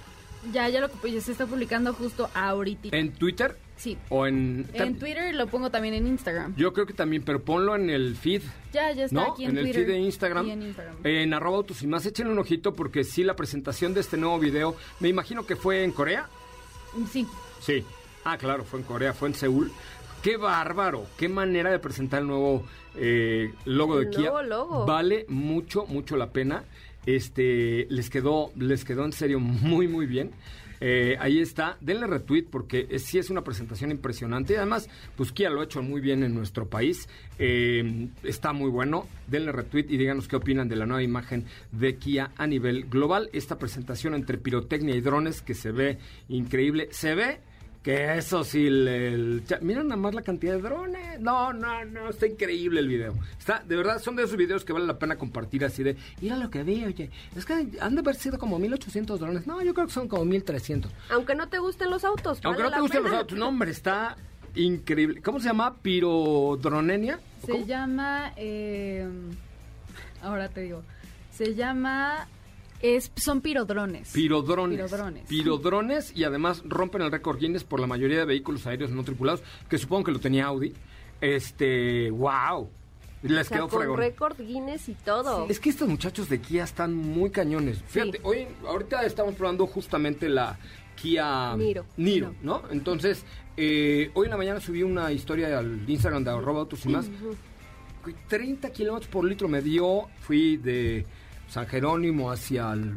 Ya, 0.53 0.69
ya 0.69 0.79
lo 0.79 0.89
ya 1.03 1.21
se 1.21 1.31
está 1.31 1.45
publicando 1.45 1.93
justo 1.93 2.29
ahorita. 2.33 2.95
¿En 2.95 3.13
Twitter? 3.13 3.57
Sí. 3.77 3.97
¿O 4.09 4.25
en...? 4.27 4.67
En 4.73 4.97
Twitter 4.99 5.33
lo 5.33 5.47
pongo 5.47 5.69
también 5.69 5.95
en 5.95 6.07
Instagram. 6.07 6.55
Yo 6.55 6.71
creo 6.71 6.85
que 6.85 6.93
también, 6.93 7.23
pero 7.23 7.43
ponlo 7.43 7.75
en 7.75 7.89
el 7.89 8.15
feed. 8.15 8.43
Ya, 8.71 8.91
ya 8.91 9.05
está 9.05 9.15
¿No? 9.15 9.33
aquí 9.33 9.45
en, 9.45 9.57
el 9.57 9.63
Twitter. 9.63 9.85
feed 9.85 9.93
de 9.93 9.99
Instagram. 9.99 10.47
Y 10.47 10.51
en 10.51 10.61
Instagram. 10.61 10.95
En 11.03 11.33
arroba 11.33 11.57
autos 11.57 11.81
y 11.81 11.87
más. 11.87 12.05
Échenle 12.05 12.31
un 12.31 12.39
ojito 12.39 12.73
porque 12.73 13.03
sí, 13.03 13.23
la 13.23 13.35
presentación 13.35 13.93
de 13.93 14.01
este 14.01 14.17
nuevo 14.17 14.39
video, 14.39 14.75
me 14.99 15.09
imagino 15.09 15.45
que 15.45 15.55
fue 15.55 15.83
en 15.83 15.91
Corea. 15.91 16.29
Sí. 17.11 17.25
Sí. 17.59 17.83
Ah, 18.23 18.37
claro, 18.37 18.63
fue 18.63 18.79
en 18.79 18.85
Corea, 18.85 19.13
fue 19.13 19.29
en 19.29 19.35
Seúl. 19.35 19.71
Qué 20.25 20.37
bárbaro, 20.37 21.05
qué 21.19 21.29
manera 21.29 21.69
de 21.69 21.77
presentar 21.77 22.21
el 22.21 22.27
nuevo 22.27 22.65
eh, 22.95 23.53
logo 23.65 23.99
de 23.99 24.09
Kia. 24.09 24.31
nuevo 24.31 24.41
logo. 24.41 24.85
Vale 24.87 25.27
mucho, 25.29 25.85
mucho 25.85 26.17
la 26.17 26.31
pena. 26.31 26.63
Este, 27.05 27.85
les 27.91 28.09
quedó, 28.09 28.51
les 28.57 28.83
quedó 28.85 29.05
en 29.05 29.11
serio 29.11 29.39
muy, 29.39 29.87
muy 29.87 30.07
bien. 30.07 30.31
Eh, 30.81 31.15
ahí 31.19 31.39
está, 31.39 31.77
denle 31.79 32.07
retweet 32.07 32.45
porque 32.49 32.87
es- 32.89 33.03
sí 33.03 33.19
es 33.19 33.29
una 33.29 33.43
presentación 33.43 33.91
impresionante. 33.91 34.53
Y 34.53 34.55
además, 34.55 34.89
pues 35.15 35.31
Kia 35.31 35.51
lo 35.51 35.61
ha 35.61 35.65
hecho 35.65 35.83
muy 35.83 36.01
bien 36.01 36.23
en 36.23 36.33
nuestro 36.33 36.67
país. 36.67 37.07
Eh, 37.37 38.07
está 38.23 38.51
muy 38.51 38.71
bueno. 38.71 39.05
Denle 39.27 39.51
retweet 39.51 39.85
y 39.89 39.97
díganos 39.97 40.27
qué 40.27 40.37
opinan 40.37 40.67
de 40.67 40.75
la 40.75 40.87
nueva 40.87 41.03
imagen 41.03 41.45
de 41.71 41.97
Kia 41.97 42.31
a 42.35 42.47
nivel 42.47 42.85
global. 42.89 43.29
Esta 43.31 43.59
presentación 43.59 44.15
entre 44.15 44.39
pirotecnia 44.39 44.95
y 44.95 45.01
drones 45.01 45.43
que 45.43 45.53
se 45.53 45.71
ve 45.71 45.99
increíble. 46.29 46.87
Se 46.89 47.13
ve 47.13 47.37
que 47.85 48.17
eso 48.17 48.43
sí, 48.43 48.65
el, 48.65 48.87
el- 48.87 49.43
mira 49.61 49.83
nada 49.83 49.95
más 49.95 50.15
la 50.15 50.23
cantidad 50.23 50.53
de 50.55 50.61
drones. 50.61 51.19
No, 51.21 51.53
no, 51.53 51.85
no, 51.85 52.09
está 52.09 52.25
increíble 52.25 52.79
el 52.79 52.87
video. 52.87 53.13
Está, 53.37 53.63
de 53.63 53.75
verdad, 53.75 54.01
son 54.01 54.15
de 54.15 54.23
esos 54.23 54.35
videos 54.37 54.65
que 54.65 54.73
vale 54.73 54.87
la 54.87 54.97
pena 54.97 55.17
compartir 55.19 55.63
así 55.63 55.83
de, 55.83 55.95
mira 56.19 56.35
lo 56.35 56.49
que 56.49 56.63
vi, 56.63 56.83
oye. 56.83 57.11
Es 57.35 57.45
que 57.45 57.53
han 57.79 57.93
de 57.93 57.99
haber 58.01 58.15
sido 58.15 58.39
como 58.39 58.57
1800 58.57 59.19
drones. 59.19 59.45
No, 59.45 59.61
yo 59.61 59.75
creo 59.75 59.85
que 59.85 59.93
son 59.93 60.07
como 60.07 60.25
1300. 60.25 60.91
Aunque 61.11 61.35
no 61.35 61.47
te 61.47 61.59
gusten 61.59 61.91
los 61.91 62.03
autos. 62.03 62.39
Aunque 62.43 62.63
vale 62.63 62.71
no 62.71 62.75
te 62.75 62.81
gusten 62.81 63.03
los 63.03 63.13
autos, 63.13 63.37
no, 63.37 63.49
hombre, 63.49 63.69
está 63.69 64.17
increíble. 64.55 65.21
¿Cómo 65.21 65.39
se 65.39 65.45
llama? 65.47 65.75
Pirodronenia. 65.83 67.19
Se 67.45 67.51
¿Cómo? 67.51 67.65
llama. 67.67 68.33
eh, 68.35 69.07
ahora 70.23 70.49
te 70.49 70.61
digo. 70.61 70.81
Se 71.31 71.53
llama. 71.53 72.27
Es, 72.81 73.11
son 73.15 73.41
pirodrones. 73.41 74.11
Pirodrones. 74.11 74.77
Pirodrones. 74.79 75.23
Pirodrones 75.27 76.15
y 76.15 76.23
además 76.23 76.61
rompen 76.65 77.01
el 77.01 77.11
récord 77.11 77.39
Guinness 77.39 77.63
por 77.63 77.79
la 77.79 77.87
mayoría 77.87 78.19
de 78.19 78.25
vehículos 78.25 78.67
aéreos 78.67 78.91
no 78.91 79.03
tripulados, 79.03 79.41
que 79.69 79.77
supongo 79.77 80.05
que 80.05 80.11
lo 80.11 80.19
tenía 80.19 80.45
Audi. 80.45 80.73
Este, 81.21 82.09
wow. 82.11 82.69
Les 83.23 83.47
O 83.47 83.49
sea, 83.49 83.57
quedó 83.57 83.69
con 83.69 83.79
fregón. 83.79 83.97
récord 83.97 84.37
Guinness 84.39 84.89
y 84.89 84.93
todo. 84.93 85.47
Es 85.49 85.59
que 85.59 85.69
estos 85.69 85.87
muchachos 85.87 86.29
de 86.29 86.39
Kia 86.39 86.63
están 86.63 86.93
muy 86.93 87.31
cañones. 87.31 87.81
Fíjate, 87.87 88.19
hoy, 88.23 88.45
ahorita 88.67 89.03
estamos 89.03 89.33
probando 89.35 89.65
justamente 89.65 90.29
la 90.29 90.59
Kia 90.95 91.55
Niro. 91.55 91.85
Niro, 91.97 92.35
¿no? 92.43 92.61
Entonces, 92.69 93.25
eh, 93.57 94.11
hoy 94.13 94.25
en 94.25 94.31
la 94.31 94.37
mañana 94.37 94.59
subí 94.59 94.83
una 94.83 95.11
historia 95.11 95.57
al 95.57 95.89
Instagram 95.89 96.23
de 96.23 96.29
arroba 96.31 96.59
autos 96.59 96.85
y 96.85 96.89
más. 96.89 97.09
30 98.27 98.69
kilómetros 98.71 99.09
por 99.09 99.25
litro 99.25 99.47
me 99.47 99.61
dio. 99.61 100.07
Fui 100.19 100.57
de 100.57 101.05
San 101.47 101.67
Jerónimo 101.67 102.31
hacia 102.31 102.71
el 102.73 102.93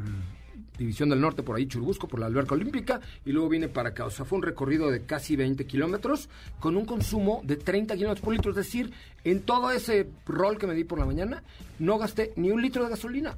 División 0.79 1.09
del 1.09 1.21
Norte, 1.21 1.43
por 1.43 1.57
ahí 1.57 1.67
Churubusco, 1.67 2.07
por 2.07 2.21
la 2.21 2.27
alberca 2.27 2.55
olímpica, 2.55 3.01
y 3.27 3.33
luego 3.33 3.49
vine 3.49 3.69
para 3.69 3.91
acá. 3.91 4.05
O 4.05 4.11
sea, 4.11 4.25
fue 4.25 4.37
un 4.39 4.43
recorrido 4.45 4.91
de 4.91 5.05
casi 5.05 5.35
20 5.35 5.67
kilómetros 5.67 6.29
con 6.61 6.77
un 6.77 6.85
consumo 6.85 7.41
de 7.45 7.57
30 7.57 7.97
kilómetros 7.97 8.25
por 8.25 8.33
litro. 8.33 8.51
Es 8.53 8.57
decir, 8.57 8.93
en 9.25 9.43
todo 9.43 9.73
ese 9.73 10.09
rol 10.25 10.57
que 10.57 10.67
me 10.69 10.75
di 10.75 10.85
por 10.85 10.99
la 11.01 11.05
mañana, 11.05 11.43
no 11.81 11.99
gasté 11.99 12.33
ni 12.37 12.51
un 12.51 12.63
litro 12.63 12.85
de 12.85 12.91
gasolina. 12.91 13.37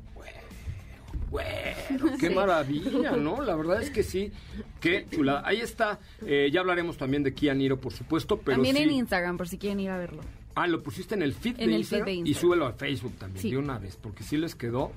Bueno, 1.30 2.16
qué 2.18 2.28
maravilla, 2.34 3.12
¿no? 3.12 3.40
La 3.40 3.54
verdad 3.54 3.80
es 3.80 3.90
que 3.90 4.02
sí, 4.02 4.32
qué 4.80 5.06
chulada. 5.10 5.42
Ahí 5.46 5.60
está, 5.60 6.00
eh, 6.26 6.50
ya 6.52 6.60
hablaremos 6.60 6.96
también 6.96 7.22
de 7.22 7.32
Kia 7.32 7.54
Niro, 7.54 7.80
por 7.80 7.92
supuesto, 7.92 8.38
pero 8.38 8.56
También 8.56 8.76
sí. 8.76 8.82
en 8.82 8.90
Instagram, 8.90 9.36
por 9.36 9.48
si 9.48 9.56
quieren 9.56 9.80
ir 9.80 9.90
a 9.90 9.96
verlo. 9.96 10.22
Ah, 10.54 10.66
lo 10.66 10.82
pusiste 10.82 11.14
en 11.14 11.22
el 11.22 11.32
feed, 11.34 11.60
En 11.60 11.70
de, 11.70 11.76
el 11.76 11.84
feed 11.84 11.98
Instagram 11.98 12.24
de 12.24 12.30
y 12.30 12.34
súbelo 12.34 12.66
a 12.66 12.72
Facebook 12.72 13.14
también, 13.18 13.40
Sí. 13.42 13.50
de 13.50 13.58
una 13.58 13.78
vez, 13.78 13.96
porque 13.96 14.22
sí 14.24 14.36
les 14.36 14.54
quedó 14.54 14.92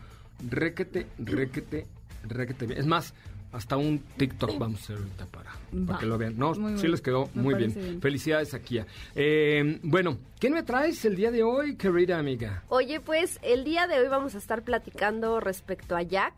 requete, 0.49 1.07
requete, 1.19 1.85
requete 2.27 2.65
bien. 2.65 2.79
Es 2.79 2.85
más, 2.87 3.13
hasta 3.51 3.77
un 3.77 3.99
TikTok 4.17 4.57
vamos 4.57 4.79
a 4.79 4.83
hacer 4.83 4.97
ahorita 4.97 5.25
para, 5.27 5.99
que 5.99 6.05
lo 6.07 6.17
vean. 6.17 6.37
No, 6.37 6.53
Muy 6.55 6.71
sí 6.75 6.81
bien. 6.81 6.91
les 6.91 7.01
quedó 7.01 7.29
Me 7.35 7.41
muy 7.43 7.53
bien. 7.53 8.01
Felicidades 8.01 8.53
a 8.55 8.59
Kia. 8.59 8.87
Eh, 9.15 9.79
bueno, 9.83 10.17
¿qué 10.39 10.49
me 10.49 10.63
traes 10.63 11.05
el 11.05 11.15
día 11.15 11.29
de 11.31 11.43
hoy, 11.43 11.75
querida 11.75 12.17
amiga? 12.17 12.63
Oye, 12.69 12.99
pues 12.99 13.39
el 13.43 13.63
día 13.63 13.85
de 13.87 13.99
hoy 13.99 14.07
vamos 14.07 14.33
a 14.35 14.39
estar 14.39 14.63
platicando 14.63 15.39
respecto 15.39 15.95
a 15.95 16.01
Jack. 16.01 16.33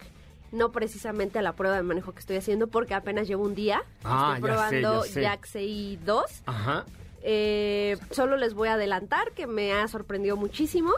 No 0.52 0.72
precisamente 0.72 1.40
a 1.40 1.42
la 1.42 1.54
prueba 1.54 1.76
de 1.78 1.84
manejo 1.84 2.14
que 2.14 2.20
estoy 2.20 2.36
haciendo 2.38 2.68
porque 2.68 2.94
apenas 2.94 3.28
llevo 3.28 3.44
un 3.44 3.56
día. 3.56 3.82
Ah, 4.04 4.34
estoy 4.36 4.50
ya 4.50 4.56
sé, 4.70 4.80
probando 4.82 5.06
ya 5.06 5.12
sé. 5.12 5.22
Jack 5.22 5.46
CI 5.48 6.00
2. 6.06 6.24
Ajá, 6.46 6.86
Eh, 7.28 7.98
solo 8.12 8.38
les 8.38 8.54
voy 8.54 8.68
a 8.68 8.74
adelantar 8.76 9.32
que 9.32 9.48
me 9.48 9.74
ha 9.74 9.88
sorprendido 9.88 10.38
muchísimo. 10.38 10.92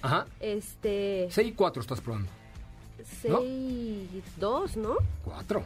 ajá. 0.00 0.26
Este. 0.38 1.26
6 1.30 1.48
y 1.48 1.52
4 1.52 1.82
estás 1.82 2.00
probando. 2.00 2.30
¿no? 3.24 3.40
CI 3.40 4.22
2, 4.36 4.76
¿no? 4.76 4.96
4. 5.24 5.64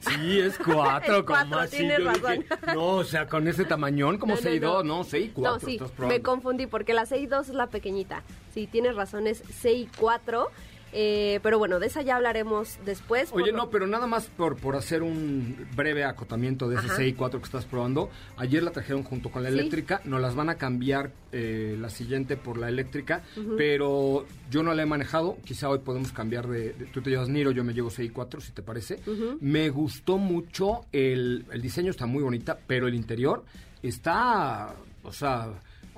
Sí, 0.00 0.40
es 0.40 0.58
4, 0.58 1.16
Es 1.18 1.22
cuatro, 1.24 1.68
tienes 1.70 2.02
razón. 2.02 2.44
no, 2.74 2.86
o 2.96 3.04
sea, 3.04 3.28
con 3.28 3.46
ese 3.46 3.64
tamañón, 3.66 4.16
como 4.18 4.34
No, 4.34 4.40
no, 4.40 4.42
6 4.42 4.60
no. 4.60 4.72
2, 4.72 4.84
no, 4.84 5.04
6 5.04 5.30
4 5.34 5.52
No, 5.52 5.60
sí, 5.60 5.72
estás 5.74 5.90
probando. 5.90 6.16
me 6.16 6.22
confundí 6.22 6.66
porque 6.66 6.94
la 6.94 7.06
CI 7.06 7.26
2 7.26 7.50
es 7.50 7.54
la 7.54 7.66
pequeñita. 7.68 8.22
Sí, 8.54 8.66
tienes 8.66 8.96
razón, 8.96 9.26
es 9.26 9.42
CI 9.60 9.88
4. 9.98 10.48
Eh, 10.92 11.38
pero 11.42 11.58
bueno, 11.58 11.78
de 11.78 11.86
esa 11.86 12.02
ya 12.02 12.16
hablaremos 12.16 12.78
después. 12.84 13.30
Oye, 13.32 13.52
no, 13.52 13.70
pero 13.70 13.86
nada 13.86 14.06
más 14.06 14.26
por, 14.26 14.56
por 14.56 14.74
hacer 14.76 15.02
un 15.02 15.68
breve 15.76 16.04
acotamiento 16.04 16.68
de 16.68 16.76
ese 16.76 16.86
Ajá. 16.86 16.96
CI4 17.02 17.38
que 17.38 17.44
estás 17.44 17.64
probando. 17.64 18.10
Ayer 18.36 18.62
la 18.62 18.70
trajeron 18.72 19.04
junto 19.04 19.30
con 19.30 19.42
la 19.42 19.50
Sí. 19.50 19.58
eléctrica, 19.58 20.00
nos 20.04 20.20
las 20.20 20.34
van 20.34 20.48
a 20.48 20.56
cambiar 20.56 21.12
eh, 21.32 21.76
la 21.78 21.90
siguiente 21.90 22.36
por 22.36 22.56
la 22.58 22.68
eléctrica, 22.68 23.22
pero 23.56 24.26
yo 24.50 24.62
no 24.64 24.74
la 24.74 24.82
he 24.82 24.86
manejado. 24.86 25.36
Quizá 25.44 25.68
hoy 25.68 25.78
podemos 25.78 26.10
cambiar 26.12 26.48
de, 26.48 26.72
de- 26.72 26.86
Tú 26.86 27.00
te 27.02 27.10
llevas 27.10 27.28
Niro, 27.28 27.52
yo 27.52 27.62
me 27.62 27.72
llevo 27.72 27.90
CI4, 27.90 28.40
si 28.40 28.50
te 28.52 28.62
parece. 28.62 28.98
Me 29.40 29.68
gustó 29.70 30.18
mucho, 30.18 30.86
el, 30.92 31.46
el 31.52 31.62
diseño 31.62 31.90
está 31.90 32.06
muy 32.06 32.22
bonita, 32.22 32.58
pero 32.66 32.88
el 32.88 32.94
interior 32.96 33.44
está, 33.82 34.74
o 35.02 35.12
sea, 35.12 35.48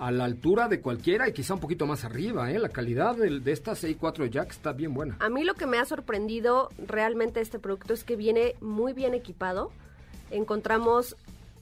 a 0.03 0.11
la 0.11 0.25
altura 0.25 0.67
de 0.69 0.81
cualquiera 0.81 1.29
y 1.29 1.33
quizá 1.33 1.55
un 1.55 1.61
poquito 1.61 1.87
más 1.87 2.05
arriba. 2.05 2.51
¿eh? 2.51 2.59
La 2.59 2.71
calidad 2.71 3.15
del- 3.17 3.45
de, 3.45 3.53
esta 3.53 3.73
CI4 3.77 4.29
Jack 4.29 4.51
está 4.51 4.73
bien 4.73 4.95
buena. 4.95 5.17
A 5.21 5.29
mí 5.29 5.45
lo 5.45 5.55
que 5.55 5.67
me 5.67 5.79
ha 5.79 5.85
sorprendido 5.85 6.71
realmente 6.89 7.41
este 7.41 7.59
producto 7.61 7.95
es 7.95 8.03
que 8.03 8.17
viene 8.17 8.57
muy 8.61 8.93
bien 8.95 9.15
equipado. 9.15 9.71
Encontramos 10.33 11.15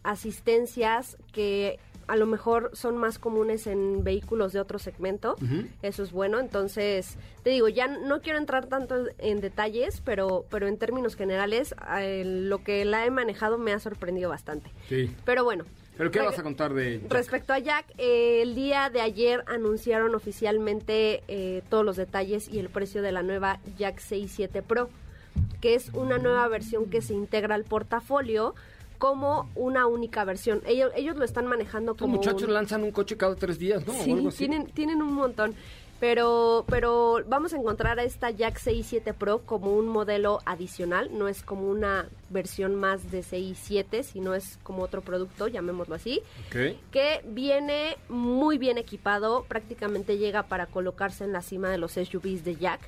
asistencias 0.03 1.17
que 1.33 1.79
a 2.07 2.17
lo 2.17 2.27
mejor 2.27 2.71
son 2.73 2.97
más 2.97 3.19
comunes 3.19 3.67
en 3.69 4.03
vehículos 4.03 4.53
de 4.53 4.59
otro 4.61 4.79
segmento. 4.81 5.37
Eso 5.83 6.03
es 6.03 6.11
bueno. 6.11 6.41
Entonces, 6.41 7.17
te 7.45 7.51
digo, 7.51 7.69
ya 7.69 7.87
no 7.87 8.21
quiero 8.21 8.39
entrar 8.39 8.67
tanto 8.67 9.05
en 9.19 9.41
detalles, 9.41 10.01
pero, 10.05 10.45
pero 10.51 10.67
en 10.67 10.77
términos 10.77 11.15
generales, 11.15 11.75
eh, 12.01 12.25
lo 12.25 12.65
que 12.65 12.85
la 12.85 13.07
he 13.07 13.11
manejado 13.11 13.59
me 13.59 13.73
ha 13.73 13.79
sorprendido 13.79 14.29
bastante. 14.31 14.71
Sí. 14.89 15.15
Pero 15.25 15.45
bueno. 15.45 15.65
¿Pero 16.01 16.11
qué 16.11 16.21
vas 16.21 16.39
a 16.39 16.43
contar 16.43 16.73
de 16.73 16.99
Jack? 16.99 17.13
Respecto 17.13 17.53
a 17.53 17.59
Jack, 17.59 17.85
eh, 17.99 18.41
el 18.41 18.55
día 18.55 18.89
de 18.89 19.03
ayer 19.03 19.45
anunciaron 19.47 20.15
oficialmente 20.15 21.23
eh, 21.29 21.63
todos 21.69 21.85
los 21.85 21.97
detalles 21.97 22.49
y 22.49 22.59
el 22.59 22.71
precio 22.71 23.03
de 23.03 23.13
la 23.13 23.23
nueva 23.23 23.61
Jack 23.77 23.99
67 24.01 24.63
Pro, 24.63 24.89
que 25.61 25.75
es 25.75 25.91
una 25.93 26.17
nueva 26.17 26.49
versión 26.49 26.87
que 26.89 27.03
se 27.03 27.13
integra 27.13 27.55
al 27.55 27.65
portafolio 27.65 28.55
como 28.97 29.51
una 29.55 29.87
única 29.87 30.25
versión. 30.25 30.63
Ellos, 30.67 30.91
ellos 30.97 31.17
lo 31.17 31.25
están 31.27 31.47
manejando 31.47 31.95
como 31.95 32.17
muchachos 32.17 32.45
un- 32.45 32.55
lanzan 32.55 32.83
un 32.83 32.93
coche 32.93 33.19
cada 33.19 33.35
tres 33.35 33.59
días, 33.59 33.87
¿no? 33.87 33.93
O 33.93 34.03
Sí, 34.03 34.13
algo 34.13 34.29
así. 34.29 34.39
tienen, 34.39 34.67
tienen 34.69 35.03
un 35.03 35.13
montón. 35.13 35.55
Pero, 36.01 36.65
pero 36.67 37.23
vamos 37.29 37.53
a 37.53 37.59
encontrar 37.59 38.01
a 38.01 38.05
esta 38.05 38.31
Jack 38.31 38.57
67 38.57 39.13
Pro 39.13 39.43
como 39.45 39.75
un 39.75 39.87
modelo 39.87 40.39
adicional, 40.47 41.11
no 41.13 41.29
es 41.29 41.43
como 41.43 41.69
una 41.69 42.09
versión 42.31 42.75
más 42.75 43.11
de 43.11 43.23
67, 43.23 44.03
sino 44.03 44.35
es 44.35 44.59
como 44.63 44.83
otro 44.83 45.03
producto, 45.03 45.47
llamémoslo 45.47 45.95
así, 45.95 46.23
que 46.51 47.21
viene 47.27 47.99
muy 48.09 48.57
bien 48.57 48.79
equipado, 48.79 49.45
prácticamente 49.47 50.17
llega 50.17 50.45
para 50.45 50.67
colocarse 50.67 51.25
en 51.25 51.33
la 51.33 51.43
cima 51.43 51.69
de 51.69 51.77
los 51.77 51.93
SUVs 51.93 52.45
de 52.45 52.57
Jack. 52.57 52.81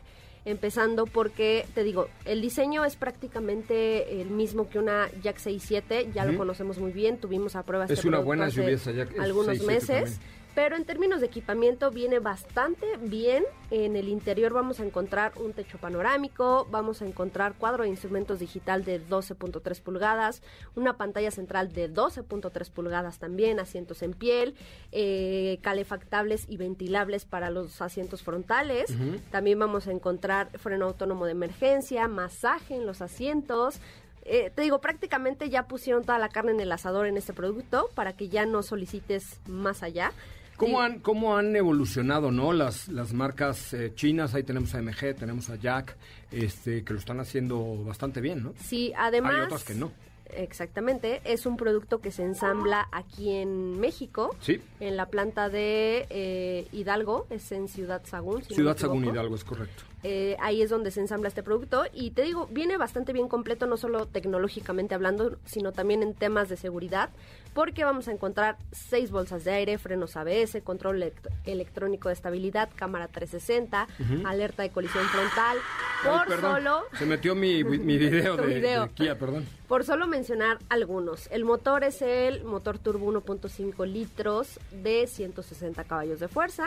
Empezando 0.44 1.07
porque, 1.07 1.66
te 1.72 1.85
digo, 1.85 2.09
el 2.25 2.40
diseño 2.40 2.85
es 2.85 2.96
prácticamente 2.96 4.20
el 4.20 4.31
mismo 4.31 4.68
que 4.68 4.81
una 4.81 5.09
Jack 5.22 5.37
67, 5.37 6.09
ya 6.12 6.25
lo 6.25 6.37
conocemos 6.37 6.79
muy 6.79 6.90
bien, 6.90 7.18
tuvimos 7.18 7.55
a 7.55 7.62
prueba 7.62 7.85
Es 7.85 7.92
este 7.92 8.09
una 8.09 8.18
buena 8.18 8.46
hace 8.46 8.62
SUV 8.62 8.68
esa 8.70 8.90
Jack 8.90 9.20
algunos 9.20 9.59
67 9.59 9.72
meses. 9.72 10.18
también. 10.18 10.41
Pero 10.54 10.76
en 10.76 10.84
términos 10.84 11.20
de 11.20 11.26
equipamiento 11.26 11.90
viene 11.90 12.18
bastante 12.18 12.98
bien. 12.98 13.44
En 13.70 13.96
el 13.96 14.08
interior 14.08 14.52
vamos 14.52 14.80
a 14.80 14.84
encontrar 14.84 15.32
un 15.36 15.54
techo 15.54 15.78
panorámico, 15.78 16.66
vamos 16.70 17.00
a 17.00 17.06
encontrar 17.06 17.54
cuadro 17.54 17.84
de 17.84 17.88
instrumentos 17.88 18.38
digital 18.38 18.84
de 18.84 19.00
12.3 19.00 19.80
pulgadas, 19.80 20.42
una 20.74 20.98
pantalla 20.98 21.30
central 21.30 21.72
de 21.72 21.90
12.3 21.90 22.70
pulgadas 22.70 23.18
también, 23.18 23.60
asientos 23.60 24.02
en 24.02 24.12
piel, 24.12 24.54
eh, 24.90 25.58
calefactables 25.62 26.44
y 26.48 26.58
ventilables 26.58 27.24
para 27.24 27.48
los 27.48 27.80
asientos 27.80 28.22
frontales. 28.22 28.94
También 29.30 29.58
vamos 29.58 29.86
a 29.86 29.92
encontrar 29.92 30.50
freno 30.58 30.84
autónomo 30.84 31.24
de 31.24 31.32
emergencia, 31.32 32.08
masaje 32.08 32.74
en 32.74 32.86
los 32.86 33.00
asientos. 33.00 33.80
Eh, 34.24 34.52
te 34.54 34.62
digo, 34.62 34.80
prácticamente 34.80 35.48
ya 35.50 35.66
pusieron 35.66 36.04
toda 36.04 36.18
la 36.18 36.28
carne 36.28 36.52
en 36.52 36.60
el 36.60 36.70
asador 36.70 37.06
en 37.06 37.16
este 37.16 37.32
producto 37.32 37.88
para 37.94 38.12
que 38.12 38.28
ya 38.28 38.44
no 38.44 38.62
solicites 38.62 39.40
más 39.48 39.82
allá. 39.82 40.12
¿Cómo 40.56 40.78
Sí. 40.78 40.84
han, 40.84 41.00
¿Cómo 41.00 41.36
han 41.36 41.54
evolucionado, 41.56 42.30
no? 42.30 42.52
Las, 42.52 42.88
las 42.88 43.12
marcas 43.12 43.72
eh, 43.74 43.92
chinas, 43.94 44.34
ahí 44.34 44.42
tenemos 44.42 44.74
a 44.74 44.82
MG, 44.82 45.14
tenemos 45.18 45.50
a 45.50 45.56
Jack, 45.56 45.96
este, 46.30 46.84
que 46.84 46.92
lo 46.92 46.98
están 46.98 47.20
haciendo 47.20 47.82
bastante 47.84 48.20
bien, 48.20 48.42
¿no? 48.42 48.54
Sí, 48.62 48.92
además... 48.96 49.34
Hay 49.34 49.40
otras 49.42 49.64
que 49.64 49.74
no. 49.74 49.90
Exactamente, 50.34 51.20
es 51.24 51.44
un 51.44 51.58
producto 51.58 52.00
que 52.00 52.10
se 52.10 52.22
ensambla 52.22 52.88
aquí 52.90 53.30
en 53.32 53.78
México, 53.78 54.34
Sí. 54.40 54.60
en 54.80 54.96
la 54.96 55.06
planta 55.06 55.50
de 55.50 56.06
eh, 56.08 56.66
Hidalgo, 56.72 57.26
es 57.28 57.52
en 57.52 57.68
Ciudad 57.68 58.00
Sagún. 58.06 58.42
si 58.42 58.48
no 58.50 58.54
Ciudad 58.56 58.74
me 58.76 58.80
Sagún. 58.80 59.04
Hidalgo, 59.04 59.34
es 59.34 59.44
correcto. 59.44 59.82
Eh, 60.04 60.36
ahí 60.40 60.62
es 60.62 60.70
donde 60.70 60.90
se 60.90 61.00
ensambla 61.00 61.28
este 61.28 61.42
producto 61.42 61.84
y 61.92 62.12
te 62.12 62.22
digo, 62.22 62.48
viene 62.50 62.78
bastante 62.78 63.12
bien 63.12 63.28
completo, 63.28 63.66
no 63.66 63.76
solo 63.76 64.06
tecnológicamente 64.06 64.94
hablando, 64.94 65.36
sino 65.44 65.72
también 65.72 66.02
en 66.02 66.14
temas 66.14 66.48
de 66.48 66.56
seguridad, 66.56 67.10
porque 67.54 67.84
vamos 67.84 68.08
a 68.08 68.12
encontrar 68.12 68.56
seis 68.72 69.10
bolsas 69.10 69.44
de 69.44 69.52
aire, 69.52 69.78
frenos 69.78 70.16
ABS, 70.16 70.60
control 70.62 71.02
elect- 71.02 71.28
electrónico 71.44 72.08
de 72.08 72.14
estabilidad, 72.14 72.70
cámara 72.74 73.08
360, 73.08 73.86
alerta 74.24 74.62
de 74.62 74.70
colisión 74.70 75.04
frontal, 75.06 75.58
por 76.02 76.40
solo... 76.40 76.82
Se 76.98 77.06
metió 77.06 77.34
mi, 77.34 77.62
mi 77.64 77.98
video, 77.98 78.36
Tu 78.38 78.42
de, 78.42 78.54
video. 78.54 78.82
de 78.86 78.88
Kia, 78.92 79.18
perdón. 79.18 79.46
Por 79.68 79.84
solo 79.84 80.06
mencionar 80.06 80.58
algunos, 80.68 81.28
el 81.30 81.44
motor 81.44 81.84
es 81.84 82.02
el 82.02 82.44
motor 82.44 82.78
turbo 82.78 83.12
1.5 83.12 83.86
litros 83.86 84.58
de 84.70 85.06
160 85.06 85.84
caballos 85.84 86.20
de 86.20 86.28
fuerza. 86.28 86.66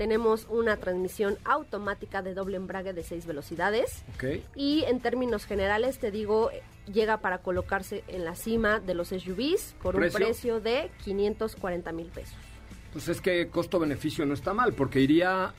Tenemos 0.00 0.46
una 0.48 0.78
transmisión 0.78 1.36
automática 1.44 2.22
de 2.22 2.32
doble 2.32 2.56
embrague 2.56 2.94
de 2.94 3.02
6 3.02 3.26
velocidades. 3.26 4.02
Y 4.56 4.84
en 4.84 5.00
términos 5.00 5.44
generales, 5.44 5.98
te 5.98 6.10
digo, 6.10 6.50
llega 6.90 7.18
para 7.18 7.42
colocarse 7.42 8.02
en 8.08 8.24
la 8.24 8.34
cima 8.34 8.80
de 8.80 8.94
los 8.94 9.08
SUVs 9.08 9.74
por 9.82 9.96
¿Precio? 9.96 10.18
un 10.18 10.24
precio 10.24 10.60
de 10.60 10.90
540 11.04 11.92
mil 11.92 12.06
pesos. 12.06 12.34
Pues 12.94 13.08
es 13.08 13.20
que 13.20 13.48
costo-beneficio 13.48 14.24
no 14.24 14.32
está 14.32 14.54
mal, 14.54 14.72
porque 14.72 15.00
iría 15.00 15.52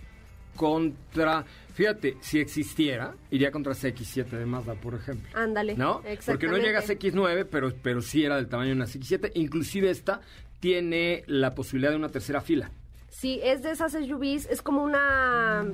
contra... 0.55 1.45
Fíjate, 1.75 2.17
si 2.21 2.39
existiera, 2.39 3.13
iría 3.29 3.51
contra 3.51 3.73
CX-7 3.73 4.25
de 4.25 4.47
Mazda, 4.47 4.73
por 4.73 4.95
ejemplo. 4.95 5.29
Ándale. 5.35 5.75
¿No? 5.75 6.01
Porque 6.25 6.47
no 6.47 6.57
llega 6.57 6.79
a 6.79 6.83
X9, 6.83 7.45
pero, 7.47 7.71
pero 7.79 8.01
sí 8.01 8.25
era 8.25 8.37
del 8.37 8.49
tamaño 8.49 8.69
de 8.69 8.75
una 8.77 8.85
CX7. 8.85 9.33
Inclusive 9.35 9.91
esta 9.91 10.21
tiene 10.59 11.25
la 11.27 11.53
posibilidad 11.53 11.91
de 11.91 11.97
una 11.97 12.09
tercera 12.09 12.41
fila. 12.41 12.71
Sí, 13.11 13.39
es 13.43 13.61
de 13.61 13.69
esas 13.71 13.91
SUVs, 13.91 14.47
es 14.49 14.61
como 14.63 14.83
una... 14.83 15.65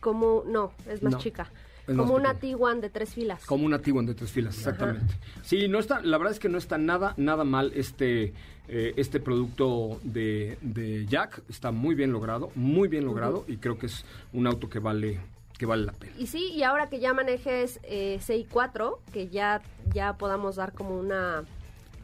Como, 0.00 0.42
no, 0.46 0.72
es 0.88 1.02
más 1.02 1.12
No, 1.14 1.18
chica. 1.18 1.50
es 1.86 1.96
Como 1.96 2.14
una 2.14 2.34
pequeña. 2.34 2.40
Tiguan 2.40 2.80
de 2.80 2.90
tres 2.90 3.14
filas. 3.14 3.44
Como 3.46 3.64
una 3.66 3.78
Tiguan 3.80 4.06
de 4.06 4.14
tres 4.14 4.30
filas, 4.30 4.56
exactamente. 4.56 5.14
Sí, 5.42 5.68
no 5.68 5.78
está, 5.78 6.00
la 6.02 6.18
verdad 6.18 6.32
es 6.32 6.38
que 6.40 6.48
no 6.48 6.58
está 6.58 6.78
nada, 6.78 7.14
nada 7.16 7.44
mal 7.44 7.72
este, 7.74 8.32
eh, 8.68 8.94
este 8.96 9.20
producto 9.20 10.00
de, 10.02 10.56
de 10.62 11.06
Jack. 11.06 11.42
Está 11.48 11.70
muy 11.70 11.94
bien 11.94 12.12
logrado, 12.12 12.50
muy 12.54 12.88
bien 12.88 13.04
logrado 13.04 13.44
y 13.46 13.56
creo 13.58 13.78
que 13.78 13.86
es 13.86 14.04
un 14.32 14.46
auto 14.46 14.68
que 14.70 14.78
vale, 14.78 15.20
que 15.58 15.66
vale 15.66 15.84
la 15.84 15.92
pena. 15.92 16.12
Y 16.18 16.26
sí, 16.26 16.50
y 16.54 16.62
ahora 16.62 16.88
que 16.88 16.98
ya 16.98 17.12
manejes 17.12 17.78
eh, 17.82 18.18
CI4, 18.26 18.96
que 19.12 19.28
ya, 19.28 19.60
ya 19.94 20.14
podamos 20.14 20.56
dar 20.56 20.72
como 20.72 20.98
una, 20.98 21.44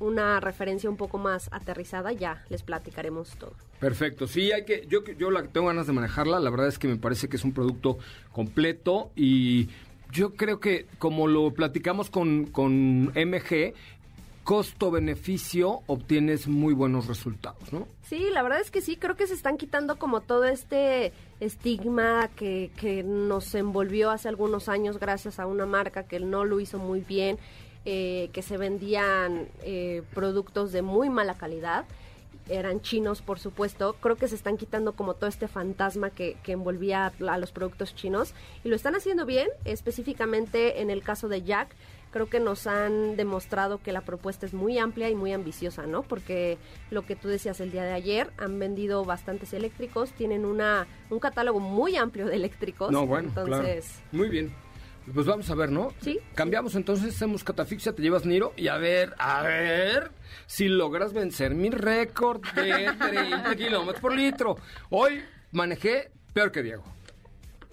una 0.00 0.40
referencia 0.40 0.90
un 0.90 0.96
poco 0.96 1.18
más 1.18 1.48
aterrizada, 1.52 2.12
ya 2.12 2.44
les 2.48 2.62
platicaremos 2.62 3.30
todo. 3.38 3.52
Perfecto, 3.80 4.26
sí, 4.26 4.52
hay 4.52 4.64
que, 4.64 4.86
yo, 4.88 5.04
yo 5.04 5.30
la 5.30 5.42
tengo 5.44 5.66
ganas 5.66 5.86
de 5.86 5.92
manejarla, 5.92 6.40
la 6.40 6.50
verdad 6.50 6.68
es 6.68 6.78
que 6.78 6.88
me 6.88 6.96
parece 6.96 7.28
que 7.28 7.36
es 7.36 7.44
un 7.44 7.52
producto 7.52 7.98
completo 8.32 9.10
y 9.14 9.68
yo 10.12 10.34
creo 10.34 10.60
que 10.60 10.86
como 10.98 11.26
lo 11.26 11.52
platicamos 11.52 12.10
con, 12.10 12.46
con 12.46 13.12
MG, 13.14 13.74
costo-beneficio 14.46 15.80
obtienes 15.88 16.46
muy 16.46 16.72
buenos 16.72 17.08
resultados, 17.08 17.72
¿no? 17.72 17.88
Sí, 18.02 18.28
la 18.30 18.44
verdad 18.44 18.60
es 18.60 18.70
que 18.70 18.80
sí, 18.80 18.96
creo 18.96 19.16
que 19.16 19.26
se 19.26 19.34
están 19.34 19.56
quitando 19.56 19.98
como 19.98 20.20
todo 20.20 20.44
este 20.44 21.12
estigma 21.40 22.30
que, 22.36 22.70
que 22.76 23.02
nos 23.02 23.52
envolvió 23.56 24.10
hace 24.10 24.28
algunos 24.28 24.68
años 24.68 25.00
gracias 25.00 25.40
a 25.40 25.46
una 25.46 25.66
marca 25.66 26.04
que 26.04 26.20
no 26.20 26.44
lo 26.44 26.60
hizo 26.60 26.78
muy 26.78 27.00
bien, 27.00 27.38
eh, 27.86 28.28
que 28.32 28.42
se 28.42 28.58
vendían 28.58 29.48
eh, 29.62 30.02
productos 30.12 30.72
de 30.72 30.82
muy 30.82 31.08
mala 31.08 31.34
calidad, 31.34 31.86
eran 32.48 32.80
chinos 32.80 33.22
por 33.22 33.38
supuesto, 33.38 33.96
creo 34.00 34.16
que 34.16 34.28
se 34.28 34.34
están 34.34 34.56
quitando 34.56 34.92
como 34.92 35.14
todo 35.14 35.28
este 35.28 35.48
fantasma 35.48 36.10
que, 36.10 36.36
que 36.42 36.52
envolvía 36.52 37.12
a 37.26 37.38
los 37.38 37.50
productos 37.50 37.94
chinos 37.94 38.34
y 38.62 38.68
lo 38.68 38.76
están 38.76 38.94
haciendo 38.94 39.24
bien, 39.24 39.48
específicamente 39.64 40.80
en 40.80 40.90
el 40.90 41.02
caso 41.02 41.28
de 41.28 41.42
Jack 41.42 41.74
creo 42.16 42.30
que 42.30 42.40
nos 42.40 42.66
han 42.66 43.16
demostrado 43.16 43.82
que 43.82 43.92
la 43.92 44.00
propuesta 44.00 44.46
es 44.46 44.54
muy 44.54 44.78
amplia 44.78 45.10
y 45.10 45.14
muy 45.14 45.32
ambiciosa, 45.32 45.86
¿no? 45.86 46.02
Porque 46.02 46.56
lo 46.90 47.04
que 47.04 47.14
tú 47.14 47.28
decías 47.28 47.60
el 47.60 47.70
día 47.70 47.84
de 47.84 47.92
ayer, 47.92 48.30
han 48.38 48.58
vendido 48.58 49.04
bastantes 49.04 49.52
eléctricos, 49.52 50.12
tienen 50.12 50.46
una 50.46 50.86
un 51.10 51.18
catálogo 51.18 51.60
muy 51.60 51.96
amplio 51.96 52.24
de 52.24 52.36
eléctricos. 52.36 52.90
No, 52.90 53.06
bueno, 53.06 53.28
entonces, 53.28 53.86
claro. 53.86 54.08
Muy 54.12 54.28
bien. 54.30 54.65
Pues 55.14 55.26
vamos 55.26 55.48
a 55.50 55.54
ver, 55.54 55.70
¿no? 55.70 55.92
Sí. 56.00 56.18
Cambiamos 56.34 56.74
entonces, 56.74 57.14
hacemos 57.14 57.44
catafixia, 57.44 57.92
te 57.94 58.02
llevas 58.02 58.26
Niro 58.26 58.52
y 58.56 58.68
a 58.68 58.76
ver, 58.76 59.14
a 59.18 59.42
ver 59.42 60.10
si 60.46 60.68
logras 60.68 61.12
vencer 61.12 61.54
mi 61.54 61.70
récord 61.70 62.40
de 62.54 62.90
30 62.98 63.54
kilómetros 63.56 64.00
por 64.00 64.14
litro. 64.14 64.56
Hoy 64.90 65.20
manejé 65.52 66.10
peor 66.32 66.50
que 66.50 66.62
Diego. 66.64 66.82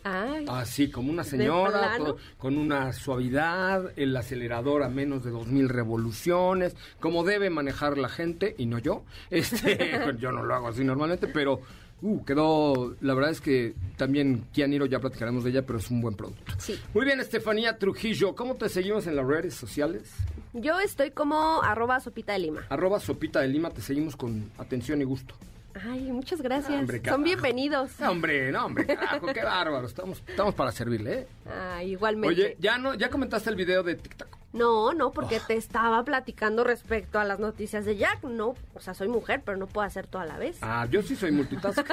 ay, 0.04 0.46
Así 0.48 0.92
como 0.92 1.12
una 1.12 1.24
señora, 1.24 1.96
todo- 1.98 2.18
con 2.38 2.58
una 2.58 2.94
suavidad, 2.94 3.92
el 3.96 4.16
acelerador 4.16 4.84
a 4.84 4.90
menos 4.90 5.24
de 5.24 5.32
2000 5.32 5.70
revoluciones, 5.70 6.76
como 7.00 7.24
debe 7.24 7.50
manejar 7.50 7.98
la 7.98 8.10
gente 8.10 8.54
y 8.60 8.68
no 8.68 8.78
yo. 8.78 9.06
Este, 9.32 10.00
yo 10.20 10.32
no 10.32 10.44
lo 10.44 10.54
hago 10.54 10.68
así 10.68 10.84
normalmente, 10.84 11.28
pero 11.28 11.62
uh, 12.04 12.24
quedó, 12.26 12.96
la 13.02 13.14
verdad 13.14 13.32
es 13.32 13.42
que 13.42 13.74
también 13.98 14.46
Kianiro 14.52 14.86
ya 14.86 15.00
platicaremos 15.00 15.44
de 15.44 15.50
ella, 15.50 15.66
pero 15.66 15.80
es 15.80 15.90
un 15.90 16.02
buen 16.02 16.16
producto. 16.16 16.54
sí. 16.60 16.80
Muy 16.94 17.06
bien, 17.06 17.20
Estefanía 17.20 17.78
Trujillo, 17.80 18.36
¿cómo 18.36 18.56
te 18.56 18.70
seguimos 18.70 19.08
en 19.08 19.16
las 19.16 19.26
redes 19.26 19.56
sociales? 19.56 20.14
Yo 20.54 20.80
estoy 20.80 21.12
como 21.12 21.64
arroba 21.64 22.00
sopita 22.00 22.34
de 22.34 22.40
lima. 22.40 22.66
Arroba 22.70 23.00
Sopita 23.00 23.40
de 23.40 23.48
Lima, 23.48 23.72
te 23.72 23.82
seguimos 23.82 24.16
con 24.16 24.52
atención 24.60 25.02
y 25.02 25.04
gusto. 25.06 25.34
Ay, 25.74 26.12
muchas 26.12 26.40
gracias. 26.42 26.80
Hombre, 26.80 27.02
Son 27.04 27.24
bienvenidos. 27.24 28.00
No, 28.00 28.12
hombre, 28.12 28.52
no, 28.52 28.68
hombre, 28.68 28.86
carajo, 28.86 29.26
qué 29.34 29.44
bárbaro. 29.44 29.88
Estamos, 29.88 30.22
estamos 30.28 30.54
para 30.54 30.72
servirle, 30.72 31.14
¿eh? 31.14 31.28
Ah, 31.48 31.84
igualmente. 31.84 32.36
Oye, 32.36 32.58
¿ya, 32.60 32.78
no, 32.78 32.94
¿ya 32.94 33.10
comentaste 33.10 33.50
el 33.50 33.56
video 33.56 33.82
de 33.82 33.96
TikTok? 33.96 34.38
No, 34.54 34.94
no, 34.94 35.12
porque 35.12 35.38
Oh. 35.38 35.48
te 35.48 35.56
estaba 35.58 36.04
platicando 36.04 36.64
respecto 36.64 37.20
a 37.20 37.24
las 37.24 37.40
noticias 37.40 37.86
de 37.86 37.98
Jack. 37.98 38.24
No, 38.24 38.54
o 38.76 38.80
sea, 38.80 38.94
soy 38.94 39.08
mujer, 39.08 39.42
pero 39.44 39.58
no 39.58 39.66
puedo 39.68 39.86
hacer 39.86 40.06
todo 40.08 40.22
a 40.22 40.26
la 40.26 40.38
vez. 40.38 40.58
Ah, 40.62 40.86
yo 40.90 41.02
sí 41.02 41.16
soy 41.16 41.32
multitask, 41.32 41.86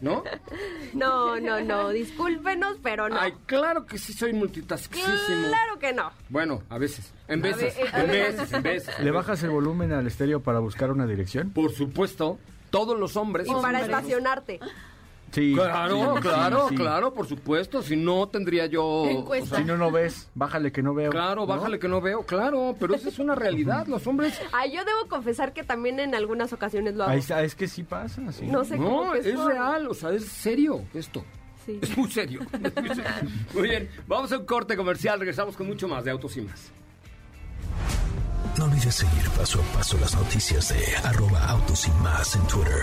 ¿no? 0.00 0.22
No, 0.94 1.38
no, 1.40 1.60
no, 1.60 1.88
discúlpenos, 1.90 2.76
pero 2.82 3.08
no. 3.08 3.18
Ay, 3.18 3.32
claro 3.46 3.86
que 3.86 3.98
sí 3.98 4.12
soy 4.12 4.32
multitaskísimo. 4.32 5.48
Claro 5.48 5.78
que 5.78 5.92
no. 5.92 6.10
Bueno, 6.28 6.62
a 6.70 6.78
veces, 6.78 7.12
en 7.26 7.40
veces, 7.42 7.76
eh, 7.76 7.84
en 7.92 8.06
veces, 8.08 8.52
en 8.52 8.62
veces. 8.62 8.98
¿Le 9.00 9.10
bajas 9.10 9.42
el 9.42 9.50
volumen 9.50 9.92
al 9.92 10.06
estéreo 10.06 10.40
para 10.42 10.58
buscar 10.60 10.90
una 10.90 11.06
dirección? 11.06 11.50
Por 11.50 11.72
supuesto, 11.72 12.38
todos 12.70 12.98
los 12.98 13.16
hombres. 13.16 13.46
Y 13.48 13.52
para 13.54 13.80
estacionarte. 13.80 14.60
Sí. 15.30 15.52
Claro, 15.54 16.14
sí, 16.16 16.20
claro, 16.22 16.60
sí, 16.62 16.68
sí. 16.70 16.74
claro, 16.76 17.12
por 17.14 17.26
supuesto. 17.26 17.82
Si 17.82 17.96
no, 17.96 18.28
tendría 18.28 18.66
yo... 18.66 19.04
Encuesta. 19.08 19.56
Si 19.58 19.64
no, 19.64 19.76
no 19.76 19.90
ves, 19.90 20.28
bájale 20.34 20.72
que 20.72 20.82
no 20.82 20.94
veo. 20.94 21.10
Claro, 21.10 21.42
¿no? 21.42 21.46
bájale 21.46 21.78
que 21.78 21.86
no 21.88 22.00
veo, 22.00 22.22
claro, 22.24 22.74
pero 22.80 22.94
esa 22.94 23.08
es 23.10 23.18
una 23.18 23.34
realidad. 23.34 23.86
Los 23.86 24.06
hombres... 24.06 24.40
Ay, 24.52 24.72
yo 24.72 24.84
debo 24.84 25.06
confesar 25.08 25.52
que 25.52 25.64
también 25.64 26.00
en 26.00 26.14
algunas 26.14 26.52
ocasiones 26.52 26.94
lo 26.94 27.04
hago. 27.04 27.12
Ahí 27.12 27.18
está, 27.18 27.42
es 27.42 27.54
que 27.54 27.68
sí 27.68 27.82
pasa, 27.82 28.32
sí. 28.32 28.46
No 28.46 28.64
sé 28.64 28.76
cómo 28.78 29.04
No, 29.04 29.14
es 29.14 29.26
por- 29.28 29.46
real, 29.52 29.86
o 29.88 29.94
sea, 29.94 30.10
es 30.12 30.24
serio 30.26 30.82
esto. 30.94 31.24
Sí. 31.66 31.78
Es 31.82 31.96
muy 31.98 32.10
serio. 32.10 32.40
es 32.64 32.74
muy 32.82 32.88
serio. 32.94 33.04
Muy 33.52 33.62
bien, 33.68 33.90
vamos 34.06 34.32
a 34.32 34.38
un 34.38 34.46
corte 34.46 34.76
comercial, 34.76 35.18
regresamos 35.18 35.56
con 35.56 35.66
mucho 35.66 35.86
más 35.88 36.04
de 36.04 36.10
Autos 36.10 36.36
y 36.38 36.40
Más. 36.40 36.72
No 38.56 38.64
olvides 38.64 38.94
seguir 38.94 39.28
paso 39.36 39.60
a 39.60 39.76
paso 39.76 39.96
las 40.00 40.16
noticias 40.16 40.70
de 40.70 40.96
arroba 41.06 41.44
autos 41.50 41.86
y 41.86 41.90
más 42.02 42.34
en 42.34 42.42
Twitter. 42.48 42.82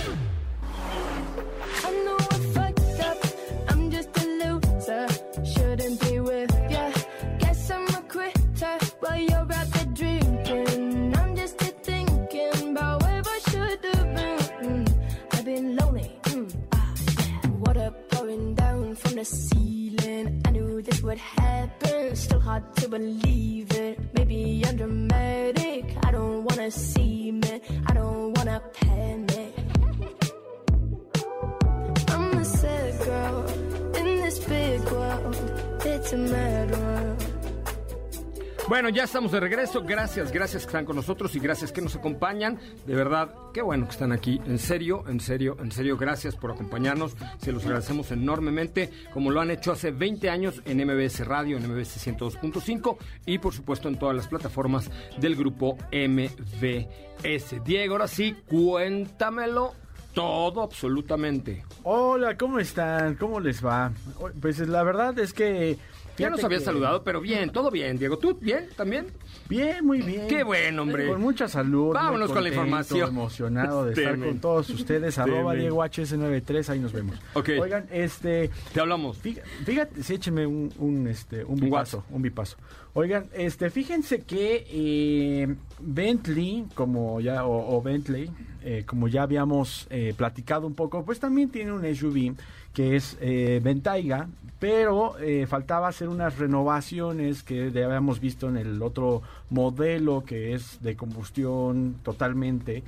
Ya 39.01 39.05
estamos 39.05 39.31
de 39.31 39.39
regreso. 39.39 39.81
Gracias, 39.81 40.31
gracias 40.31 40.61
que 40.61 40.67
están 40.67 40.85
con 40.85 40.95
nosotros 40.95 41.35
y 41.35 41.39
gracias 41.39 41.71
que 41.71 41.81
nos 41.81 41.95
acompañan. 41.95 42.59
De 42.85 42.93
verdad, 42.93 43.33
qué 43.51 43.63
bueno 43.63 43.85
que 43.85 43.93
están 43.93 44.11
aquí. 44.11 44.39
En 44.45 44.59
serio, 44.59 45.03
en 45.07 45.19
serio, 45.19 45.57
en 45.59 45.71
serio, 45.71 45.97
gracias 45.97 46.35
por 46.35 46.51
acompañarnos. 46.51 47.15
Se 47.39 47.51
los 47.51 47.65
agradecemos 47.65 48.11
enormemente, 48.11 48.91
como 49.11 49.31
lo 49.31 49.41
han 49.41 49.49
hecho 49.49 49.71
hace 49.71 49.89
20 49.89 50.29
años 50.29 50.61
en 50.65 50.85
MBS 50.85 51.25
Radio, 51.25 51.57
en 51.57 51.67
MBS 51.67 51.97
102.5 52.07 52.97
y 53.25 53.39
por 53.39 53.55
supuesto 53.55 53.87
en 53.87 53.97
todas 53.97 54.15
las 54.15 54.27
plataformas 54.27 54.91
del 55.17 55.35
grupo 55.35 55.79
MBS. 55.91 57.63
Diego, 57.65 57.95
ahora 57.95 58.07
sí, 58.07 58.35
cuéntamelo 58.47 59.73
todo 60.13 60.61
absolutamente. 60.61 61.65
Hola, 61.81 62.37
¿cómo 62.37 62.59
están? 62.59 63.15
¿Cómo 63.15 63.39
les 63.39 63.65
va? 63.65 63.93
Pues 64.39 64.59
la 64.59 64.83
verdad 64.83 65.17
es 65.17 65.33
que... 65.33 65.79
Ya 66.17 66.29
nos 66.29 66.43
había 66.43 66.59
que- 66.59 66.65
saludado, 66.65 67.03
pero 67.03 67.21
bien, 67.21 67.49
todo 67.51 67.71
bien, 67.71 67.97
Diego. 67.97 68.17
¿Tú 68.17 68.35
bien 68.39 68.67
también? 68.75 69.07
Bien, 69.49 69.85
muy 69.85 70.01
bien. 70.01 70.27
Qué 70.27 70.43
bueno, 70.43 70.83
hombre. 70.83 71.07
Con 71.07 71.19
mucha 71.21 71.47
salud. 71.47 71.93
Vámonos 71.93 72.31
con 72.31 72.43
la 72.43 72.49
información. 72.49 73.09
emocionado 73.09 73.85
de 73.85 73.93
estar 73.93 74.17
con 74.19 74.39
todos 74.39 74.69
ustedes. 74.69 75.17
arroba. 75.17 75.53
Diego 75.53 75.83
HS93, 75.83 76.69
ahí 76.69 76.79
nos 76.79 76.93
vemos. 76.93 77.17
Ok. 77.33 77.49
Oigan, 77.59 77.85
este... 77.91 78.49
Te 78.73 78.79
hablamos. 78.79 79.17
Fíjate, 79.17 80.03
sí, 80.03 80.13
échenme 80.15 80.45
un, 80.45 80.71
un, 80.77 81.07
este, 81.07 81.43
un 81.43 81.59
bipaso, 81.59 82.05
un 82.11 82.21
bipaso. 82.21 82.57
Oigan, 82.93 83.27
este, 83.33 83.69
fíjense 83.69 84.21
que 84.21 84.65
eh, 84.69 85.55
Bentley, 85.79 86.65
como 86.75 87.19
ya, 87.21 87.45
o, 87.45 87.77
o 87.77 87.81
Bentley, 87.81 88.29
eh, 88.63 88.83
como 88.85 89.07
ya 89.07 89.23
habíamos 89.23 89.87
eh, 89.89 90.13
platicado 90.15 90.67
un 90.67 90.75
poco, 90.75 91.03
pues 91.05 91.19
también 91.19 91.49
tiene 91.49 91.71
un 91.71 91.83
SUV 91.95 92.35
que 92.73 92.95
es 92.95 93.17
eh, 93.21 93.59
Bentayga, 93.63 94.27
pero 94.59 95.17
eh, 95.17 95.47
faltaba 95.47 95.87
hacer 95.87 96.07
unas 96.07 96.37
renovaciones 96.37 97.43
que 97.43 97.71
ya 97.71 97.85
habíamos 97.85 98.19
visto 98.19 98.47
en 98.47 98.57
el 98.57 98.81
otro 98.81 99.21
modelo 99.49 100.23
que 100.23 100.53
es 100.53 100.81
de 100.81 100.95
combustión 100.95 101.95
totalmente. 102.03 102.83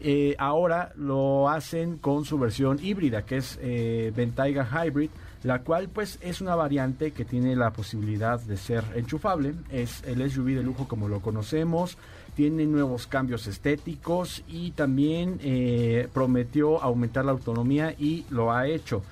Eh, 0.00 0.36
ahora 0.38 0.92
lo 0.96 1.48
hacen 1.48 1.98
con 1.98 2.24
su 2.24 2.38
versión 2.38 2.78
híbrida, 2.80 3.22
que 3.22 3.38
es 3.38 3.58
eh, 3.60 4.12
Bentayga 4.14 4.64
Hybrid, 4.64 5.10
la 5.42 5.62
cual 5.62 5.88
pues 5.88 6.18
es 6.22 6.40
una 6.40 6.54
variante 6.54 7.10
que 7.10 7.24
tiene 7.24 7.56
la 7.56 7.72
posibilidad 7.72 8.40
de 8.40 8.56
ser 8.56 8.84
enchufable. 8.94 9.54
Es 9.70 10.04
el 10.04 10.28
SUV 10.30 10.54
de 10.54 10.62
lujo 10.62 10.86
como 10.86 11.08
lo 11.08 11.20
conocemos, 11.20 11.98
tiene 12.36 12.64
nuevos 12.66 13.08
cambios 13.08 13.48
estéticos 13.48 14.44
y 14.46 14.70
también 14.70 15.40
eh, 15.42 16.08
prometió 16.14 16.80
aumentar 16.80 17.24
la 17.24 17.32
autonomía 17.32 17.92
y 17.98 18.24
lo 18.30 18.52
ha 18.52 18.68
hecho. 18.68 19.02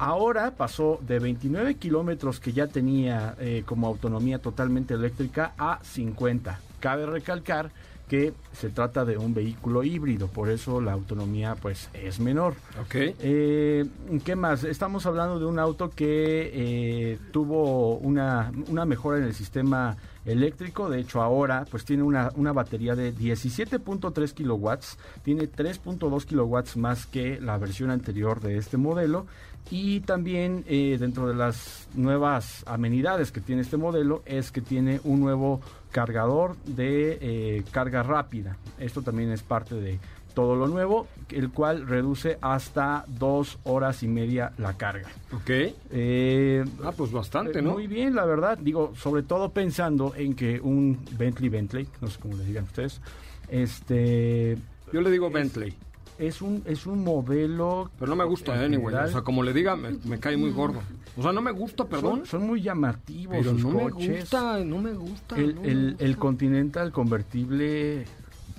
Ahora 0.00 0.52
pasó 0.52 0.98
de 1.06 1.18
29 1.18 1.74
kilómetros 1.74 2.40
que 2.40 2.54
ya 2.54 2.68
tenía 2.68 3.34
eh, 3.38 3.64
como 3.66 3.86
autonomía 3.86 4.38
totalmente 4.38 4.94
eléctrica 4.94 5.52
a 5.58 5.78
50. 5.82 6.58
Cabe 6.80 7.04
recalcar 7.04 7.70
que 8.08 8.32
se 8.54 8.70
trata 8.70 9.04
de 9.04 9.18
un 9.18 9.34
vehículo 9.34 9.84
híbrido, 9.84 10.28
por 10.28 10.48
eso 10.48 10.80
la 10.80 10.94
autonomía 10.94 11.54
pues 11.54 11.90
es 11.92 12.18
menor. 12.18 12.54
Ok. 12.80 12.94
Eh, 12.94 13.84
¿Qué 14.24 14.36
más? 14.36 14.64
Estamos 14.64 15.04
hablando 15.04 15.38
de 15.38 15.44
un 15.44 15.58
auto 15.58 15.90
que 15.90 16.50
eh, 16.54 17.18
tuvo 17.30 17.98
una, 17.98 18.50
una 18.68 18.86
mejora 18.86 19.18
en 19.18 19.24
el 19.24 19.34
sistema 19.34 19.98
eléctrico. 20.24 20.88
De 20.88 21.00
hecho, 21.00 21.22
ahora 21.22 21.66
pues 21.70 21.84
tiene 21.84 22.02
una, 22.02 22.30
una 22.36 22.52
batería 22.52 22.94
de 22.94 23.14
17.3 23.14 24.32
kilowatts. 24.32 24.98
Tiene 25.22 25.50
3.2 25.50 26.24
kilowatts 26.24 26.76
más 26.76 27.06
que 27.06 27.40
la 27.40 27.58
versión 27.58 27.90
anterior 27.90 28.40
de 28.40 28.56
este 28.56 28.76
modelo. 28.76 29.26
Y 29.70 30.00
también 30.00 30.64
eh, 30.66 30.96
dentro 30.98 31.28
de 31.28 31.34
las 31.34 31.88
nuevas 31.94 32.64
amenidades 32.66 33.30
que 33.30 33.40
tiene 33.40 33.62
este 33.62 33.76
modelo 33.76 34.22
es 34.26 34.50
que 34.50 34.60
tiene 34.60 35.00
un 35.04 35.20
nuevo 35.20 35.60
cargador 35.92 36.56
de 36.64 37.18
eh, 37.20 37.64
carga 37.70 38.02
rápida. 38.02 38.56
Esto 38.78 39.02
también 39.02 39.30
es 39.30 39.42
parte 39.42 39.74
de 39.76 39.98
todo 40.34 40.54
lo 40.56 40.68
nuevo, 40.68 41.06
el 41.30 41.50
cual 41.50 41.86
reduce 41.86 42.38
hasta 42.40 43.04
dos 43.08 43.58
horas 43.64 44.02
y 44.02 44.08
media 44.08 44.52
la 44.58 44.76
carga. 44.76 45.08
Ok. 45.32 45.50
Eh, 45.90 46.64
Ah, 46.84 46.92
pues 46.96 47.12
bastante, 47.12 47.58
eh, 47.58 47.62
¿no? 47.62 47.72
Muy 47.72 47.86
bien, 47.86 48.14
la 48.14 48.24
verdad. 48.24 48.58
Digo, 48.58 48.92
sobre 48.96 49.22
todo 49.22 49.50
pensando 49.50 50.14
en 50.16 50.34
que 50.34 50.60
un 50.60 50.98
Bentley 51.18 51.48
Bentley, 51.48 51.88
no 52.00 52.08
sé 52.08 52.18
cómo 52.20 52.36
le 52.36 52.44
digan 52.44 52.64
ustedes, 52.64 53.00
este 53.48 54.56
Yo 54.92 55.00
le 55.00 55.10
digo 55.10 55.30
Bentley. 55.30 55.74
Es 56.20 56.40
un 56.42 56.62
es 56.66 56.86
un 56.86 57.02
modelo 57.02 57.90
Pero 57.98 58.10
no 58.10 58.16
me 58.16 58.24
gusta, 58.24 58.60
eh, 58.60 58.66
anyway. 58.66 58.94
O 58.94 59.08
sea, 59.08 59.22
como 59.22 59.42
le 59.42 59.52
diga, 59.52 59.74
me, 59.76 59.90
me 60.04 60.18
cae 60.20 60.36
muy 60.36 60.50
gordo. 60.52 60.80
O 61.16 61.22
sea, 61.22 61.32
no 61.32 61.40
me 61.42 61.50
gusta, 61.50 61.86
perdón. 61.86 62.18
son, 62.18 62.26
son 62.26 62.46
muy 62.46 62.62
llamativos 62.62 63.36
Pero 63.38 63.50
sus 63.52 63.62
no 63.64 63.70
me 63.70 63.90
coches. 63.90 64.20
gusta, 64.20 64.58
no 64.64 64.78
me 64.78 64.92
gusta. 64.92 65.36
El, 65.36 65.54
no 65.56 65.60
me 65.62 65.68
el, 65.68 65.88
gusta. 65.90 66.04
el 66.04 66.16
Continental 66.16 66.92
convertible 66.92 68.04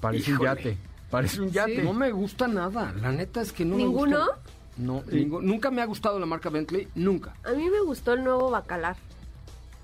parece 0.02 0.34
un 0.34 0.40
yate. 0.42 0.78
Parece 1.10 1.42
un 1.42 1.52
yate. 1.52 1.84
No 1.84 1.94
me 1.94 2.12
gusta 2.12 2.48
nada. 2.48 2.94
La 3.02 3.12
neta 3.12 3.42
es 3.42 3.52
que 3.52 3.64
no 3.66 3.78
¿Ninguno? 3.78 4.12
me 4.12 4.18
gusta. 4.18 4.40
No, 4.78 5.04
ningu- 5.04 5.42
nunca 5.42 5.70
me 5.70 5.82
ha 5.82 5.86
gustado 5.86 6.18
la 6.20 6.26
marca 6.26 6.50
Bentley, 6.50 6.88
nunca. 6.96 7.36
A 7.44 7.52
mí 7.52 7.70
me 7.70 7.82
gustó 7.82 8.14
el 8.14 8.24
nuevo 8.24 8.50
Bacalar. 8.50 8.96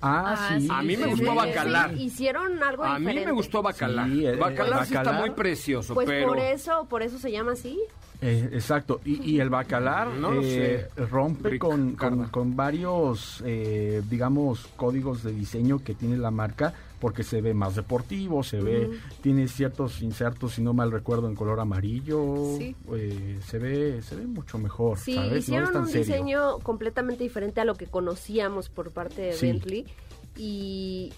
Ah, 0.00 0.34
Ah, 0.38 0.54
sí. 0.58 0.66
sí, 0.66 0.68
A 0.72 0.82
mí 0.82 0.96
me 0.96 1.04
sí, 1.04 1.10
gustó 1.10 1.30
sí, 1.32 1.36
Bacalar. 1.36 1.90
Sí, 1.94 2.02
hicieron 2.04 2.62
algo 2.62 2.84
A 2.84 2.98
mí 2.98 3.14
me 3.14 3.32
gustó 3.32 3.62
Bacalar. 3.62 4.06
Sí, 4.08 4.26
eh, 4.26 4.36
Bacalar 4.36 4.86
sí 4.86 4.94
está 4.94 5.12
muy 5.12 5.30
precioso, 5.30 5.94
Pues 5.94 6.06
pero... 6.06 6.28
por 6.28 6.38
eso, 6.38 6.86
por 6.88 7.02
eso 7.02 7.18
se 7.18 7.30
llama 7.32 7.52
así. 7.52 7.78
Eh, 8.20 8.48
exacto, 8.52 9.00
y, 9.04 9.34
y 9.34 9.40
el 9.40 9.48
bacalar 9.48 10.08
No 10.20 10.32
eh, 10.40 10.88
sé. 10.96 11.04
rompe 11.06 11.50
Rick 11.50 11.60
con, 11.60 11.92
con, 11.94 12.24
con 12.28 12.56
varios, 12.56 13.42
eh, 13.46 14.02
digamos, 14.10 14.66
códigos 14.76 15.22
de 15.22 15.32
diseño 15.32 15.78
que 15.84 15.94
tiene 15.94 16.16
la 16.16 16.32
marca, 16.32 16.74
porque 17.00 17.22
se 17.22 17.40
ve 17.40 17.54
más 17.54 17.74
deportivo, 17.76 18.42
se 18.42 18.60
ve, 18.60 18.90
tiene 19.20 19.46
ciertos 19.48 20.02
insertos, 20.02 20.54
si 20.54 20.62
no 20.62 20.72
mal 20.74 20.90
recuerdo, 20.90 21.28
en 21.28 21.34
color 21.34 21.60
amarillo, 21.60 22.56
Sí. 22.58 22.74
eh, 22.94 23.38
se 23.46 23.58
ve 23.58 24.02
se 24.02 24.16
ve 24.16 24.26
mucho 24.26 24.58
mejor, 24.58 24.98
Sí, 24.98 25.16
hicieron 25.36 25.76
un 25.76 25.86
serio. 25.86 26.02
diseño 26.04 26.58
completamente 26.58 27.22
diferente 27.24 27.60
a 27.60 27.64
lo 27.64 27.74
que 27.74 27.86
conocíamos 27.86 28.68
por 28.68 28.90
parte 28.90 29.22
de 29.22 29.32
Sí. 29.34 29.46
Bentley. 29.46 29.86
Y 30.36 31.12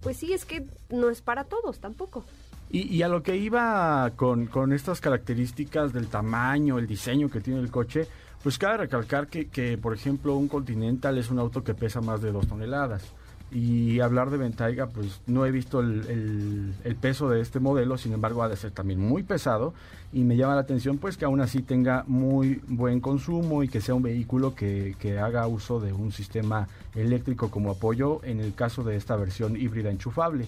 pues 0.00 0.16
sí, 0.16 0.32
es 0.32 0.44
que 0.44 0.66
no 0.90 1.10
es 1.10 1.20
para 1.22 1.44
todos 1.44 1.78
tampoco. 1.78 2.24
Y, 2.72 2.86
y 2.94 3.02
a 3.02 3.08
lo 3.08 3.22
que 3.22 3.36
iba 3.36 4.10
con, 4.16 4.46
con 4.46 4.72
estas 4.72 5.00
características 5.00 5.92
del 5.92 6.06
tamaño, 6.06 6.78
el 6.78 6.86
diseño 6.86 7.28
que 7.28 7.40
tiene 7.40 7.58
el 7.60 7.70
coche, 7.70 8.06
pues 8.42 8.56
cabe 8.58 8.78
recalcar 8.78 9.26
que, 9.28 9.48
que, 9.48 9.76
por 9.76 9.92
ejemplo, 9.92 10.36
un 10.36 10.48
Continental 10.48 11.18
es 11.18 11.30
un 11.30 11.38
auto 11.40 11.62
que 11.64 11.74
pesa 11.74 12.00
más 12.00 12.22
de 12.22 12.30
dos 12.32 12.46
toneladas. 12.46 13.02
Y 13.52 13.98
hablar 13.98 14.30
de 14.30 14.36
Ventaiga, 14.36 14.86
pues 14.86 15.20
no 15.26 15.44
he 15.44 15.50
visto 15.50 15.80
el, 15.80 16.74
peso 17.00 17.28
de 17.28 17.40
este 17.40 17.58
modelo, 17.58 17.98
sin 17.98 18.12
embargo 18.12 18.42
ha 18.42 18.48
de 18.48 18.56
ser 18.56 18.70
también 18.70 19.00
muy 19.00 19.22
pesado 19.22 19.74
y 20.12 20.22
me 20.22 20.36
llama 20.36 20.54
la 20.54 20.60
atención 20.60 20.98
pues 20.98 21.16
que 21.16 21.24
aún 21.24 21.40
así 21.40 21.62
tenga 21.62 22.04
muy 22.06 22.60
buen 22.68 23.00
consumo 23.00 23.62
y 23.62 23.68
que 23.68 23.80
sea 23.80 23.94
un 23.94 24.02
vehículo 24.02 24.54
que, 24.54 24.94
que 24.98 25.18
haga 25.18 25.46
uso 25.46 25.80
de 25.80 25.92
un 25.92 26.12
sistema 26.12 26.68
eléctrico 26.94 27.50
como 27.50 27.72
apoyo 27.72 28.20
en 28.24 28.40
el 28.40 28.54
caso 28.54 28.84
de 28.84 28.96
esta 28.96 29.16
versión 29.16 29.56
híbrida 29.56 29.90
enchufable. 29.90 30.46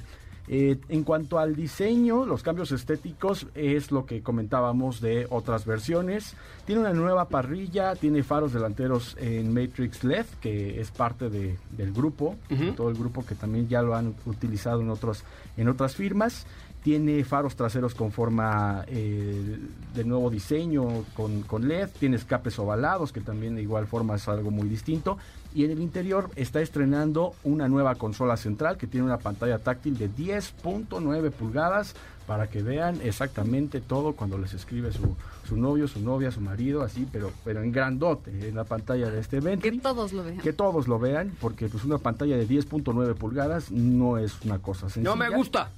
Eh, 0.49 0.77
en 0.89 1.05
cuanto 1.05 1.39
al 1.39 1.55
diseño, 1.55 2.27
los 2.27 2.43
cambios 2.43 2.73
estéticos 2.73 3.47
es 3.55 3.93
lo 3.93 4.07
que 4.07 4.23
comentábamos 4.23 5.01
de 5.01 5.27
otras 5.31 5.65
versiones. 5.65 6.35
Tiene 6.67 6.81
una 6.81 6.93
nueva 6.93 7.29
parrilla, 7.29 7.95
tiene 7.95 8.23
faros 8.25 8.53
delanteros 8.53 9.17
en 9.21 9.55
Matrix 9.55 10.03
LED, 10.03 10.27
que 10.41 10.81
es 10.81 10.91
parte 10.91 11.31
de- 11.31 11.57
del 11.71 11.93
grupo, 11.93 12.37
todo 12.77 12.89
el 12.91 12.97
grupo 12.97 13.25
que 13.25 13.35
también 13.37 13.69
ya 13.69 13.83
lo 13.83 13.95
han 13.95 14.15
utilizado 14.27 14.81
en, 14.81 14.91
otros, 14.91 15.23
en 15.57 15.69
otras 15.69 15.95
firmas. 15.95 16.45
Tiene 16.83 17.23
faros 17.23 17.55
traseros 17.55 17.95
con 17.95 18.11
forma 18.11 18.85
eh, 18.89 19.57
de 19.95 20.05
nuevo 20.05 20.29
diseño, 20.31 21.05
con, 21.15 21.43
con 21.43 21.69
LED. 21.69 21.89
Tiene 22.01 22.17
escapes 22.17 22.59
ovalados, 22.59 23.13
que 23.13 23.21
también 23.21 23.55
de 23.55 23.63
igual 23.63 23.87
forma 23.87 24.17
es 24.17 24.27
algo 24.27 24.51
muy 24.51 24.69
distinto. 24.69 25.17
Y 25.55 25.65
en 25.65 25.71
el 25.73 25.81
interior 25.81 26.31
está 26.37 26.61
estrenando 26.61 27.35
una 27.45 27.69
nueva 27.69 27.95
consola 27.97 28.37
central 28.37 28.79
que 28.79 28.87
tiene 28.87 29.07
una 29.07 29.19
pantalla 29.19 29.59
táctil 29.59 29.99
de 29.99 30.09
10.9 30.11 31.31
pulgadas 31.31 31.95
para 32.27 32.49
que 32.49 32.62
vean 32.62 33.01
exactamente 33.03 33.81
todo 33.81 34.12
cuando 34.15 34.38
les 34.38 34.55
escribe 34.55 34.93
su, 34.93 35.17
su 35.47 35.57
novio, 35.57 35.88
su 35.88 36.01
novia, 36.01 36.31
su 36.31 36.41
marido, 36.41 36.83
así, 36.83 37.07
pero, 37.11 37.33
pero 37.45 37.62
en 37.62 37.73
grandote 37.73 38.49
en 38.49 38.55
la 38.55 38.65
pantalla 38.65 39.11
de 39.11 39.21
este 39.21 39.41
Que 39.41 39.45
Bentley. 39.45 39.79
todos 39.81 40.12
lo 40.12 40.23
vean. 40.25 40.38
Que 40.38 40.53
todos 40.53 40.88
lo 40.88 40.99
vean, 40.99 41.33
porque 41.41 41.69
pues 41.69 41.85
una 41.85 41.99
pantalla 41.99 42.37
de 42.37 42.49
10.9 42.49 43.15
pulgadas 43.15 43.71
no 43.71 44.19
es 44.19 44.41
una 44.45 44.59
cosa 44.61 44.88
sencilla. 44.88 45.11
No 45.11 45.17
me 45.17 45.29
gusta. 45.31 45.69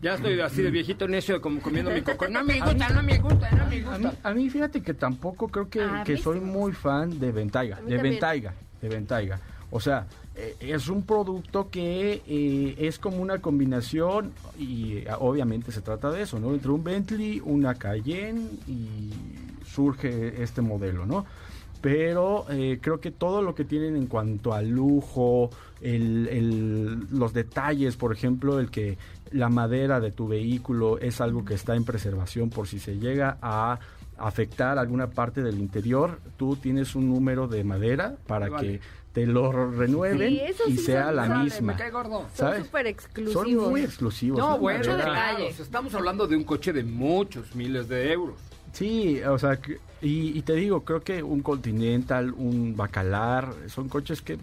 Ya 0.00 0.14
estoy 0.14 0.40
así 0.40 0.62
de 0.62 0.70
viejito 0.70 1.08
necio 1.08 1.40
como 1.40 1.60
comiendo 1.60 1.90
mi 1.90 2.02
coco. 2.02 2.28
No 2.28 2.44
me 2.44 2.60
gusta, 2.64 2.88
no 2.90 3.02
me 3.02 3.18
gusta, 3.18 3.50
no 3.50 3.66
me 3.66 3.76
A 3.84 3.98
mí, 3.98 4.04
gusta. 4.04 4.14
a 4.22 4.34
mí 4.34 4.50
fíjate 4.50 4.82
que 4.82 4.94
tampoco 4.94 5.48
creo 5.48 5.68
que, 5.68 5.82
A 5.82 6.04
que 6.04 6.16
soy 6.16 6.38
sí 6.38 6.44
muy 6.44 6.72
fan 6.72 7.18
de 7.18 7.32
Ventaiga, 7.32 7.76
A 7.76 7.80
de 7.80 7.82
también. 7.82 8.02
Ventaiga, 8.12 8.54
de 8.80 8.88
Ventaiga. 8.88 9.40
O 9.70 9.80
sea, 9.80 10.06
eh, 10.36 10.54
es 10.60 10.88
un 10.88 11.02
producto 11.02 11.70
que 11.70 12.22
eh, 12.26 12.74
es 12.78 12.98
como 12.98 13.16
una 13.22 13.38
combinación 13.38 14.32
y 14.58 14.98
eh, 14.98 15.06
obviamente 15.18 15.72
se 15.72 15.80
trata 15.80 16.10
de 16.10 16.22
eso, 16.22 16.38
¿no? 16.38 16.52
Entre 16.52 16.70
un 16.70 16.84
Bentley, 16.84 17.40
una 17.44 17.74
Cayenne 17.74 18.48
y 18.68 19.10
surge 19.66 20.42
este 20.42 20.60
modelo, 20.60 21.06
¿no? 21.06 21.24
Pero 21.80 22.44
eh, 22.50 22.78
creo 22.80 23.00
que 23.00 23.10
todo 23.10 23.42
lo 23.42 23.54
que 23.54 23.64
tienen 23.64 23.96
en 23.96 24.06
cuanto 24.06 24.52
al 24.54 24.68
lujo, 24.68 25.50
el- 25.82 26.28
el- 26.28 27.06
los 27.10 27.32
detalles, 27.32 27.96
por 27.96 28.12
ejemplo, 28.12 28.58
el 28.60 28.70
que 28.70 28.96
la 29.32 29.48
madera 29.48 30.00
de 30.00 30.10
tu 30.12 30.28
vehículo 30.28 30.98
es 30.98 31.20
algo 31.20 31.44
que 31.44 31.54
está 31.54 31.74
en 31.74 31.84
preservación 31.84 32.50
por 32.50 32.68
si 32.68 32.78
se 32.78 32.98
llega 32.98 33.38
a 33.42 33.78
afectar 34.18 34.78
alguna 34.78 35.08
parte 35.10 35.42
del 35.42 35.58
interior, 35.58 36.20
tú 36.36 36.56
tienes 36.56 36.94
un 36.94 37.08
número 37.08 37.48
de 37.48 37.64
madera 37.64 38.14
para 38.26 38.48
Vale. 38.48 38.78
que 38.78 38.80
te 39.12 39.26
lo 39.26 39.50
renueven 39.70 40.28
Sí, 40.30 40.40
y 40.68 40.76
sí 40.76 40.78
sea 40.84 41.06
son- 41.06 41.16
la 41.16 41.26
sale, 41.26 41.44
misma. 41.44 41.72
Me 41.72 41.78
cae 41.78 41.90
gordo. 41.90 42.26
Son 42.34 42.56
súper 42.64 42.82
Son 42.82 42.86
exclusivos. 42.86 43.70
muy 43.70 43.80
exclusivos. 43.82 44.38
No, 44.38 44.58
bueno, 44.58 44.82
claro, 44.82 45.44
o 45.48 45.52
sea, 45.52 45.64
estamos 45.64 45.94
hablando 45.94 46.26
de 46.26 46.36
un 46.36 46.44
coche 46.44 46.72
de 46.72 46.84
muchos 46.84 47.54
miles 47.56 47.88
de 47.88 48.12
euros. 48.12 48.36
Sí, 48.72 49.20
o 49.22 49.38
sea, 49.38 49.56
que- 49.56 49.78
y, 50.00 50.38
y 50.38 50.42
te 50.42 50.54
digo, 50.54 50.82
creo 50.82 51.02
que 51.02 51.22
un 51.22 51.42
Continental, 51.42 52.32
un 52.32 52.74
Bacalar, 52.76 53.52
son 53.66 53.88
coches 53.88 54.22
que 54.22 54.34
eh, 54.34 54.38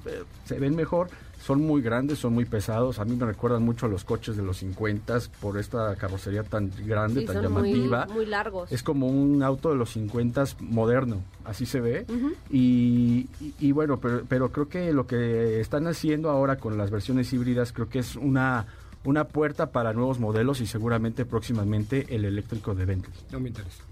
se 0.45 0.59
ven 0.59 0.75
mejor, 0.75 1.09
son 1.41 1.61
muy 1.65 1.81
grandes, 1.81 2.19
son 2.19 2.33
muy 2.33 2.45
pesados. 2.45 2.99
A 2.99 3.05
mí 3.05 3.15
me 3.15 3.25
recuerdan 3.25 3.63
mucho 3.63 3.85
a 3.85 3.89
los 3.89 4.03
coches 4.03 4.35
de 4.37 4.43
los 4.43 4.57
50 4.57 5.17
por 5.41 5.57
esta 5.57 5.95
carrocería 5.95 6.43
tan 6.43 6.71
grande, 6.85 7.21
Sí, 7.21 7.25
tan 7.25 7.35
son 7.35 7.43
llamativa. 7.43 8.05
muy 8.13 8.25
largos. 8.25 8.71
Es 8.71 8.83
como 8.83 9.07
un 9.07 9.41
auto 9.41 9.69
de 9.69 9.75
los 9.75 9.91
50 9.91 10.43
moderno, 10.59 11.21
así 11.45 11.65
se 11.65 11.79
ve. 11.81 12.05
y, 12.49 13.27
y- 13.39 13.53
y 13.59 13.71
bueno, 13.71 13.99
pero, 13.99 14.23
pero 14.27 14.51
creo 14.51 14.67
que 14.69 14.91
lo 14.93 15.07
que 15.07 15.59
están 15.59 15.87
haciendo 15.87 16.29
ahora 16.29 16.57
con 16.57 16.77
las 16.77 16.91
versiones 16.91 17.31
híbridas, 17.33 17.71
creo 17.73 17.89
que 17.89 17.99
es 17.99 18.15
una, 18.15 18.65
una 19.05 19.23
puerta 19.25 19.71
para 19.71 19.93
nuevos 19.93 20.19
modelos 20.19 20.61
y 20.61 20.65
seguramente 20.67 21.25
próximamente 21.25 22.05
el 22.15 22.25
eléctrico 22.25 22.75
de 22.75 22.85
Bentley. 22.85 23.13
No 23.31 23.39
me 23.39 23.49
interesa. 23.49 23.83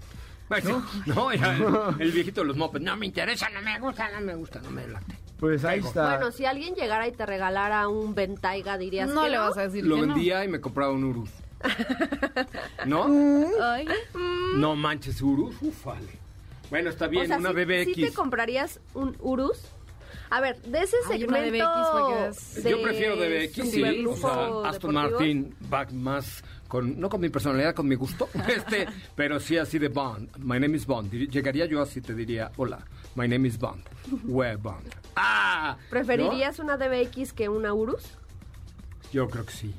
Bueno, 0.48 0.84
no, 1.06 1.32
ya, 1.34 1.56
el, 1.56 1.64
el 2.00 2.12
viejito 2.12 2.40
de 2.42 2.46
los 2.48 2.56
mopeds. 2.56 2.84
No 2.84 2.96
me 2.96 3.06
interesa, 3.06 3.48
no 3.50 3.60
me 3.62 3.78
gusta, 3.80 4.08
no 4.10 4.20
me 4.20 4.34
gusta, 4.34 4.60
no 4.60 4.70
me 4.70 4.86
late. 4.88 5.14
Pues 5.38 5.64
ahí 5.64 5.78
está. 5.80 6.16
Bueno, 6.16 6.32
si 6.32 6.44
alguien 6.46 6.74
llegara 6.74 7.06
y 7.06 7.12
te 7.12 7.24
regalara 7.24 7.86
un 7.88 8.14
Bentayga, 8.14 8.76
dirías 8.76 9.08
No 9.08 9.22
que 9.22 9.30
le 9.30 9.36
no? 9.36 9.42
vas 9.44 9.56
a 9.58 9.62
decir 9.62 9.84
Lo 9.86 9.94
que 9.96 10.00
no. 10.02 10.14
vendía 10.14 10.44
y 10.44 10.48
me 10.48 10.60
compraba 10.60 10.92
un 10.92 11.04
Urus. 11.04 11.30
¿No? 12.86 13.06
Ay, 13.62 13.86
No 14.56 14.76
manches, 14.76 15.20
Urus, 15.22 15.54
ufale. 15.60 16.18
Bueno, 16.70 16.90
está 16.90 17.06
bien, 17.06 17.24
o 17.24 17.26
sea, 17.28 17.38
una 17.38 17.50
¿sí- 17.50 17.64
BBX. 17.64 17.84
¿sí 17.94 18.00
te 18.02 18.12
comprarías 18.12 18.80
un 18.94 19.16
Urus? 19.20 19.58
A 20.30 20.40
ver, 20.42 20.60
de 20.62 20.82
ese 20.82 20.96
Ay, 21.10 21.24
una 21.24 21.38
segmento... 21.38 21.66
BBX, 22.28 22.62
de 22.62 22.70
Yo 22.70 22.82
prefiero 22.82 23.16
DBX, 23.16 23.70
sí. 23.70 24.06
O 24.06 24.16
sea, 24.16 24.68
Aston 24.70 24.92
Martin 24.94 25.54
va 25.72 25.86
más 25.92 26.44
con, 26.68 27.00
no 27.00 27.08
con 27.08 27.20
mi 27.20 27.28
personalidad, 27.30 27.74
con 27.74 27.88
mi 27.88 27.94
gusto, 27.96 28.28
este, 28.48 28.86
pero 29.16 29.40
sí 29.40 29.56
así 29.56 29.78
de 29.78 29.88
Bond. 29.88 30.36
My 30.38 30.60
name 30.60 30.76
is 30.76 30.86
Bond. 30.86 31.10
Llegaría 31.12 31.66
yo 31.66 31.80
así, 31.82 32.00
te 32.00 32.14
diría, 32.14 32.52
hola, 32.56 32.78
my 33.16 33.26
name 33.26 33.48
is 33.48 33.58
Bond. 33.58 33.82
Where 34.24 34.56
Bond? 34.56 34.94
Ah, 35.16 35.76
¿no? 35.80 35.90
¿Preferirías 35.90 36.58
una 36.58 36.76
DBX 36.76 37.32
que 37.32 37.48
una 37.48 37.72
Urus? 37.74 38.04
Yo 39.12 39.28
creo 39.28 39.44
que 39.46 39.52
sí. 39.52 39.74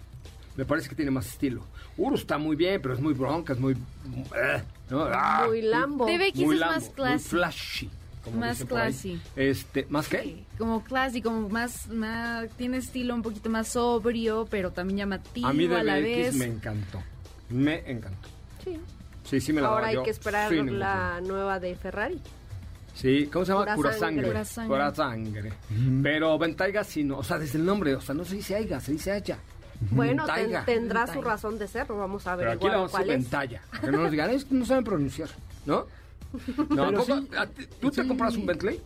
Me 0.58 0.66
parece 0.66 0.90
que 0.90 0.96
tiene 0.96 1.12
más 1.12 1.28
estilo. 1.28 1.64
Urus 1.96 2.22
está 2.22 2.38
muy 2.38 2.56
bien, 2.56 2.82
pero 2.82 2.94
es 2.96 3.00
muy 3.00 3.14
bronca, 3.14 3.54
es 3.54 3.60
muy... 3.60 3.74
eh, 3.74 4.64
¿no? 4.90 5.04
Ah, 5.04 5.46
Muy 5.48 5.62
Lambo. 5.62 6.06
DBX 6.06 6.36
muy 6.40 6.56
es 6.56 6.60
Lambo, 6.60 6.76
más 6.76 6.84
muy 6.86 6.94
classy. 6.96 7.30
flashy. 7.30 7.90
Como 8.24 8.38
Más 8.38 8.64
classy. 8.66 9.22
Este, 9.36 9.86
¿Más 9.90 10.08
qué? 10.08 10.22
Sí, 10.24 10.46
como 10.58 10.84
classy, 10.84 11.22
como 11.22 11.50
más, 11.50 11.88
más, 11.90 12.50
tiene 12.58 12.78
estilo 12.78 13.14
un 13.16 13.22
poquito 13.22 13.50
más 13.50 13.70
sobrio, 13.70 14.48
pero 14.50 14.72
también 14.72 14.98
llamativo 15.00 15.48
A 15.48 15.54
mí 15.54 15.66
a 15.66 15.84
la 15.84 15.96
DBX 15.98 16.04
vez. 16.04 16.36
me 16.36 16.46
encantó. 16.46 17.02
Me 17.50 17.90
encantó. 17.90 18.28
Sí. 18.64 18.80
Sí, 19.24 19.40
sí 19.42 19.54
me 19.54 19.62
la 19.62 19.68
Ahora 19.70 19.88
hay 19.88 19.96
yo 19.96 20.04
que 20.04 20.10
esperar 20.10 20.52
la 20.52 21.22
nueva 21.22 21.60
de 21.60 21.76
Ferrari. 21.76 22.20
Sí, 22.96 23.30
¿cómo 23.32 23.46
se 23.46 23.54
llama? 23.54 23.76
Pura 23.76 23.94
sangre. 23.94 24.44
sangre. 24.46 24.70
Pura 24.70 24.94
sangre. 24.94 25.54
Pero 26.04 26.38
Ventaiga 26.38 26.84
sí 26.84 27.04
no, 27.04 27.20
o 27.20 27.24
sea, 27.24 27.38
desde 27.38 27.58
el 27.60 27.66
nombre, 27.66 27.96
o 27.96 28.02
sea, 28.02 28.14
no 28.16 28.26
se 28.26 28.36
dice 28.36 28.56
Aiga, 28.56 28.80
se 28.82 28.92
dice 28.94 29.12
Haya. 29.12 29.38
Bueno, 29.92 30.26
ten- 30.26 30.36
Taiga. 30.36 30.66
tendrá 30.66 31.08
su 31.08 31.22
razón 31.22 31.58
de 31.58 31.68
ser, 31.68 31.86
vamos 31.88 32.28
a 32.28 32.36
Pero 32.36 32.50
ver 32.50 32.58
aquí 32.58 32.66
le 32.68 32.72
vamos 32.76 32.90
a 32.90 32.92
cuál 32.92 33.04
decir 33.08 33.18
es. 33.20 33.24
Ventaya. 33.24 33.62
Que 33.80 33.92
no 33.92 33.98
nos 34.00 34.12
digan, 34.12 34.30
es 34.32 34.44
que 34.44 34.56
no 34.56 34.66
saben 34.66 34.84
pronunciar, 34.84 35.30
¿no? 35.66 35.86
No, 36.70 36.84
¿a 36.84 36.88
Pero 36.90 37.00
poco- 37.00 37.18
sí, 37.22 37.30
a 37.38 37.46
ti- 37.48 37.68
¿Tú 37.80 37.90
te 37.92 38.02
sí. 38.04 38.08
compras 38.08 38.36
un 38.36 38.46
Bentley? 38.46 38.82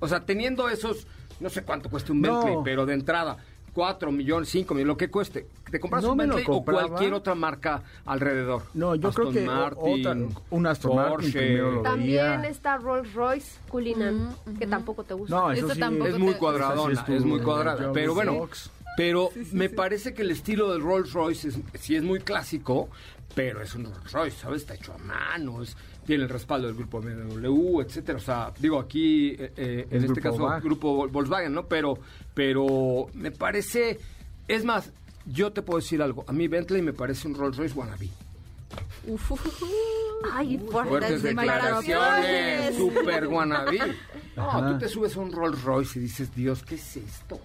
O 0.00 0.08
sea, 0.08 0.20
teniendo 0.24 0.68
esos, 0.68 1.06
no 1.40 1.48
sé 1.50 1.62
cuánto 1.62 1.88
cuesta 1.90 2.12
un 2.12 2.20
No. 2.22 2.34
Bentley, 2.42 2.56
pero 2.64 2.86
de 2.86 2.94
entrada, 2.94 3.36
4 3.74 4.10
millones, 4.10 4.48
5 4.48 4.74
millones, 4.74 4.88
lo 4.88 4.96
que 4.96 5.08
cueste. 5.10 5.46
¿Te 5.70 5.78
compras 5.78 6.02
No 6.02 6.12
un 6.12 6.18
Bentley 6.18 6.44
o 6.48 6.64
cualquier 6.64 7.12
otra 7.14 7.34
marca 7.34 7.82
alrededor? 8.06 8.62
No, 8.74 8.94
yo 8.94 9.08
Aston 9.08 9.30
creo 9.30 9.42
que 9.42 9.46
Martin, 9.48 10.06
otra- 10.06 10.42
un 10.50 10.66
Aston 10.66 10.96
Martin 10.96 11.14
Porsche. 11.14 11.38
primero 11.38 11.72
lo 11.72 11.82
También 11.82 12.40
veía. 12.40 12.48
está 12.50 12.76
Rolls 12.78 13.12
Royce 13.14 13.58
Cullinan, 13.68 14.34
que 14.58 14.66
tampoco 14.66 15.04
te 15.04 15.14
gusta. 15.14 15.36
No, 15.36 15.52
eso 15.52 15.60
Esto 15.62 15.74
sí. 15.74 15.80
tampoco 15.80 16.06
Es 16.08 16.18
muy 16.18 16.32
te- 16.32 16.38
cuadradona, 16.38 17.04
es, 17.08 17.24
muy 17.24 17.40
cuadrada. 17.40 17.92
Pero 17.92 18.14
bueno, 18.14 18.48
pero 18.96 19.30
me 19.52 19.68
parece 19.68 20.12
que 20.14 20.22
el 20.22 20.30
estilo 20.32 20.72
del 20.72 20.82
Rolls 20.82 21.12
Royce 21.12 21.48
es, 21.48 21.58
sí 21.78 21.94
es 21.94 22.02
muy 22.02 22.18
clásico, 22.20 22.88
pero 23.34 23.62
es 23.62 23.74
un 23.76 23.84
Rolls 23.84 24.10
Royce, 24.12 24.36
¿sabes? 24.38 24.62
Está 24.62 24.74
hecho 24.74 24.92
a 24.94 24.98
mano, 24.98 25.62
es- 25.62 25.76
tiene 26.08 26.22
el 26.24 26.30
respaldo 26.30 26.66
del 26.68 26.74
grupo 26.74 27.02
BMW, 27.02 27.82
etcétera. 27.82 28.16
O 28.16 28.20
sea, 28.22 28.50
digo 28.58 28.78
aquí, 28.80 29.32
eh, 29.38 29.52
eh, 29.58 29.86
en 29.90 29.96
Es 29.98 30.04
este 30.04 30.06
grupo 30.06 30.20
caso, 30.22 30.38
Volkswagen. 30.38 30.64
grupo 30.64 30.96
Vol- 31.06 31.10
Volkswagen, 31.12 31.52
¿no? 31.52 31.66
Pero, 31.66 31.98
pero 32.32 33.08
me 33.12 33.30
parece, 33.30 34.00
es 34.48 34.64
más, 34.64 34.90
yo 35.26 35.52
te 35.52 35.60
puedo 35.60 35.80
decir 35.80 36.00
algo. 36.00 36.24
A 36.26 36.32
mí 36.32 36.48
Bentley 36.48 36.80
me 36.80 36.94
parece 36.94 37.28
un 37.28 37.34
Rolls 37.34 37.58
Royce 37.58 37.74
wannabe. 37.78 38.08
Ay, 40.32 40.56
fuertes, 40.58 40.88
Fuertes 40.90 41.22
declaraciones, 41.22 42.74
super 42.76 43.26
wannabe. 43.26 43.78
No, 44.34 44.48
Ajá. 44.48 44.72
tú 44.72 44.78
te 44.78 44.88
subes 44.88 45.14
a 45.14 45.20
un 45.20 45.30
Rolls 45.30 45.62
Royce 45.62 45.98
y 45.98 46.02
dices, 46.02 46.34
Dios, 46.34 46.62
¿qué 46.62 46.76
es 46.76 46.96
esto? 46.96 47.38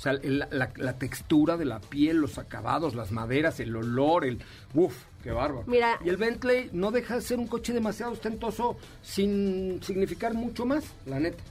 O 0.00 0.02
sea, 0.02 0.12
el- 0.12 0.38
la, 0.50 0.70
la 0.76 0.92
textura 0.98 1.58
de 1.58 1.66
la 1.66 1.78
piel, 1.78 2.16
los 2.16 2.38
acabados, 2.38 2.94
las 2.94 3.12
maderas, 3.12 3.60
el 3.60 3.76
olor, 3.76 4.24
el... 4.24 4.40
Uf, 4.72 4.96
qué 5.22 5.30
bárbaro. 5.30 5.64
Mira- 5.66 5.98
y 6.02 6.08
el 6.08 6.16
Bentley 6.16 6.70
no 6.72 6.90
deja 6.90 7.16
de 7.16 7.20
ser 7.20 7.38
un 7.38 7.46
coche 7.46 7.74
demasiado 7.74 8.12
ostentoso 8.12 8.78
sin 9.02 9.82
significar 9.82 10.32
mucho 10.32 10.64
más, 10.64 10.84
la 11.04 11.20
neta. 11.20 11.42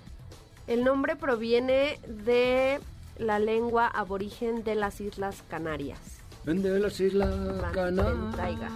El 0.65 0.83
nombre 0.83 1.15
proviene 1.15 1.99
de 2.07 2.79
la 3.19 3.37
lengua 3.37 3.85
aborigen 3.85 4.63
de 4.63 4.73
las 4.73 4.99
Islas 4.99 5.43
Canarias. 5.47 5.99
Vende 6.43 6.79
las 6.79 6.99
Islas 6.99 7.35
Canarias. 7.71 8.71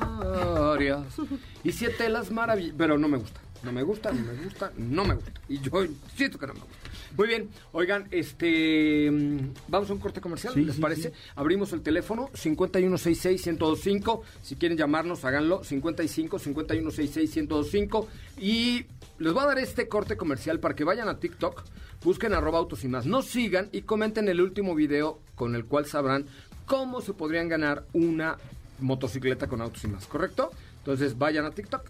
Y 1.64 1.72
siete 1.72 2.10
las 2.10 2.30
maravillas. 2.30 2.76
Pero 2.78 3.00
no 3.00 3.08
me 3.08 3.18
gusta. 3.18 3.40
No 3.64 3.72
me 3.72 3.82
gusta, 3.84 4.12
no 4.12 4.22
me 4.26 4.44
gusta, 4.44 4.72
no 4.78 5.06
me 5.06 5.16
gusta. 5.16 5.32
Y 5.48 5.60
yo 5.60 5.72
siento 6.16 6.38
que 6.38 6.48
no 6.48 6.54
me 6.54 6.60
gusta. 6.60 6.76
Muy 7.18 7.28
bien, 7.28 7.50
oigan, 7.72 8.08
este 8.12 9.10
mm, 9.10 9.54
vamos 9.68 9.90
a 9.90 9.94
un 9.94 10.00
corte 10.00 10.20
comercial, 10.20 10.54
Sí, 10.54 10.66
¿les 10.66 10.76
sí, 10.76 10.82
parece? 10.82 11.10
sí. 11.10 11.16
Abrimos 11.36 11.72
el 11.74 11.82
teléfono 11.82 12.30
5166-1025. 12.34 14.22
Si 14.42 14.56
quieren 14.56 14.78
llamarnos, 14.78 15.24
háganlo. 15.26 15.64
55 15.64 16.40
5166-1025. 16.40 18.08
Y 18.40 18.86
les 19.20 19.34
voy 19.34 19.44
a 19.44 19.48
dar 19.48 19.60
este 19.60 19.88
corte 19.88 20.18
comercial 20.18 20.60
para 20.60 20.76
que 20.76 20.84
vayan 20.84 21.08
a 21.08 21.20
TikTok, 21.20 21.64
busquen 22.04 22.34
arroba 22.34 22.60
autos 22.60 22.84
y 22.84 22.88
más. 22.88 23.06
Nos 23.06 23.26
sigan 23.26 23.70
y 23.72 23.84
comenten 23.84 24.28
el 24.28 24.42
último 24.42 24.76
video 24.76 25.20
con 25.36 25.56
el 25.56 25.66
cual 25.66 25.86
sabrán 25.86 26.26
cómo 26.66 27.02
se 27.02 27.14
podrían 27.14 27.48
ganar 27.48 27.86
una 27.94 28.38
motocicleta 28.80 29.48
con 29.48 29.62
autos 29.62 29.84
y 29.84 29.88
más, 29.88 30.08
¿correcto? 30.08 30.52
Entonces 30.80 31.18
vayan 31.18 31.46
a 31.46 31.52
TikTok, 31.52 31.84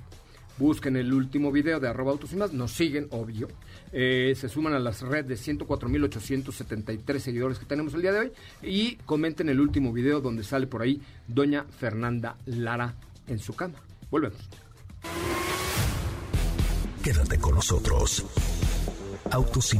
busquen 0.57 0.95
el 0.95 1.13
último 1.13 1.51
video 1.51 1.79
de 1.79 1.87
arroba 1.87 2.11
autos 2.11 2.33
más, 2.33 2.53
nos 2.53 2.71
siguen, 2.71 3.07
obvio. 3.11 3.47
Eh, 3.91 4.33
se 4.35 4.49
suman 4.49 4.73
a 4.73 4.79
las 4.79 5.01
redes 5.01 5.45
de 5.45 5.57
104.873 5.57 7.19
seguidores 7.19 7.59
que 7.59 7.65
tenemos 7.65 7.93
el 7.93 8.01
día 8.01 8.11
de 8.11 8.19
hoy 8.19 8.31
y 8.61 8.95
comenten 9.05 9.49
el 9.49 9.59
último 9.59 9.93
video 9.93 10.21
donde 10.21 10.43
sale 10.43 10.67
por 10.67 10.81
ahí 10.81 11.01
doña 11.27 11.65
Fernanda 11.79 12.37
Lara 12.45 12.95
en 13.27 13.39
su 13.39 13.53
cama. 13.53 13.75
Volvemos. 14.09 14.39
Quédate 17.03 17.37
con 17.37 17.55
nosotros. 17.55 18.25
Autos 19.31 19.75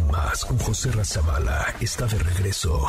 con 0.48 0.58
José 0.58 0.92
Razabala 0.92 1.76
está 1.80 2.06
de 2.08 2.20
regreso. 2.20 2.86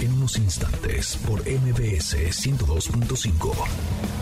En 0.00 0.12
unos 0.14 0.36
instantes 0.38 1.16
por 1.26 1.40
MBS 1.40 2.16
102.5. 2.16 4.21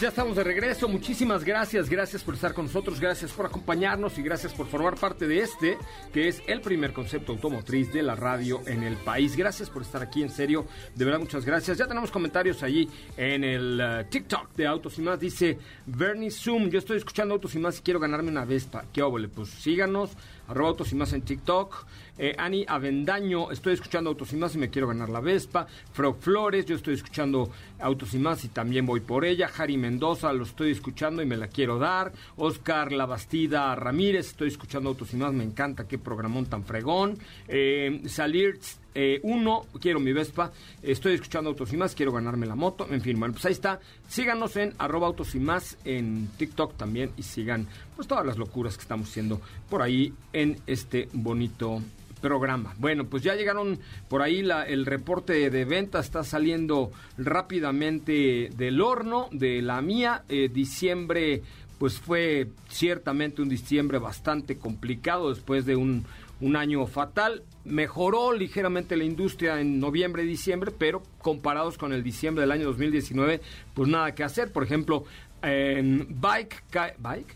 Ya 0.00 0.08
estamos 0.08 0.34
de 0.34 0.44
regreso. 0.44 0.88
Muchísimas 0.88 1.44
gracias. 1.44 1.90
Gracias 1.90 2.22
por 2.22 2.34
estar 2.34 2.54
con 2.54 2.64
nosotros. 2.64 2.98
Gracias 2.98 3.32
por 3.32 3.44
acompañarnos 3.44 4.16
y 4.16 4.22
gracias 4.22 4.54
por 4.54 4.66
formar 4.66 4.94
parte 4.94 5.26
de 5.26 5.40
este, 5.40 5.76
que 6.10 6.28
es 6.28 6.42
el 6.46 6.62
primer 6.62 6.94
concepto 6.94 7.32
automotriz 7.32 7.92
de 7.92 8.02
la 8.02 8.14
radio 8.14 8.62
en 8.66 8.82
el 8.82 8.96
país. 8.96 9.36
Gracias 9.36 9.68
por 9.68 9.82
estar 9.82 10.00
aquí, 10.00 10.22
en 10.22 10.30
serio. 10.30 10.66
De 10.94 11.04
verdad, 11.04 11.20
muchas 11.20 11.44
gracias. 11.44 11.76
Ya 11.76 11.86
tenemos 11.86 12.10
comentarios 12.10 12.62
allí 12.62 12.88
en 13.18 13.44
el 13.44 13.78
eh, 13.78 14.06
TikTok 14.08 14.54
de 14.54 14.66
Autos 14.66 14.98
y 14.98 15.02
Más. 15.02 15.20
Dice 15.20 15.58
Bernie 15.84 16.30
Zoom, 16.30 16.70
yo 16.70 16.78
estoy 16.78 16.96
escuchando 16.96 17.34
Autos 17.34 17.54
y 17.54 17.58
Más 17.58 17.78
y 17.78 17.82
quiero 17.82 18.00
ganarme 18.00 18.30
una 18.30 18.46
Vespa. 18.46 18.86
¿Qué 18.94 19.02
óvole? 19.02 19.28
Pues 19.28 19.50
síganos, 19.50 20.12
arroba 20.48 20.70
Autos 20.70 20.92
y 20.92 20.94
Más 20.94 21.12
en 21.12 21.22
TikTok. 21.22 21.86
Eh, 22.22 22.34
Ani 22.36 22.66
Avendaño, 22.68 23.50
estoy 23.50 23.72
escuchando 23.72 24.10
Autos 24.10 24.34
y 24.34 24.36
Más 24.36 24.54
y 24.54 24.58
me 24.58 24.68
quiero 24.68 24.88
ganar 24.88 25.08
la 25.08 25.20
Vespa. 25.20 25.66
Frog 25.94 26.18
Flores, 26.20 26.66
yo 26.66 26.76
estoy 26.76 26.92
escuchando 26.92 27.48
Autos 27.78 28.12
y 28.12 28.18
Más 28.18 28.44
y 28.44 28.48
también 28.48 28.84
voy 28.84 29.00
por 29.00 29.24
ella. 29.24 29.48
Jari 29.48 29.78
Mendoza, 29.78 30.30
lo 30.34 30.44
estoy 30.44 30.72
escuchando 30.72 31.22
y 31.22 31.26
me 31.26 31.38
la 31.38 31.48
quiero 31.48 31.78
dar. 31.78 32.12
Oscar 32.36 32.92
Labastida 32.92 33.74
Ramírez, 33.74 34.26
estoy 34.26 34.48
escuchando 34.48 34.90
Autos 34.90 35.14
y 35.14 35.16
Más, 35.16 35.32
me 35.32 35.44
encanta, 35.44 35.88
qué 35.88 35.96
programón 35.96 36.44
tan 36.44 36.62
fregón. 36.62 37.16
Eh, 37.48 38.02
Salir 38.04 38.58
eh, 38.94 39.20
uno, 39.22 39.64
quiero 39.80 39.98
mi 39.98 40.12
Vespa, 40.12 40.52
estoy 40.82 41.14
escuchando 41.14 41.48
Autos 41.48 41.72
y 41.72 41.78
Más, 41.78 41.94
quiero 41.94 42.12
ganarme 42.12 42.44
la 42.44 42.54
moto, 42.54 42.86
en 42.90 43.00
fin, 43.00 43.18
bueno, 43.18 43.32
pues 43.32 43.46
ahí 43.46 43.52
está. 43.52 43.80
Síganos 44.08 44.56
en 44.56 44.74
arroba 44.76 45.06
Autos 45.06 45.34
y 45.34 45.40
Más 45.40 45.78
en 45.86 46.28
TikTok 46.36 46.76
también 46.76 47.12
y 47.16 47.22
sigan 47.22 47.66
pues 47.96 48.06
todas 48.06 48.26
las 48.26 48.36
locuras 48.36 48.76
que 48.76 48.82
estamos 48.82 49.08
haciendo 49.08 49.40
por 49.70 49.80
ahí 49.80 50.12
en 50.34 50.58
este 50.66 51.08
bonito 51.14 51.80
programa. 52.20 52.74
Bueno, 52.78 53.04
pues 53.06 53.22
ya 53.22 53.34
llegaron 53.34 53.78
por 54.08 54.22
ahí 54.22 54.42
la- 54.42 54.64
el 54.64 54.86
reporte 54.86 55.50
de 55.50 55.64
venta, 55.64 56.00
está 56.00 56.22
saliendo 56.24 56.90
rápidamente 57.18 58.50
del 58.56 58.80
horno, 58.80 59.28
de 59.32 59.62
la 59.62 59.80
mía, 59.82 60.24
eh, 60.28 60.48
diciembre 60.52 61.42
pues 61.78 61.98
fue 61.98 62.48
ciertamente 62.68 63.40
un 63.40 63.48
diciembre 63.48 63.96
bastante 63.98 64.58
complicado 64.58 65.30
después 65.30 65.64
de 65.64 65.76
un, 65.76 66.04
un 66.42 66.54
año 66.56 66.86
fatal. 66.86 67.42
Mejoró 67.64 68.34
ligeramente 68.34 68.96
la 68.98 69.04
industria 69.04 69.58
en 69.62 69.80
noviembre 69.80 70.22
y 70.24 70.26
diciembre, 70.26 70.72
pero 70.76 71.02
comparados 71.22 71.78
con 71.78 71.94
el 71.94 72.02
diciembre 72.02 72.42
del 72.42 72.52
año 72.52 72.66
2019, 72.66 73.40
pues 73.72 73.88
nada 73.88 74.14
que 74.14 74.22
hacer. 74.22 74.52
Por 74.52 74.62
ejemplo, 74.62 75.04
en 75.40 76.06
Bike, 76.20 76.64
¿Bike? 76.98 77.34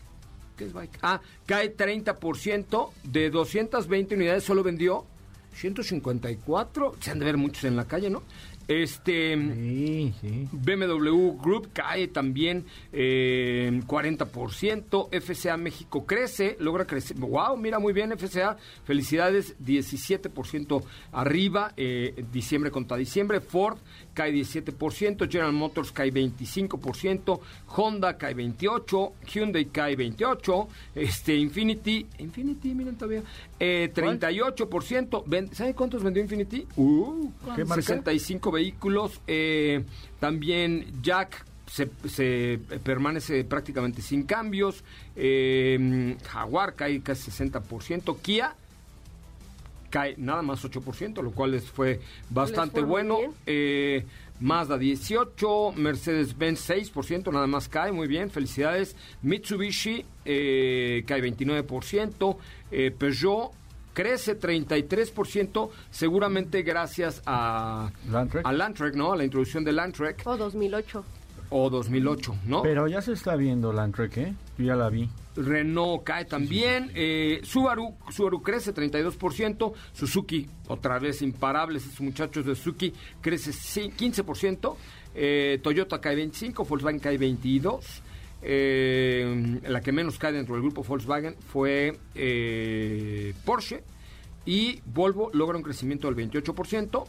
¿Qué 0.55 0.65
es 0.65 0.73
Bike? 0.73 0.99
Ah, 1.01 1.21
cae 1.45 1.75
30%, 1.75 2.89
de 3.03 3.29
220 3.29 4.15
unidades 4.15 4.43
solo 4.43 4.63
vendió 4.63 5.05
154, 5.55 6.95
se 6.99 7.11
han 7.11 7.19
de 7.19 7.25
ver 7.25 7.37
muchos 7.37 7.63
en 7.63 7.75
la 7.75 7.85
calle, 7.85 8.09
¿no? 8.09 8.23
Este... 8.67 9.35
Sí, 9.35 10.13
sí. 10.21 10.47
BMW 10.51 11.37
Group 11.39 11.69
cae 11.71 12.07
también 12.07 12.65
eh, 12.91 13.81
40%. 13.85 15.09
FCA 15.21 15.57
México 15.57 16.05
crece, 16.05 16.57
logra 16.59 16.85
crecer. 16.85 17.17
¡Wow! 17.17 17.57
Mira 17.57 17.77
muy 17.77 17.93
bien, 17.93 18.17
FCA. 18.17 18.57
Felicidades, 18.83 19.55
17% 19.59 20.83
arriba, 21.11 21.73
eh, 21.77 22.25
diciembre 22.31 22.71
contra 22.71 22.97
diciembre. 22.97 23.39
Ford 23.39 23.77
cae 24.15 24.31
17%, 24.33 25.29
General 25.29 25.53
Motors 25.53 25.91
cae 25.91 26.09
25%, 26.11 27.39
Honda 27.67 28.17
cae 28.17 28.33
28%, 28.33 29.11
Hyundai 29.31 29.65
cae 29.65 29.95
28%, 29.95 30.67
este, 30.95 31.35
Infinity, 31.35 32.07
Infinity, 32.19 32.73
miren 32.73 32.95
todavía, 32.95 33.21
eh, 33.59 33.91
38%. 33.93 35.23
Ven- 35.27 35.53
¿Sabe 35.53 35.75
cuántos 35.75 36.01
vendió 36.01 36.23
Infinity? 36.23 36.65
Uh, 36.77 37.29
¿Qué 37.55 37.65
marca? 37.65 37.81
65 37.83 38.51
vehículos. 38.51 39.21
eh, 39.27 39.83
también 40.19 40.85
Jack 41.03 41.45
se, 41.67 41.89
se 42.07 42.59
permanece 42.83 43.43
prácticamente 43.43 44.01
sin 44.01 44.23
cambios. 44.23 44.83
eh, 45.15 46.15
Jaguar 46.27 46.73
cae 46.75 47.01
casi 47.01 47.29
60%. 47.31 48.17
Kia 48.21 48.55
cae 49.95 50.15
nada 50.17 50.41
más 50.41 50.61
8%, 50.65 51.23
lo 51.23 51.31
cual 51.31 51.51
les 51.51 51.71
fue 51.71 52.01
bastante 52.29 52.81
fue 52.81 52.89
bueno. 52.89 53.17
Eh, 53.45 54.05
Mazda 54.41 54.77
18, 54.77 55.71
Mercedes-Benz 55.77 56.69
6%, 56.69 57.31
nada 57.31 57.47
más 57.47 57.69
cae, 57.69 57.93
muy 57.93 58.05
bien, 58.09 58.29
felicidades. 58.29 58.97
Mitsubishi 59.21 60.05
eh, 60.25 61.05
cae 61.07 61.21
29%, 61.21 62.37
eh, 62.71 62.91
Peugeot 62.91 63.51
crece 63.93 64.37
33%, 64.37 65.69
seguramente 65.89 66.63
gracias 66.63 67.21
a 67.25 67.89
Landtrek. 68.11 68.45
a 68.45 68.51
Landtrek, 68.51 68.95
¿no? 68.95 69.13
A 69.13 69.15
la 69.15 69.23
introducción 69.23 69.63
de 69.63 69.71
Landtrek 69.71 70.23
O 70.25 70.35
2008. 70.35 71.05
o 71.51 71.69
2008, 71.69 72.35
¿no? 72.47 72.63
Pero 72.63 72.89
ya 72.89 73.01
se 73.01 73.13
está 73.13 73.37
viendo 73.37 73.71
la 73.71 73.83
Landtrek, 73.83 74.17
¿eh? 74.17 74.33
Yo 74.57 74.65
ya 74.65 74.75
la 74.75 74.89
vi. 74.89 75.09
Renault 75.35 76.03
cae 76.03 76.25
también, 76.25 76.91
eh, 76.95 77.41
Subaru, 77.43 77.95
Subaru 78.09 78.41
crece 78.41 78.73
32%, 78.73 79.73
Suzuki, 79.93 80.47
otra 80.67 80.99
vez 80.99 81.21
imparables 81.21 81.85
esos 81.85 82.01
muchachos 82.01 82.45
de 82.45 82.55
Suzuki, 82.55 82.93
crece 83.21 83.51
sí, 83.51 83.91
15%, 83.95 84.77
eh, 85.13 85.59
Toyota 85.61 85.99
cae 85.99 86.15
25%, 86.15 86.67
Volkswagen 86.67 86.99
cae 86.99 87.17
22%, 87.17 88.01
eh, 88.47 89.59
la 89.67 89.81
que 89.81 89.91
menos 89.91 90.19
cae 90.19 90.31
dentro 90.31 90.55
del 90.55 90.61
grupo 90.61 90.83
Volkswagen 90.83 91.35
fue 91.51 91.97
Porsche 93.43 93.83
y 94.45 94.81
Volvo 94.85 95.31
logra 95.33 95.57
un 95.57 95.63
crecimiento 95.63 96.07
del 96.07 96.15
28% 96.15 97.05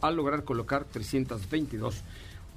al 0.00 0.16
lograr 0.16 0.44
colocar 0.44 0.84
322 0.84 2.02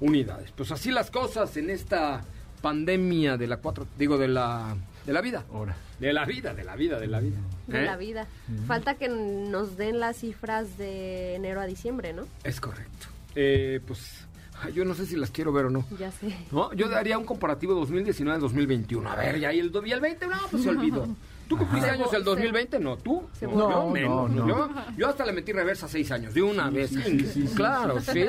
unidades. 0.00 0.50
Pues 0.52 0.70
así 0.72 0.90
las 0.90 1.10
cosas 1.10 1.56
en 1.56 1.70
esta 1.70 2.24
pandemia 2.60 3.36
de 3.36 3.46
la 3.46 3.58
cuatro, 3.58 3.86
digo 3.98 4.16
de 4.16 4.28
la 4.28 4.76
de 5.06 5.12
la 5.12 5.20
vida. 5.20 5.44
Ahora. 5.52 5.76
De 5.98 6.12
la 6.12 6.24
vida, 6.24 6.54
de 6.54 6.64
la 6.64 6.76
vida, 6.76 6.98
de 6.98 7.06
la 7.06 7.20
vida. 7.20 7.36
De 7.66 7.82
¿Eh? 7.82 7.84
la 7.84 7.96
vida. 7.96 8.26
Falta 8.66 8.94
que 8.94 9.08
nos 9.08 9.76
den 9.76 10.00
las 10.00 10.18
cifras 10.18 10.78
de 10.78 11.34
enero 11.34 11.60
a 11.60 11.66
diciembre, 11.66 12.12
¿no? 12.12 12.26
Es 12.44 12.60
correcto. 12.60 13.06
Eh, 13.34 13.80
pues 13.86 14.26
yo 14.74 14.84
no 14.84 14.94
sé 14.94 15.06
si 15.06 15.16
las 15.16 15.30
quiero 15.30 15.52
ver 15.52 15.66
o 15.66 15.70
no. 15.70 15.84
Ya 15.98 16.10
sé. 16.12 16.36
¿No? 16.50 16.72
Yo 16.74 16.88
daría 16.88 17.18
un 17.18 17.24
comparativo 17.24 17.74
2019-2021. 17.86 19.06
A 19.06 19.16
ver, 19.16 19.40
ya 19.40 19.52
y 19.52 19.60
el, 19.60 19.72
y 19.84 19.92
el 19.92 20.00
20, 20.00 20.26
no, 20.26 20.36
pues 20.50 20.62
se 20.62 20.68
olvidó. 20.70 21.08
¿Tú 21.52 21.58
cumpliste 21.58 21.90
Ajá. 21.90 21.96
años 21.98 22.12
el 22.14 22.20
Se- 22.20 22.24
2020? 22.24 22.78
No, 22.78 22.96
tú. 22.96 23.24
No, 23.42 23.50
yo 23.70 23.90
menos. 23.90 24.30
No, 24.30 24.46
no. 24.46 24.48
Yo, 24.48 24.68
yo 24.96 25.08
hasta 25.08 25.26
le 25.26 25.32
metí 25.32 25.52
reversa 25.52 25.86
seis 25.86 26.10
años, 26.10 26.32
de 26.32 26.40
una 26.42 26.70
vez. 26.70 26.88
sí, 26.90 27.20
sí, 27.26 27.44
claro, 27.54 28.00
sí. 28.00 28.24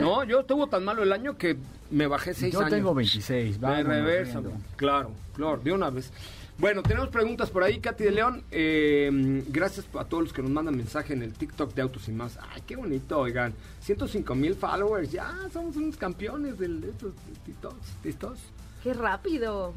No, 0.00 0.24
yo 0.24 0.40
estuvo 0.40 0.66
tan 0.66 0.84
malo 0.84 1.04
el 1.04 1.12
año 1.12 1.38
que 1.38 1.56
me 1.92 2.08
bajé 2.08 2.34
seis 2.34 2.52
Yo 2.52 2.58
años. 2.58 2.70
tengo 2.72 2.94
26. 2.94 3.60
De 3.60 3.64
vámonos 3.64 3.86
reversa, 3.86 4.42
claro, 4.74 5.12
claro, 5.34 5.58
de 5.62 5.70
una 5.72 5.88
vez. 5.90 6.10
Bueno, 6.58 6.82
tenemos 6.82 7.10
preguntas 7.10 7.48
por 7.50 7.62
ahí, 7.62 7.78
Katy 7.78 8.02
de 8.02 8.10
León. 8.10 8.42
Eh, 8.50 9.44
gracias 9.46 9.86
a 9.96 10.04
todos 10.04 10.24
los 10.24 10.32
que 10.32 10.42
nos 10.42 10.50
mandan 10.50 10.76
mensaje 10.76 11.12
en 11.12 11.22
el 11.22 11.34
TikTok 11.34 11.72
de 11.74 11.82
Autos 11.82 12.08
y 12.08 12.10
Más. 12.10 12.36
Ay, 12.52 12.62
qué 12.66 12.74
bonito, 12.74 13.20
oigan. 13.20 13.54
105 13.82 14.34
mil 14.34 14.56
followers, 14.56 15.12
ya 15.12 15.32
somos 15.52 15.76
unos 15.76 15.96
campeones 15.96 16.58
del- 16.58 16.80
de 16.80 16.90
estos 16.90 17.12
TikToks. 17.44 17.86
TikToks. 18.02 18.40
Qué 18.82 18.92
rápido. 18.94 19.74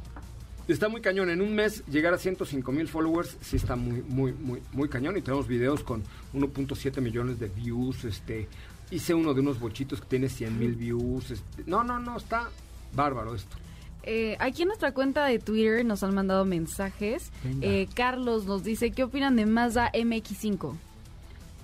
Está 0.67 0.89
muy 0.89 1.01
cañón. 1.01 1.29
En 1.29 1.41
un 1.41 1.53
mes 1.53 1.83
llegar 1.87 2.13
a 2.13 2.17
105 2.17 2.71
mil 2.71 2.87
followers 2.87 3.37
sí 3.41 3.55
está 3.55 3.75
muy, 3.75 4.01
muy, 4.07 4.33
muy, 4.33 4.61
muy 4.71 4.89
cañón. 4.89 5.17
Y 5.17 5.21
tenemos 5.21 5.47
videos 5.47 5.83
con 5.83 6.03
1.7 6.33 7.01
millones 7.01 7.39
de 7.39 7.47
views. 7.47 8.05
Este, 8.05 8.47
hice 8.89 9.13
uno 9.13 9.33
de 9.33 9.41
unos 9.41 9.59
bochitos 9.59 10.01
que 10.01 10.07
tiene 10.07 10.29
100 10.29 10.59
mil 10.59 10.75
views. 10.75 11.31
este, 11.31 11.63
no, 11.65 11.83
no, 11.83 11.99
no, 11.99 12.17
está 12.17 12.49
bárbaro 12.93 13.35
esto. 13.35 13.57
Eh, 14.03 14.35
aquí 14.39 14.63
en 14.63 14.69
nuestra 14.69 14.93
cuenta 14.93 15.25
de 15.25 15.39
Twitter 15.39 15.85
nos 15.85 16.03
han 16.03 16.15
mandado 16.15 16.45
mensajes. 16.45 17.31
Eh, 17.61 17.87
Carlos 17.93 18.45
nos 18.45 18.63
dice, 18.63 18.91
¿qué 18.91 19.03
opinan 19.03 19.35
de 19.35 19.45
Mazda 19.45 19.91
MX5? 19.91 20.75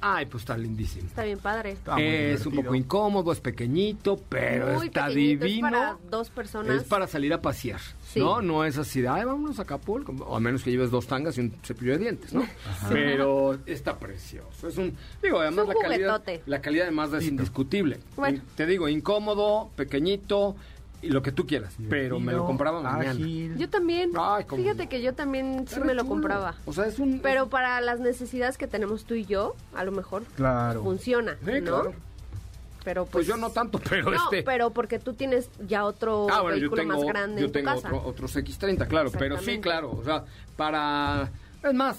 Ay, 0.01 0.25
pues 0.27 0.43
está 0.43 0.57
lindísimo. 0.57 1.07
Está 1.07 1.23
bien 1.23 1.39
padre. 1.39 1.71
Está 1.71 1.93
muy 1.95 2.03
es 2.03 2.45
un 2.45 2.55
poco 2.55 2.75
incómodo, 2.75 3.31
es 3.31 3.39
pequeñito, 3.39 4.19
pero 4.29 4.75
Muy 4.75 4.87
está 4.87 5.07
pequeñito, 5.07 5.45
es 5.45 5.51
divino. 5.51 5.69
para 5.69 5.97
dos 6.09 6.29
personas. 6.29 6.75
Es 6.75 6.83
para 6.83 7.07
salir 7.07 7.33
a 7.33 7.41
pasear, 7.41 7.79
Sí. 8.13 8.19
¿no? 8.19 8.41
No 8.41 8.63
es 8.63 8.77
así 8.77 9.01
de, 9.01 9.07
ay, 9.07 9.25
vámonos 9.25 9.59
a 9.59 9.63
Acapulco, 9.63 10.11
o 10.25 10.35
a 10.35 10.39
menos 10.39 10.63
que 10.63 10.71
lleves 10.71 10.91
dos 10.91 11.07
tangas 11.07 11.37
y 11.37 11.41
un 11.41 11.53
cepillo 11.63 11.93
de 11.93 11.97
dientes, 11.99 12.33
¿no? 12.33 12.45
Pero 12.89 13.57
está 13.65 13.97
precioso. 13.97 14.67
Es 14.67 14.77
un, 14.77 14.95
digo, 15.21 15.39
además 15.39 15.65
un 15.67 15.73
la 15.73 15.79
calidad, 15.81 16.23
la 16.45 16.61
calidad 16.61 16.85
de 16.85 16.91
Mazda 16.91 17.17
es 17.17 17.25
indiscutible. 17.27 17.99
Bueno. 18.15 18.41
Te 18.55 18.65
digo, 18.65 18.87
incómodo, 18.87 19.69
pequeñito 19.75 20.55
y 21.07 21.09
lo 21.11 21.21
que 21.21 21.31
tú 21.31 21.47
quieras, 21.47 21.73
pero 21.89 22.19
me 22.19 22.33
lo 22.33 22.45
compraba 22.45 22.81
mañana. 22.81 23.11
ágil. 23.11 23.57
Yo 23.57 23.69
también. 23.69 24.11
Ay, 24.17 24.45
Fíjate 24.49 24.83
no. 24.83 24.89
que 24.89 25.01
yo 25.01 25.13
también 25.13 25.65
sí 25.67 25.79
me 25.79 25.93
lo 25.93 26.01
chulo. 26.03 26.09
compraba. 26.09 26.55
O 26.65 26.73
sea, 26.73 26.85
es 26.85 26.99
un... 26.99 27.19
Pero 27.19 27.47
para 27.49 27.79
las 27.81 27.99
necesidades 27.99 28.57
que 28.57 28.67
tenemos 28.67 29.05
tú 29.05 29.13
y 29.15 29.25
yo, 29.25 29.55
a 29.75 29.83
lo 29.83 29.91
mejor 29.91 30.23
Claro. 30.35 30.83
funciona, 30.83 31.37
Sí, 31.43 31.51
¿no? 31.61 31.65
claro. 31.81 31.93
Pero 32.83 33.03
pues, 33.03 33.11
Pues 33.11 33.27
yo 33.27 33.35
no 33.37 33.49
tanto, 33.49 33.79
pero 33.89 34.11
no, 34.11 34.15
este... 34.15 34.43
pero 34.43 34.69
porque 34.69 34.97
tú 34.99 35.13
tienes 35.13 35.49
ya 35.67 35.83
otro 35.83 36.27
Ah, 36.31 36.41
bueno, 36.41 36.55
yo 36.57 36.69
vehículo 36.69 36.81
tengo, 36.83 36.93
más 36.93 37.03
grande 37.05 37.41
yo 37.41 37.47
en 37.47 37.51
tu 37.51 37.59
tengo 37.59 37.71
casa. 37.75 37.87
otro- 37.89 38.03
otros 38.07 38.35
X30, 38.37 38.87
claro, 38.87 39.11
pero 39.17 39.37
sí, 39.39 39.59
claro, 39.59 39.91
o 39.91 40.03
sea, 40.05 40.23
para... 40.55 41.29
Es 41.63 41.73
más, 41.73 41.97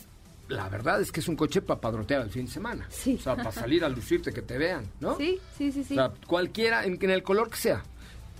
la 0.49 0.69
verdad 0.71 1.01
es 1.01 1.13
que 1.13 1.21
es 1.21 1.29
un 1.29 1.37
coche 1.37 1.61
para 1.61 1.79
padrotear 1.81 2.23
el 2.23 2.31
fin 2.31 2.47
de 2.47 2.51
semana. 2.53 2.87
Sí. 2.89 3.17
O 3.19 3.23
sea, 3.23 3.37
para 3.37 3.53
salir 3.53 3.85
a 3.85 3.89
lucirte, 3.91 4.33
que 4.33 4.41
te 4.41 4.57
vean, 4.57 4.85
¿no? 5.01 5.17
Sí, 5.19 5.39
sí, 5.59 5.73
sí, 5.73 5.85
sí. 5.85 5.93
O 5.93 5.97
sea, 5.97 6.13
cualquiera, 6.27 6.85
en, 6.85 6.97
en 7.03 7.11
el 7.11 7.23
color 7.23 7.51
que 7.51 7.57
sea. 7.59 7.83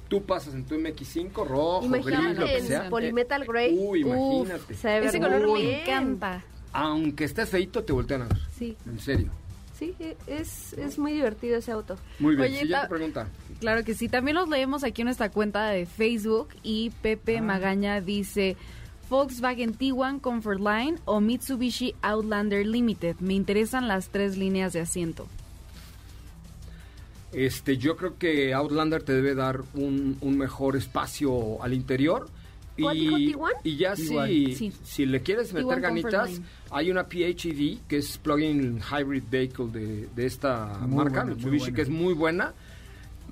Tú 0.09 0.23
pasas 0.25 0.55
en 0.55 0.65
tu 0.65 0.75
MX5, 0.77 1.33
rojo, 1.47 1.81
gris, 1.81 1.91
lo 1.91 1.97
Imagínate 2.11 2.45
que 2.47 2.59
en 2.59 2.67
sea. 2.67 2.89
Polymetal 2.89 3.45
Grey. 3.45 3.77
Uy, 3.79 4.05
Uf, 4.05 4.47
imagínate. 4.47 4.75
se 4.75 5.01
ve 5.01 5.07
Ese 5.07 5.21
muy 5.21 5.29
color 5.31 5.53
me 5.61 5.83
encanta. 5.83 6.45
Aunque 6.73 7.25
estés 7.25 7.49
feito, 7.49 7.85
te 7.85 7.93
voltean 7.93 8.23
a 8.23 8.27
ver. 8.29 8.39
Sí, 8.57 8.77
En 8.87 8.99
serio. 8.99 9.31
sí, 9.79 9.95
e- 10.01 10.17
es, 10.27 10.73
es 10.75 10.99
muy 10.99 11.13
divertido 11.13 11.59
ese 11.59 11.73
auto. 11.73 11.97
Muy 12.19 12.37
bien. 12.37 12.49
Oye, 12.49 12.61
Siguiente 12.61 12.83
ta- 12.83 12.89
pregunta. 12.89 13.29
Claro 13.61 13.85
que 13.85 13.95
sí. 13.95 14.09
También 14.09 14.35
los 14.37 14.49
leemos 14.49 14.83
aquí 14.85 15.03
en 15.03 15.07
nuestra 15.07 15.31
cuenta 15.31 15.69
de 15.71 15.85
Facebook 15.87 16.49
y 16.63 16.91
Pepe 17.03 17.41
Magaña 17.43 18.01
dice, 18.01 18.57
Volkswagen 19.11 19.75
Tiguan 19.75 20.21
Comfort 20.21 20.61
Line 20.61 20.99
o 21.05 21.21
Mitsubishi 21.21 21.95
Outlander 22.03 22.67
Limited. 22.67 23.17
Me 23.21 23.35
interesan 23.35 23.89
las 23.89 24.09
tres 24.09 24.37
líneas 24.37 24.73
de 24.73 24.81
asiento. 24.81 25.27
Este, 27.33 27.77
yo 27.77 27.97
creo 27.97 28.17
que 28.17 28.55
Outlander 28.55 29.03
te 29.03 29.13
debe 29.13 29.35
dar 29.35 29.61
un, 29.75 30.17
un 30.21 30.39
mejor 30.39 30.77
espacio 30.77 31.63
al 31.63 31.75
interior. 31.75 32.29
¿Cuál 32.81 32.97
Y, 32.97 33.35
y 33.65 33.77
ya 33.77 33.97
si, 33.97 34.55
Sí. 34.55 34.73
si 34.85 35.05
le 35.05 35.21
quieres 35.21 35.53
meter 35.53 35.81
ganitas, 35.81 36.41
hay 36.71 36.91
una 36.91 37.05
PHEV 37.09 37.81
que 37.89 37.97
es 37.99 38.17
Plug-in 38.19 38.81
Hybrid 38.81 39.25
Vehicle 39.31 39.67
de, 39.73 40.09
de 40.15 40.27
esta 40.27 40.79
Muy 40.83 40.97
marca, 41.05 41.23
buena, 41.23 41.35
Mitsubishi, 41.35 41.73
que 41.73 41.83
es 41.83 41.89
muy 41.89 42.15
buena. 42.15 42.55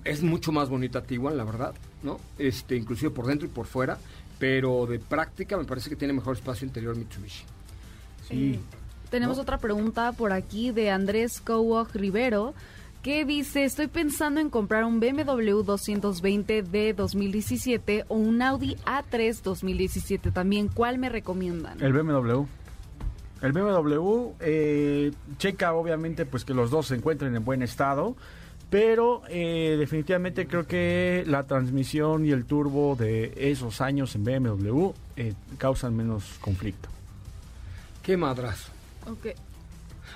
Es 0.05 0.22
mucho 0.22 0.53
más 0.53 0.68
bonita 0.68 1.03
Tiguan, 1.03 1.36
la 1.36 1.44
verdad, 1.44 1.74
¿no? 2.03 2.18
Este, 2.38 2.76
inclusive 2.76 3.11
por 3.11 3.26
dentro 3.26 3.47
y 3.47 3.51
por 3.51 3.66
fuera. 3.66 3.99
Pero 4.38 4.84
de 4.86 4.99
práctica 4.99 5.57
me 5.57 5.64
parece 5.64 5.88
que 5.90 5.97
tiene 5.97 6.12
mejor 6.12 6.36
espacio 6.36 6.66
interior 6.66 6.97
Mitsubishi. 6.97 7.44
Sí. 8.28 8.59
Tenemos 9.11 9.38
otra 9.38 9.59
pregunta 9.59 10.12
por 10.12 10.32
aquí 10.32 10.72
de 10.72 10.90
Andrés 10.90 11.40
Cowog 11.40 11.88
Rivero 11.94 12.55
que 13.07 13.24
dice, 13.24 13.62
estoy 13.62 13.86
pensando 13.86 14.40
en 14.40 14.50
comprar 14.50 14.84
un 14.84 14.98
BMW 14.98 15.62
220 15.62 16.62
de 16.64 16.92
2017 16.92 18.04
o 18.09 18.16
un 18.16 18.42
Audi 18.42 18.74
A3 18.84 19.42
2017 19.42 20.32
también. 20.32 20.66
¿Cuál 20.66 20.98
me 20.98 21.09
recomiendan? 21.09 21.80
El 21.80 21.92
BMW. 21.92 22.46
El 23.42 23.52
BMW 23.52 24.32
eh, 24.40 25.12
checa 25.38 25.72
obviamente 25.74 26.26
pues 26.26 26.44
que 26.44 26.52
los 26.52 26.72
dos 26.72 26.88
se 26.88 26.96
encuentren 26.96 27.36
en 27.36 27.44
buen 27.44 27.62
estado, 27.62 28.16
pero 28.70 29.22
eh, 29.28 29.76
definitivamente 29.78 30.48
creo 30.48 30.66
que 30.66 31.22
la 31.28 31.44
transmisión 31.44 32.26
y 32.26 32.32
el 32.32 32.44
turbo 32.44 32.96
de 32.96 33.32
esos 33.36 33.80
años 33.80 34.16
en 34.16 34.24
BMW 34.24 34.88
eh, 35.14 35.34
causan 35.59 35.96
menos 35.96 36.24
conflicto. 36.40 36.88
¡Qué 38.02 38.16
madrazo! 38.16 38.72
Ok. 39.09 39.28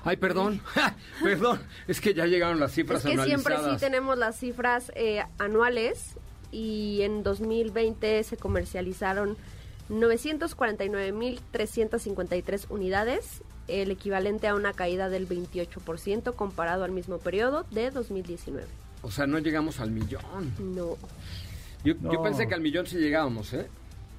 Ay, 0.05 0.17
perdón, 0.17 0.61
perdón, 1.23 1.61
es 1.87 2.01
que 2.01 2.15
ya 2.15 2.27
llegaron 2.27 2.59
las 2.59 2.73
cifras 2.73 3.05
Es 3.05 3.19
que 3.19 3.25
siempre 3.25 3.57
sí 3.59 3.77
tenemos 3.79 4.17
las 4.17 4.39
cifras 4.39 4.91
eh, 4.95 5.23
anuales 5.39 6.17
y 6.51 7.03
en 7.03 7.23
2020 7.23 8.25
se 8.25 8.37
comercializaron 8.37 9.37
949.353 9.91 12.67
unidades, 12.71 13.43
el 13.69 13.91
equivalente 13.91 14.49
a 14.49 14.55
una 14.55 14.73
caída 14.73 15.09
del 15.09 15.29
28% 15.29 16.35
comparado 16.35 16.85
al 16.85 16.93
mismo 16.93 17.19
periodo 17.19 17.65
de 17.71 17.91
2019. 17.91 18.67
O 19.03 19.11
sea, 19.11 19.27
no 19.27 19.39
llegamos 19.39 19.81
al 19.81 19.91
millón. 19.91 20.53
No. 20.59 20.97
Yo, 21.85 21.95
yo 22.01 22.23
pensé 22.23 22.47
que 22.47 22.55
al 22.55 22.61
millón 22.61 22.87
sí 22.87 22.99
llegábamos, 22.99 23.53
¿eh? 23.55 23.67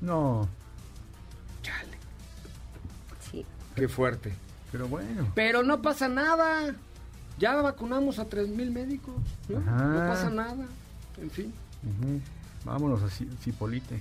No, 0.02 0.50
Chale, 1.62 1.98
Sí. 3.20 3.46
qué 3.76 3.88
fuerte. 3.88 4.34
Pero 4.72 4.88
bueno. 4.88 5.28
Pero 5.36 5.63
no 5.63 5.82
pasa 5.82 6.07
nada. 6.07 6.76
Ya 7.39 7.55
vacunamos 7.61 8.19
a 8.19 8.26
tres 8.26 8.47
mil 8.49 8.72
médicos. 8.72 9.15
¿no? 9.49 9.57
Ajá. 9.59 9.84
No 9.86 9.97
pasa 10.09 10.30
nada. 10.30 10.65
En 11.22 11.30
fin. 11.32 11.53
Vámonos 12.63 13.01
a 13.01 13.07
Ci- 13.07 13.28
Cipolite. 13.41 13.99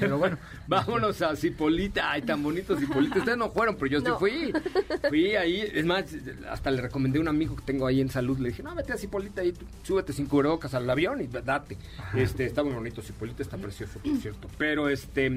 Pero 0.00 0.16
bueno. 0.16 0.38
Vámonos 0.66 1.20
a 1.20 1.36
Cipolita. 1.36 2.10
Ay, 2.10 2.22
tan 2.22 2.42
bonito 2.42 2.74
Cipolita. 2.78 3.18
Ustedes 3.18 3.36
no 3.36 3.50
fueron, 3.50 3.76
pero 3.76 3.86
yo 3.88 4.00
No. 4.00 4.14
sí 4.14 4.18
fui. 4.18 4.52
Fui 5.10 5.36
ahí. 5.36 5.60
Es 5.60 5.84
más, 5.84 6.06
hasta 6.50 6.70
le 6.70 6.80
recomendé 6.80 7.18
a 7.18 7.20
un 7.20 7.28
amigo 7.28 7.54
que 7.56 7.62
tengo 7.64 7.86
ahí 7.86 8.00
en 8.00 8.08
salud. 8.08 8.38
Le 8.38 8.48
dije, 8.48 8.62
no, 8.62 8.74
vete 8.74 8.94
a 8.94 8.96
Cipolita 8.96 9.44
y 9.44 9.52
tú 9.52 9.66
súbete 9.82 10.14
sin 10.14 10.24
cubrebocas 10.24 10.72
al 10.72 10.88
avión 10.88 11.20
y 11.20 11.26
date. 11.26 11.76
Este, 12.14 12.46
está 12.46 12.64
muy 12.64 12.72
bonito. 12.72 13.02
Cipolita 13.02 13.42
está 13.42 13.58
precioso, 13.58 13.98
por 13.98 14.16
cierto. 14.16 14.48
Pero 14.56 14.88
este. 14.88 15.30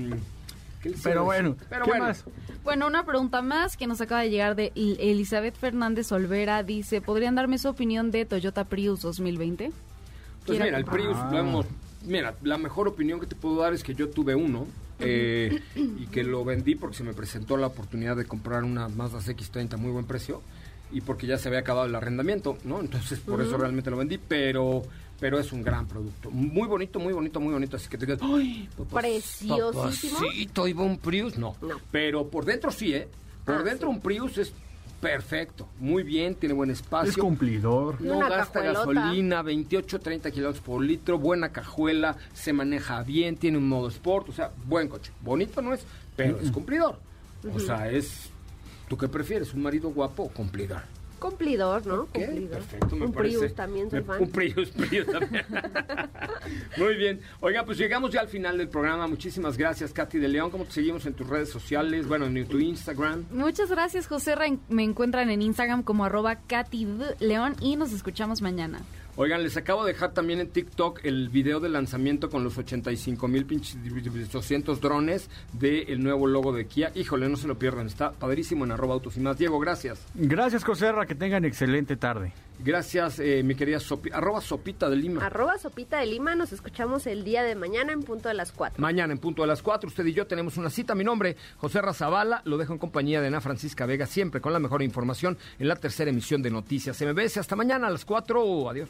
¿Qué 0.82 0.89
les 0.89 0.99
iba 0.99 1.09
a 1.11 1.13
Pero 1.13 1.23
bueno, 1.25 1.57
Pero 1.69 1.86
¿qué 1.86 1.91
bueno. 1.91 2.05
más? 2.05 2.25
Bueno, 2.63 2.88
una 2.88 3.05
pregunta 3.05 3.41
más 3.41 3.77
que 3.77 3.88
nos 3.88 4.01
acaba 4.01 4.21
de 4.21 4.29
llegar 4.29 4.55
de 4.55 4.71
Elizabeth 4.75 5.55
Fernández 5.55 6.11
Olvera. 6.11 6.63
Dice, 6.63 7.01
¿podrían 7.01 7.36
darme 7.36 7.57
su 7.57 7.69
opinión 7.69 8.11
de 8.11 8.25
Toyota 8.25 8.65
Prius 8.65 9.01
2020? 9.01 9.71
Pues 10.45 10.59
mira, 10.59 10.77
el. 10.77 10.86
Prius 10.86 11.15
Ah. 11.17 11.29
lo 11.32 11.38
hemos... 11.39 11.65
Mira, 12.03 12.34
la 12.41 12.57
mejor 12.57 12.88
opinión 12.88 13.19
que 13.19 13.27
te 13.27 13.36
puedo 13.36 13.57
dar 13.61 13.73
es 13.73 13.84
que 13.84 13.93
yo 13.93 14.09
tuve 14.09 14.34
uno 14.34 14.65
eh, 14.99 15.61
y 15.75 16.07
que 16.07 16.23
lo 16.23 16.43
vendí 16.43 16.73
porque 16.75 16.97
se 16.97 17.03
me 17.03 17.13
presentó 17.13 17.57
la 17.57 17.67
oportunidad 17.67 18.15
de 18.15 18.25
comprar 18.25 18.63
una 18.63 18.88
Mazda 18.88 19.19
CX-30 19.19 19.73
a 19.73 19.77
muy 19.77 19.91
buen 19.91 20.05
precio 20.05 20.41
y 20.91 21.01
porque 21.01 21.27
ya 21.27 21.38
se 21.38 21.47
había 21.47 21.59
acabado 21.59 21.86
el 21.86 21.93
arrendamiento, 21.95 22.57
¿no? 22.63 22.79
Entonces 22.82 23.19
por 23.19 23.39
eso 23.41 23.55
realmente 23.57 23.89
lo 23.91 23.97
vendí, 23.97 24.17
pero 24.17 24.82
pero 25.22 25.39
es 25.39 25.53
un 25.53 25.61
gran 25.63 25.88
producto. 25.88 26.30
Muy 26.32 26.67
bonito, 26.67 26.99
muy 26.99 27.13
bonito, 27.13 27.39
muy 27.39 27.53
bonito. 27.53 27.78
Así 27.78 27.88
que 27.88 27.97
te 27.97 28.05
quedas, 28.05 28.19
¡ay! 28.22 28.67
Preciosísimo. 28.91 29.72
papacito, 30.19 30.67
iba 30.67 30.84
un 30.84 30.97
Prius, 30.97 31.38
no. 31.38 31.55
No. 31.61 31.76
Pero 31.91 32.28
por 32.28 32.43
dentro 32.43 32.72
sí, 32.72 32.93
¿eh? 32.93 33.07
Por 33.45 33.55
Ah, 33.55 33.63
dentro 33.63 33.88
sí. 33.88 33.93
un 33.95 34.01
Prius 34.01 34.38
es 34.38 34.51
perfecto, 34.99 35.67
muy 35.80 36.03
bien, 36.03 36.36
tiene 36.36 36.53
buen 36.53 36.69
espacio. 36.69 37.09
Es 37.11 37.17
cumplidor. 37.17 37.99
No 38.01 38.17
Una 38.17 38.30
gasta 38.30 38.61
cajuelota. 38.61 38.93
gasolina, 39.01 39.41
28, 39.41 39.99
30 39.99 40.30
kilómetros 40.32 40.63
por 40.63 40.82
litro, 40.84 41.17
buena 41.17 41.51
cajuela, 41.51 42.17
se 42.34 42.53
maneja 42.53 43.01
bien, 43.03 43.36
tiene 43.38 43.57
un 43.57 43.67
modo 43.67 43.88
sport, 43.88 44.30
o 44.30 44.32
sea, 44.34 44.51
buen 44.67 44.88
coche. 44.88 45.11
Bonito 45.22 45.61
no 45.61 45.74
es, 45.74 45.82
pero 46.15 46.39
es 46.39 46.51
cumplidor. 46.51 46.99
O 47.53 47.59
sea, 47.59 47.89
es... 47.89 48.30
¿Tú 48.88 48.97
qué 48.97 49.07
prefieres? 49.07 49.53
¿Un 49.53 49.61
marido 49.63 49.89
guapo 49.89 50.24
o 50.24 50.30
cumplidor? 50.30 50.82
Cumplidor, 51.22 51.86
¿no? 51.86 52.07
Cumplidor. 52.07 52.49
Perfecto, 52.49 52.95
me 52.95 53.05
Un 53.05 53.13
parece. 53.13 53.38
Prius 53.38 53.53
también 53.55 53.89
soy 53.91 53.99
Me- 53.99 54.05
fan. 54.05 54.22
Un 54.24 54.30
Prius, 54.32 54.69
Prius 54.76 55.05
también. 55.05 55.45
Muy 56.78 56.95
bien. 56.95 57.22
Oiga, 57.41 57.63
pues 57.63 57.78
llegamos 57.78 58.11
ya 58.11 58.22
al 58.22 58.28
final 58.28 58.57
del 58.57 58.67
programa. 58.69 59.05
Muchísimas 59.07 59.55
gracias, 59.57 59.93
Katy 59.93 60.17
de 60.17 60.28
León. 60.28 60.49
¿Cómo 60.49 60.65
te 60.65 60.72
seguimos 60.72 61.05
en 61.05 61.13
tus 61.13 61.28
redes 61.28 61.49
sociales? 61.49 62.07
Bueno, 62.07 62.26
en 62.26 62.45
tu 62.47 62.57
Instagram. 62.59 63.26
Muchas 63.32 63.69
gracias, 63.69 64.07
José. 64.07 64.36
Me 64.69 64.84
encuentran 64.84 65.30
en 65.30 65.41
Instagram 65.43 65.84
como 65.84 66.05
arroba 66.05 66.36
Katy. 66.47 66.88
León 67.19 67.55
y 67.61 67.76
nos 67.76 67.91
escuchamos 67.93 68.41
mañana. 68.41 68.80
Oigan, 69.22 69.43
les 69.43 69.55
acabo 69.55 69.86
de 69.86 69.93
dejar 69.93 70.15
también 70.15 70.39
en 70.39 70.49
TikTok 70.49 71.01
el 71.05 71.30
video 71.30 71.59
de 71.59 71.69
lanzamiento 71.69 72.32
con 72.32 72.43
los 72.43 72.57
85 72.57 73.28
mil 73.28 73.45
pinches 73.45 73.78
200 74.32 74.82
drones 74.82 75.30
del 75.53 76.01
nuevo 76.01 76.26
logo 76.26 76.51
de 76.51 76.65
Kia. 76.65 76.91
Híjole, 76.95 77.30
no 77.30 77.38
se 77.38 77.47
lo 77.47 77.59
pierdan, 77.59 77.86
está 77.86 78.13
padrísimo 78.13 78.65
en 78.65 78.72
arroba 78.72 78.95
autos 78.95 79.17
y 79.17 79.19
más. 79.19 79.38
Diego, 79.38 79.59
gracias. 79.59 80.07
Gracias, 80.15 80.65
Coserra, 80.65 81.05
que 81.05 81.13
tengan 81.13 81.45
excelente 81.45 81.97
tarde. 81.97 82.34
Gracias, 82.57 83.19
eh, 83.19 83.43
mi 83.43 83.53
querida 83.53 83.80
Sopi, 83.80 84.09
arroba 84.11 84.41
Sopita 84.41 84.89
de 84.89 84.95
Lima. 84.95 85.24
Arroba 85.24 85.59
Sopita 85.59 85.99
de 85.99 86.07
Lima, 86.07 86.34
nos 86.34 86.51
escuchamos 86.51 87.05
el 87.05 87.24
día 87.24 87.43
de 87.43 87.53
mañana 87.53 87.93
en 87.93 88.01
punto 88.01 88.28
de 88.28 88.34
las 88.34 88.51
4. 88.51 88.82
Mañana 88.82 89.13
en 89.13 89.19
punto 89.19 89.43
de 89.43 89.47
las 89.47 89.61
4, 89.61 89.88
usted 89.88 90.05
y 90.07 90.13
yo 90.13 90.26
tenemos 90.26 90.57
una 90.57 90.72
cita. 90.72 90.95
Mi 90.95 91.03
nombre, 91.03 91.38
José 91.57 91.80
Razabala, 91.80 92.41
lo 92.45 92.57
dejo 92.57 92.74
en 92.74 92.80
compañía 92.80 93.22
de 93.22 93.28
Ana 93.28 93.39
Francisca 93.39 93.86
Vega, 93.86 94.07
siempre 94.07 94.41
con 94.41 94.51
la 94.51 94.59
mejor 94.59 94.82
información 94.82 95.38
en 95.59 95.67
la 95.67 95.76
tercera 95.76 96.09
emisión 96.09 96.41
de 96.41 96.49
Noticias 96.49 96.99
MBS. 96.99 97.38
Hasta 97.38 97.55
mañana 97.55 97.86
a 97.86 97.91
las 97.91 98.03
4. 98.03 98.67
Adiós. 98.67 98.89